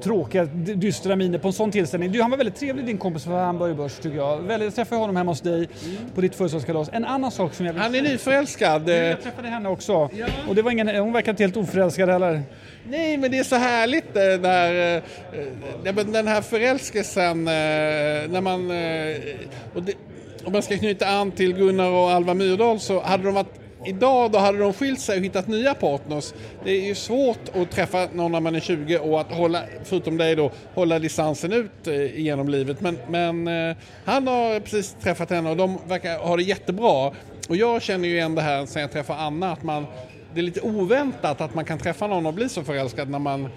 tråkiga, 0.03 0.45
dystra 0.45 1.17
miner 1.17 1.39
på 1.39 1.49
en 1.49 1.55
sån 1.55 1.71
tillställning. 1.71 2.13
Du, 2.13 2.23
han 2.23 2.31
var 2.31 2.39
väldigt 2.39 2.57
trevlig 2.57 2.87
din 2.87 2.99
kompis 2.99 3.25
på 3.25 3.31
Hamburger 3.31 3.75
Börs 3.75 3.95
tycker 3.95 4.17
jag. 4.17 4.63
jag 4.63 4.75
träffade 4.75 5.01
honom 5.01 5.17
hemma 5.17 5.31
hos 5.31 5.41
dig 5.41 5.69
på 6.15 6.21
ditt 6.21 6.35
födelsedagskalas. 6.35 6.91
En 6.93 7.05
annan 7.05 7.31
sak 7.31 7.55
som 7.55 7.67
jag 7.67 7.73
vill 7.73 7.83
Han 7.83 7.95
är 7.95 8.03
nyförälskad. 8.03 8.89
Jag 8.89 9.23
träffade 9.23 9.49
henne 9.49 9.69
också. 9.69 9.93
Ja. 9.93 10.27
Och 10.49 10.55
det 10.55 10.63
var 10.63 10.71
ingen, 10.71 10.89
hon 10.89 11.13
verkar 11.13 11.33
inte 11.33 11.43
helt 11.43 11.57
oförälskad 11.57 12.09
heller. 12.09 12.43
Nej, 12.89 13.17
men 13.17 13.31
det 13.31 13.39
är 13.39 13.45
så 13.45 13.57
härligt 13.57 14.15
när, 14.15 14.97
eh, 15.85 15.95
den 16.13 16.27
här 16.27 16.43
förälskelsen 16.43 17.49
eh, 17.49 18.31
när 18.31 18.41
man... 18.41 18.71
Eh, 18.71 19.17
och 19.75 19.83
det, 19.83 19.93
om 20.45 20.53
man 20.53 20.63
ska 20.63 20.79
knyta 20.79 21.07
an 21.07 21.31
till 21.31 21.55
Gunnar 21.55 21.91
och 21.91 22.11
Alva 22.11 22.35
Myrdal 22.35 22.81
så 22.81 23.01
hade 23.01 23.25
de 23.25 23.35
varit 23.35 23.59
Idag 23.85 24.31
då 24.31 24.39
hade 24.39 24.59
de 24.59 24.73
skilt 24.73 25.01
sig 25.01 25.19
och 25.19 25.25
hittat 25.25 25.49
nya 25.49 25.75
partners. 25.75 26.35
Det 26.65 26.71
är 26.71 26.81
ju 26.81 26.95
svårt 26.95 27.39
att 27.55 27.71
träffa 27.71 28.09
någon 28.13 28.33
när 28.33 28.41
man 28.41 28.55
är 28.55 28.61
20 28.61 28.99
och 28.99 29.21
att 29.21 29.33
hålla, 29.33 29.63
förutom 29.85 30.17
dig 30.17 30.37
då, 30.37 30.51
hålla 30.75 30.99
distansen 30.99 31.53
ut 31.53 31.87
genom 32.15 32.49
livet. 32.49 32.81
Men, 32.81 32.99
men 33.09 33.47
han 34.05 34.27
har 34.27 34.61
precis 34.61 34.97
träffat 35.03 35.31
henne 35.31 35.51
och 35.51 35.57
de 35.57 35.79
verkar 35.87 36.19
ha 36.19 36.37
det 36.37 36.43
jättebra. 36.43 37.13
Och 37.49 37.57
jag 37.57 37.83
känner 37.83 38.09
ju 38.09 38.15
igen 38.15 38.35
det 38.35 38.43
här 38.43 38.67
sen 38.67 38.83
jag 38.83 38.93
träffade 38.93 39.19
Anna, 39.19 39.53
att 39.53 39.63
man 39.63 39.87
det 40.35 40.41
är 40.41 40.43
lite 40.43 40.61
oväntat 40.61 41.41
att 41.41 41.55
man 41.55 41.65
kan 41.65 41.79
träffa 41.79 42.07
någon 42.07 42.27
och 42.27 42.35
bli 42.35 42.49
så 42.49 42.65
förälskad 42.65 43.09
när 43.09 43.19
man 43.19 43.49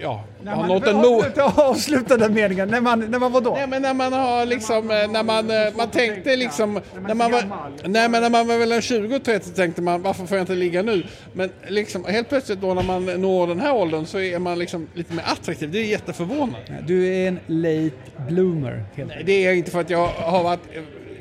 ja, 0.00 0.24
när 0.42 0.52
har 0.52 0.60
man, 0.60 0.68
nått 0.68 0.86
en 0.86 0.96
mo... 0.96 1.22
Avsluta 1.56 2.16
den 2.16 2.34
meningen, 2.34 2.68
när 2.68 2.80
man, 2.80 3.00
när 3.00 3.18
man 3.18 3.32
vadå? 3.32 3.54
Nej 3.54 3.66
men 3.66 3.82
när 3.82 3.94
man 3.94 4.12
har 4.12 4.46
liksom, 4.46 4.86
när 4.86 5.22
man, 5.22 5.46
när 5.46 5.64
man, 5.64 5.76
man 5.76 5.90
tänkte 5.90 6.36
liksom, 6.36 6.80
när 7.06 7.14
man 7.14 7.32
var, 7.32 7.42
nej 7.84 8.08
men 8.08 8.22
när 8.22 8.30
man 8.30 8.46
var 8.46 8.58
väl 8.58 8.82
20 8.82 9.20
30 9.20 9.50
tänkte 9.50 9.82
man 9.82 10.02
varför 10.02 10.26
får 10.26 10.36
jag 10.36 10.42
inte 10.42 10.54
ligga 10.54 10.82
nu? 10.82 11.06
Men 11.32 11.50
liksom 11.68 12.04
helt 12.04 12.28
plötsligt 12.28 12.60
då 12.60 12.74
när 12.74 12.82
man 12.82 13.04
når 13.04 13.46
den 13.46 13.60
här 13.60 13.74
åldern 13.74 14.06
så 14.06 14.20
är 14.20 14.38
man 14.38 14.58
liksom 14.58 14.88
lite 14.94 15.14
mer 15.14 15.24
attraktiv, 15.26 15.70
det 15.70 15.78
är 15.78 15.84
jätteförvånande. 15.84 16.84
Du 16.86 17.06
är 17.06 17.28
en 17.28 17.38
late 17.46 17.96
bloomer. 18.28 18.84
Helt 18.94 19.08
nej, 19.08 19.22
det 19.26 19.32
är 19.32 19.46
jag 19.46 19.56
inte 19.56 19.70
för 19.70 19.80
att 19.80 19.90
jag 19.90 20.06
har 20.06 20.42
varit 20.42 20.60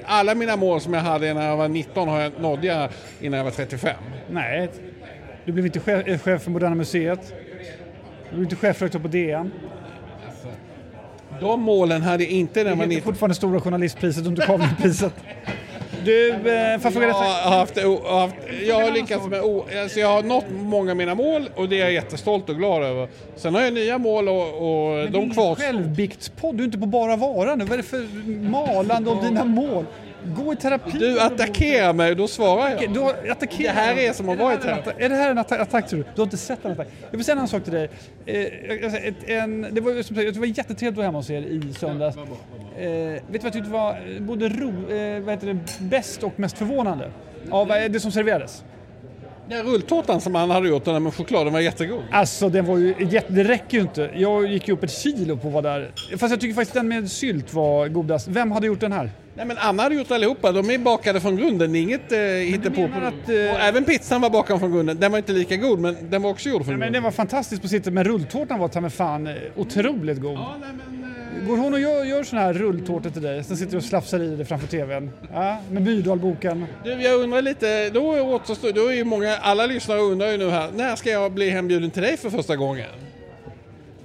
alla 0.07 0.35
mina 0.35 0.55
mål 0.55 0.81
som 0.81 0.93
jag 0.93 1.01
hade 1.01 1.33
när 1.33 1.47
jag 1.47 1.57
var 1.57 1.67
19 1.67 2.07
har 2.09 2.21
jag 2.21 2.31
nådde 2.39 2.67
jag 2.67 2.89
innan 3.21 3.37
jag 3.37 3.43
var 3.43 3.51
35. 3.51 3.95
Nej. 4.29 4.69
Du 5.45 5.51
blev 5.51 5.65
inte 5.65 5.79
chef, 5.79 6.07
eh, 6.07 6.19
chef 6.19 6.41
för 6.43 6.51
Moderna 6.51 6.75
Museet. 6.75 7.33
Du 8.29 8.35
blev 8.35 8.43
inte 8.43 8.55
chefredaktör 8.55 8.99
på 8.99 9.07
DN. 9.07 9.51
De 11.41 11.61
målen 11.61 12.01
hade 12.01 12.23
jag 12.23 12.31
inte 12.31 12.63
när 12.63 12.69
Det 12.69 12.75
man 12.75 12.79
heter 12.79 12.93
inte... 12.93 13.05
fortfarande 13.05 13.35
Stora 13.35 13.61
Journalistpriset, 13.61 14.25
inte 14.25 14.45
Kavlingpriset. 14.45 15.13
Du, 16.05 16.29
eh, 16.29 16.39
får 16.39 16.51
jag 16.83 16.93
fråga 16.93 17.07
Jag 17.07 17.13
har, 17.13 17.57
haft, 17.57 17.77
jag 18.67 18.75
har 18.81 18.91
lyckats 18.91 19.27
med... 19.27 19.39
Alltså 19.83 19.99
jag 19.99 20.07
har 20.07 20.23
nått 20.23 20.45
många 20.49 20.91
av 20.91 20.97
mina 20.97 21.15
mål 21.15 21.49
och 21.55 21.69
det 21.69 21.75
är 21.75 21.83
jag 21.83 21.93
jättestolt 21.93 22.49
och 22.49 22.57
glad 22.57 22.83
över. 22.83 23.07
Sen 23.35 23.55
har 23.55 23.61
jag 23.61 23.73
nya 23.73 23.97
mål 23.97 24.29
och, 24.29 24.47
och 24.47 25.11
de 25.11 25.33
kvarstår. 25.33 25.55
Självbiktspodd, 25.55 26.55
du 26.55 26.63
är 26.63 26.65
inte 26.65 26.77
på 26.77 26.85
bara 26.85 27.15
vara 27.15 27.55
nu. 27.55 27.63
Vad 27.63 27.73
är 27.73 27.77
det 27.77 27.83
för 27.83 28.07
malande 28.49 29.09
om 29.09 29.23
dina 29.23 29.45
mål? 29.45 29.85
Gå 30.35 30.53
i 30.53 30.55
terapi. 30.55 30.97
Du 30.97 31.19
attackerar 31.19 31.93
mig 31.93 32.11
och 32.11 32.17
då 32.17 32.27
svarar 32.27 32.69
jag. 32.81 32.93
Du 32.93 32.99
har 32.99 33.13
attackerat. 33.31 33.75
Det 33.75 33.81
här 33.81 33.97
är 33.97 34.13
som 34.13 34.29
att 34.29 34.37
vara 34.39 34.53
i 34.53 34.55
Är 34.55 34.59
det 34.59 34.65
här 34.67 34.77
en 34.77 34.83
terapi. 34.83 34.89
attack- 34.89 35.05
Är 35.05 35.09
det 35.09 35.15
här 35.15 35.31
en 35.31 35.37
attack, 35.37 35.59
attack 35.59 35.87
tror 35.89 35.99
du? 35.99 36.05
Du 36.15 36.21
har 36.21 36.23
inte 36.25 36.37
sett 36.37 36.65
en 36.65 36.71
attack. 36.71 36.87
Jag 37.11 37.17
vill 37.17 37.25
säga 37.25 37.39
en 37.39 37.47
sak 37.47 37.63
till 37.63 37.73
dig. 37.73 37.89
Eh, 38.25 39.37
en, 39.37 39.67
det, 39.71 39.81
var, 39.81 40.03
som 40.03 40.15
sagt, 40.15 40.33
det 40.33 40.39
var 40.39 40.45
jättetrevligt 40.47 40.87
att 40.93 40.95
vara 40.97 41.05
hemma 41.05 41.17
hos 41.19 41.29
er 41.29 41.41
i 41.41 41.73
söndags. 41.79 42.17
Eh, 42.17 42.23
vet 42.23 43.21
du 43.31 43.37
vad 43.37 43.45
jag 43.45 43.53
tyckte 43.53 43.69
var 43.69 43.89
eh, 43.91 44.21
både 44.21 44.49
ro, 44.49 44.69
eh, 44.91 45.19
vad 45.23 45.33
heter 45.33 45.47
det, 45.47 45.57
bäst 45.79 46.23
och 46.23 46.39
mest 46.39 46.57
förvånande? 46.57 47.11
Av 47.51 47.67
det 47.67 47.99
som 47.99 48.11
serverades. 48.11 48.63
Den 49.49 49.63
rulltårtan 49.65 50.21
som 50.21 50.35
han 50.35 50.49
hade 50.49 50.69
gjort, 50.69 50.85
den 50.85 50.93
där 50.93 50.99
med 50.99 51.13
choklad, 51.13 51.45
den 51.45 51.53
var 51.53 51.59
jättegod. 51.59 52.03
Alltså 52.11 52.49
den 52.49 52.65
var 52.65 52.77
ju 52.77 52.95
jätte, 53.09 53.33
det 53.33 53.43
räcker 53.43 53.77
ju 53.77 53.81
inte. 53.81 54.09
Jag 54.15 54.47
gick 54.47 54.67
ju 54.67 54.73
upp 54.73 54.83
ett 54.83 54.91
kilo 54.91 55.37
på 55.37 55.49
vara 55.49 55.61
där. 55.61 55.91
Fast 56.17 56.31
jag 56.31 56.39
tycker 56.41 56.53
faktiskt 56.55 56.73
den 56.73 56.87
med 56.87 57.11
sylt 57.11 57.53
var 57.53 57.87
godast. 57.87 58.27
Vem 58.27 58.51
hade 58.51 58.67
gjort 58.67 58.79
den 58.79 58.91
här? 58.91 59.09
Nej 59.37 59.45
men 59.45 59.57
Anna 59.57 59.83
hade 59.83 59.95
gjort 59.95 60.11
allihopa, 60.11 60.51
de 60.51 60.69
är 60.69 60.77
bakade 60.77 61.19
från 61.21 61.35
grunden, 61.37 61.71
det 61.73 61.79
är 61.79 61.81
inget 61.81 62.11
eh, 62.11 62.19
hittepå. 62.19 62.87
på 62.87 63.05
att, 63.07 63.29
eh, 63.29 63.35
Och 63.55 63.59
även 63.61 63.83
pizzan 63.83 64.21
var 64.21 64.29
bakad 64.29 64.59
från 64.59 64.71
grunden, 64.73 64.99
den 64.99 65.11
var 65.11 65.17
inte 65.19 65.31
lika 65.31 65.55
god 65.55 65.79
men 65.79 65.97
den 66.09 66.21
var 66.21 66.29
också 66.29 66.49
gjord 66.49 66.61
från 66.65 66.73
Men 66.73 66.79
grunden. 66.79 66.93
den 66.93 67.03
var 67.03 67.11
fantastisk 67.11 67.61
på 67.61 67.67
sitt 67.67 67.85
men 67.85 68.03
rulltårtan 68.03 68.59
var 68.59 68.67
ta 68.67 68.81
mig 68.81 68.89
fan 68.89 69.27
eh, 69.27 69.33
otroligt 69.55 70.21
god. 70.21 70.33
Ja, 70.33 70.55
nej, 70.61 70.69
men, 70.89 71.03
eh, 71.03 71.47
Går 71.47 71.57
hon 71.57 71.73
och 71.73 71.79
gör, 71.79 72.03
gör 72.03 72.23
sån 72.23 72.39
här 72.39 72.53
rulltårta 72.53 73.09
till 73.09 73.21
dig? 73.21 73.43
Sen 73.43 73.57
sitter 73.57 73.71
du 73.71 73.77
och 73.77 73.83
slafsar 73.83 74.19
i 74.19 74.35
det 74.35 74.45
framför 74.45 74.67
TVn. 74.67 75.11
Ja, 75.33 75.57
med 75.71 75.81
Myrdalboken. 75.83 76.65
Du, 76.83 76.91
jag 76.91 77.19
undrar 77.21 77.41
lite, 77.41 77.89
då 77.89 78.19
återstår, 78.19 78.71
då 78.71 78.87
är 78.87 78.93
ju 78.93 79.03
många, 79.03 79.37
alla 79.37 79.65
lyssnare 79.65 79.99
undrar 79.99 80.27
ju 80.31 80.37
nu 80.37 80.49
här, 80.49 80.69
när 80.75 80.95
ska 80.95 81.09
jag 81.09 81.31
bli 81.31 81.49
hembjuden 81.49 81.91
till 81.91 82.01
dig 82.01 82.17
för 82.17 82.29
första 82.29 82.55
gången? 82.55 82.89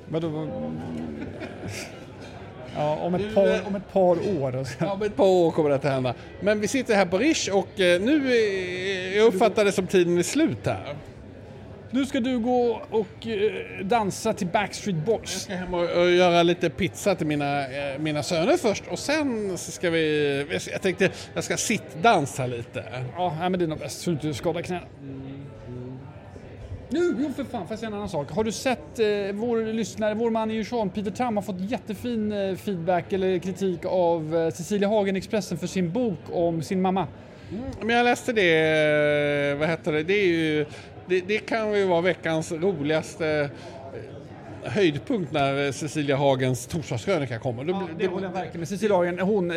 Vadå? 0.08 0.48
Ja, 2.76 2.96
om 2.96 3.14
ett 3.14 3.34
par, 3.34 3.66
om 3.66 3.74
ett 3.74 3.92
par 3.92 4.40
år. 4.40 4.56
alltså. 4.56 4.74
Ja, 4.78 4.92
om 4.92 5.02
ett 5.02 5.16
par 5.16 5.26
år 5.26 5.50
kommer 5.50 5.70
det 5.70 5.76
att 5.76 5.84
hända. 5.84 6.14
Men 6.40 6.60
vi 6.60 6.68
sitter 6.68 6.94
här 6.94 7.06
på 7.06 7.18
Rish 7.18 7.48
och 7.52 7.80
eh, 7.80 8.00
nu, 8.00 8.32
eh, 8.32 9.16
jag 9.16 9.26
uppfattar 9.26 9.64
det 9.64 9.72
som 9.72 9.86
tiden 9.86 10.18
är 10.18 10.22
slut 10.22 10.66
här. 10.66 10.94
Nu 11.92 12.06
ska 12.06 12.20
du 12.20 12.38
gå 12.38 12.82
och 12.90 13.26
eh, 13.26 13.84
dansa 13.84 14.32
till 14.32 14.46
Backstreet 14.46 14.96
Boys. 15.06 15.20
Jag 15.32 15.40
ska 15.40 15.54
hem 15.54 15.74
och, 15.74 15.90
och 15.90 16.10
göra 16.10 16.42
lite 16.42 16.70
pizza 16.70 17.14
till 17.14 17.26
mina, 17.26 17.60
eh, 17.60 17.98
mina 17.98 18.22
söner 18.22 18.56
först 18.56 18.84
och 18.90 18.98
sen 18.98 19.58
ska 19.58 19.90
vi, 19.90 20.60
jag 20.72 20.82
tänkte 20.82 21.10
jag 21.34 21.44
ska 21.44 21.56
sittdansa 21.56 22.46
lite. 22.46 22.84
Ja, 23.16 23.36
men 23.40 23.52
det 23.52 23.64
är 23.64 23.66
nog 23.66 23.78
bäst 23.78 24.00
så 24.00 24.10
du 24.10 24.16
inte 24.16 24.34
skadar 24.34 24.62
knäna. 24.62 24.86
Nu, 26.92 27.16
jo 27.18 27.32
för 27.36 27.44
fan, 27.44 27.66
får 27.66 27.72
jag 27.72 27.78
säga 27.78 27.88
en 27.88 27.94
annan 27.94 28.08
sak. 28.08 28.30
Har 28.30 28.44
du 28.44 28.52
sett 28.52 28.98
eh, 28.98 29.06
vår 29.32 29.72
lyssnare, 29.72 30.14
vår 30.14 30.30
man 30.30 30.50
i 30.50 30.54
Djursholm, 30.54 30.90
Peter 30.90 31.10
Tam, 31.10 31.36
har 31.36 31.42
fått 31.42 31.60
jättefin 31.60 32.32
eh, 32.32 32.56
feedback 32.56 33.12
eller 33.12 33.38
kritik 33.38 33.84
av 33.84 34.36
eh, 34.36 34.50
Cecilia 34.50 34.88
Hagen 34.88 35.16
Expressen 35.16 35.58
för 35.58 35.66
sin 35.66 35.92
bok 35.92 36.18
om 36.32 36.62
sin 36.62 36.82
mamma. 36.82 37.06
Mm, 37.52 37.64
men 37.82 37.96
jag 37.96 38.04
läste 38.04 38.32
det, 38.32 39.50
eh, 39.52 39.58
vad 39.58 39.68
heter 39.68 39.92
det, 39.92 40.02
det 40.02 40.14
är 40.14 40.26
ju, 40.26 40.66
det, 41.06 41.20
det 41.20 41.38
kan 41.38 41.78
ju 41.78 41.84
vara 41.84 42.00
veckans 42.00 42.52
roligaste 42.52 43.28
eh, 43.28 43.50
höjdpunkt 44.64 45.32
när 45.32 45.66
eh, 45.66 45.72
Cecilia 45.72 46.16
Hagens 46.16 46.66
torsdagskrönika 46.66 47.38
kommer. 47.38 47.64
Ja, 47.64 47.82
blir- 47.96 47.98
det 47.98 48.12
håller 48.14 48.26
jag 48.26 48.32
verkligen 48.32 48.58
med. 48.60 48.68
Cecilia 48.68 48.96
Hagen, 48.96 49.18
hon 49.18 49.50
eh, 49.50 49.56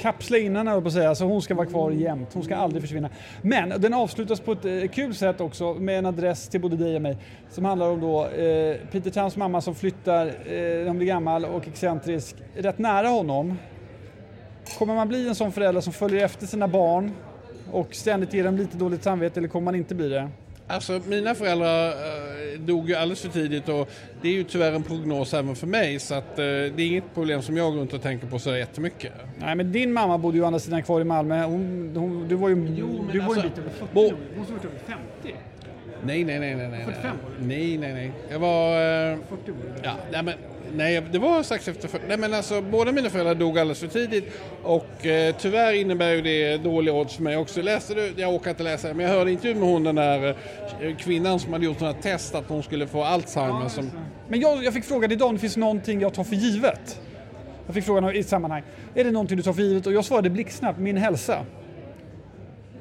kapslar 0.00 0.38
in 0.38 0.56
henne 0.56 0.80
på 0.80 0.90
säga, 0.90 1.14
så 1.14 1.24
hon 1.24 1.42
ska 1.42 1.54
vara 1.54 1.66
kvar 1.66 1.90
jämt. 1.90 2.28
Hon 2.32 2.42
ska 2.44 2.56
aldrig 2.56 2.82
försvinna. 2.82 3.10
Men 3.42 3.68
den 3.68 3.94
avslutas 3.94 4.40
på 4.40 4.52
ett 4.52 4.64
eh, 4.64 4.88
kul 4.88 5.14
sätt 5.14 5.40
också 5.40 5.74
med 5.74 5.98
en 5.98 6.06
adress 6.06 6.48
till 6.48 6.60
både 6.60 6.76
dig 6.76 6.96
och 6.96 7.02
mig 7.02 7.16
som 7.50 7.64
handlar 7.64 7.88
om 7.90 8.00
då 8.00 8.26
eh, 8.26 8.76
Peter 8.92 9.10
Tams 9.10 9.36
mamma 9.36 9.60
som 9.60 9.74
flyttar, 9.74 10.26
eh, 10.26 10.86
hon 10.86 10.96
blir 10.96 11.06
gammal 11.06 11.44
och 11.44 11.68
excentrisk, 11.68 12.36
rätt 12.56 12.78
nära 12.78 13.08
honom. 13.08 13.58
Kommer 14.78 14.94
man 14.94 15.08
bli 15.08 15.28
en 15.28 15.34
sån 15.34 15.52
förälder 15.52 15.80
som 15.80 15.92
följer 15.92 16.24
efter 16.24 16.46
sina 16.46 16.68
barn 16.68 17.12
och 17.72 17.94
ständigt 17.94 18.34
ger 18.34 18.44
dem 18.44 18.56
lite 18.56 18.76
dåligt 18.76 19.02
samvete 19.02 19.40
eller 19.40 19.48
kommer 19.48 19.64
man 19.64 19.74
inte 19.74 19.94
bli 19.94 20.08
det? 20.08 20.28
Alltså 20.68 21.00
mina 21.08 21.34
föräldrar 21.34 21.88
eh, 21.88 22.60
dog 22.60 22.88
ju 22.88 22.94
alldeles 22.94 23.20
för 23.22 23.28
tidigt 23.28 23.68
och 23.68 23.90
det 24.22 24.28
är 24.28 24.32
ju 24.32 24.44
tyvärr 24.44 24.72
en 24.72 24.82
prognos 24.82 25.34
även 25.34 25.56
för 25.56 25.66
mig 25.66 25.98
så 25.98 26.14
att 26.14 26.38
eh, 26.38 26.44
det 26.44 26.78
är 26.78 26.80
inget 26.80 27.14
problem 27.14 27.42
som 27.42 27.56
jag 27.56 27.72
går 27.72 27.80
runt 27.80 27.92
och 27.92 28.02
tänker 28.02 28.26
på 28.26 28.38
så 28.38 28.56
jättemycket. 28.56 29.12
Nej 29.38 29.54
men 29.54 29.72
din 29.72 29.92
mamma 29.92 30.18
bodde 30.18 30.36
ju 30.36 30.42
å 30.42 30.46
andra 30.46 30.60
sidan 30.60 30.82
kvar 30.82 31.00
i 31.00 31.04
Malmö. 31.04 31.42
Hon, 31.44 31.92
hon, 31.96 32.28
du 32.28 32.34
var 32.34 32.48
ju, 32.48 32.54
du 32.54 33.18
var 33.18 33.24
alltså, 33.26 33.40
ju 33.40 33.46
en 33.46 33.48
bit 33.48 33.58
över 33.58 33.70
40. 33.70 33.94
bo- 33.94 34.00
Hon 34.02 34.38
måste 34.38 34.52
ha 34.52 34.58
varit 34.58 34.64
över 34.64 34.98
50. 35.22 35.36
Nej, 36.04 36.24
nej, 36.24 36.38
nej, 36.40 36.54
nej. 36.56 36.68
nej. 36.68 36.84
45 36.84 37.16
Nej, 37.40 37.78
nej, 37.78 37.92
nej. 37.94 38.12
Jag 38.30 38.38
var... 38.38 38.72
Eh, 39.12 39.18
40 39.28 39.50
år. 39.50 39.56
ja, 39.82 39.92
nej, 40.12 40.22
men, 40.22 40.34
nej, 40.74 41.02
det 41.12 41.18
var 41.18 41.42
strax 41.42 41.68
efter... 41.68 41.88
för- 41.88 42.00
Nej, 42.08 42.16
men 42.18 42.34
alltså 42.34 42.62
båda 42.62 42.92
mina 42.92 43.10
föräldrar 43.10 43.34
dog 43.34 43.58
alldeles 43.58 43.80
för 43.80 43.86
tidigt 43.86 44.24
och 44.62 45.06
eh, 45.06 45.34
tyvärr 45.38 45.72
innebär 45.72 46.10
ju 46.12 46.22
det 46.22 46.56
dåliga 46.56 46.94
odds 46.94 47.14
för 47.16 47.22
mig 47.22 47.36
också. 47.36 47.62
Läste 47.62 47.94
du? 47.94 48.12
Jag 48.16 48.34
åker 48.34 48.50
inte 48.50 48.62
läsa 48.62 48.94
men 48.94 49.06
jag 49.06 49.12
hörde 49.12 49.30
intervjun 49.32 49.58
med 49.60 49.68
hon 49.68 49.84
den 49.84 49.94
där 49.94 50.36
eh, 50.80 50.96
kvinnan 50.96 51.40
som 51.40 51.52
hade 51.52 51.64
gjort 51.64 51.78
sådana 51.78 51.96
test 51.98 52.34
att 52.34 52.48
hon 52.48 52.62
skulle 52.62 52.86
få 52.86 53.02
Alzheimer. 53.04 53.68
Som, 53.68 53.90
Men 54.28 54.40
jag, 54.40 54.64
jag 54.64 54.74
fick 54.74 54.84
frågan 54.84 55.12
idag 55.12 55.28
om 55.28 55.34
det 55.34 55.40
finns 55.40 55.56
någonting 55.56 56.00
jag 56.00 56.14
tar 56.14 56.24
för 56.24 56.34
givet. 56.36 57.00
Jag 57.66 57.74
fick 57.74 57.84
frågan 57.84 58.16
i 58.16 58.18
ett 58.18 58.28
sammanhang. 58.28 58.62
Är 58.94 59.04
det 59.04 59.10
någonting 59.10 59.36
du 59.36 59.42
tar 59.42 59.52
för 59.52 59.62
givet? 59.62 59.86
Och 59.86 59.92
jag 59.92 60.04
svarade 60.04 60.30
blixtsnabbt, 60.30 60.78
min 60.78 60.96
hälsa. 60.96 61.44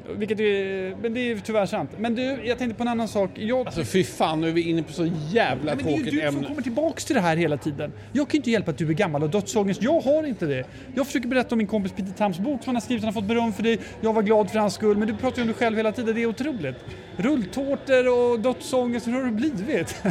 Vilket 0.09 0.39
är, 0.39 0.95
men 1.01 1.13
det 1.13 1.31
är 1.31 1.37
tyvärr 1.37 1.65
sant. 1.65 1.89
Men 1.97 2.15
du, 2.15 2.23
jag 2.43 2.57
tänkte 2.57 2.77
på 2.77 2.83
en 2.83 2.87
annan 2.87 3.07
sak. 3.07 3.29
Jag, 3.35 3.65
alltså 3.67 3.83
fy 3.83 4.03
fan, 4.03 4.41
nu 4.41 4.47
är 4.47 4.51
vi 4.51 4.61
inne 4.69 4.83
på 4.83 4.93
så 4.93 5.05
jävla 5.31 5.71
Ja, 5.71 5.75
men 5.75 5.85
det 5.85 5.91
är 5.91 5.97
ju 5.97 6.03
tråkigt 6.03 6.13
du 6.13 6.27
som 6.27 6.35
ämne. 6.35 6.47
kommer 6.47 6.61
tillbaks 6.61 7.05
till 7.05 7.15
det 7.15 7.21
här 7.21 7.37
hela 7.37 7.57
tiden. 7.57 7.93
Jag 8.11 8.29
kan 8.29 8.37
inte 8.37 8.51
hjälpa 8.51 8.71
att 8.71 8.77
du 8.77 8.89
är 8.89 8.93
gammal 8.93 9.23
och 9.23 9.29
dödsångest. 9.29 9.81
Jag 9.83 10.01
har 10.01 10.23
inte 10.23 10.45
det. 10.45 10.63
Jag 10.95 11.05
försöker 11.05 11.27
berätta 11.27 11.55
om 11.55 11.57
min 11.57 11.67
kompis 11.67 11.91
Peter 11.91 12.13
Tams 12.13 12.39
bok 12.39 12.63
som 12.63 12.69
han 12.69 12.75
har 12.75 12.81
skrivit. 12.81 13.03
Han 13.03 13.13
har 13.13 13.21
fått 13.21 13.27
beröm 13.29 13.53
för 13.53 13.63
det. 13.63 13.79
Jag 14.01 14.13
var 14.13 14.21
glad 14.23 14.51
för 14.51 14.59
hans 14.59 14.73
skull. 14.73 14.97
Men 14.97 15.07
du 15.07 15.15
pratar 15.17 15.37
ju 15.37 15.41
om 15.41 15.47
dig 15.47 15.55
själv 15.55 15.77
hela 15.77 15.91
tiden. 15.91 16.15
Det 16.15 16.21
är 16.21 16.25
otroligt. 16.27 16.75
Rulltårtor 17.17 18.07
och 18.31 18.39
dödsångest. 18.39 19.07
Hur 19.07 19.13
har 19.13 19.23
du 19.23 19.31
blivit? 19.31 19.89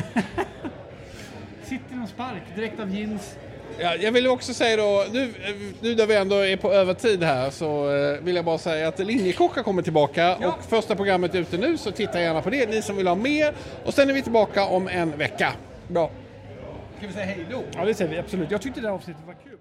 Sitter 1.64 1.92
i 1.92 1.96
någon 1.96 2.06
spark 2.08 2.42
direkt 2.56 2.80
av 2.80 2.94
jeans. 2.94 3.36
Ja, 3.78 3.94
jag 3.96 4.12
vill 4.12 4.26
också 4.26 4.54
säga 4.54 4.76
då, 4.76 5.04
nu, 5.12 5.32
nu 5.80 5.94
när 5.94 6.06
vi 6.06 6.14
ändå 6.14 6.36
är 6.36 6.56
på 6.56 6.72
övertid 6.72 7.22
här 7.22 7.50
så 7.50 7.94
eh, 7.96 8.20
vill 8.22 8.36
jag 8.36 8.44
bara 8.44 8.58
säga 8.58 8.88
att 8.88 8.98
Linjekockar 8.98 9.62
kommer 9.62 9.82
tillbaka 9.82 10.36
Ja. 10.40 10.48
och 10.48 10.64
första 10.68 10.94
programmet 10.96 11.34
är 11.34 11.38
ute 11.38 11.56
nu 11.56 11.76
så 11.78 11.90
titta 11.90 12.20
gärna 12.20 12.42
på 12.42 12.50
det, 12.50 12.70
ni 12.70 12.82
som 12.82 12.96
vill 12.96 13.06
ha 13.06 13.14
mer. 13.14 13.54
Och 13.84 13.94
sen 13.94 14.10
är 14.10 14.14
vi 14.14 14.22
tillbaka 14.22 14.64
om 14.64 14.88
en 14.88 15.18
vecka. 15.18 15.52
Bra. 15.88 16.10
Ska 16.98 17.06
vi 17.06 17.12
säga 17.12 17.24
hej 17.26 17.46
då? 17.50 17.62
Ja, 17.76 17.84
det 17.84 17.94
säger 17.94 18.10
vi 18.10 18.18
absolut. 18.18 18.50
Jag 18.50 18.62
tyckte 18.62 18.80
det 18.80 18.86
här 18.88 18.94
avsnittet 18.94 19.22
var 19.26 19.34
kul. 19.44 19.53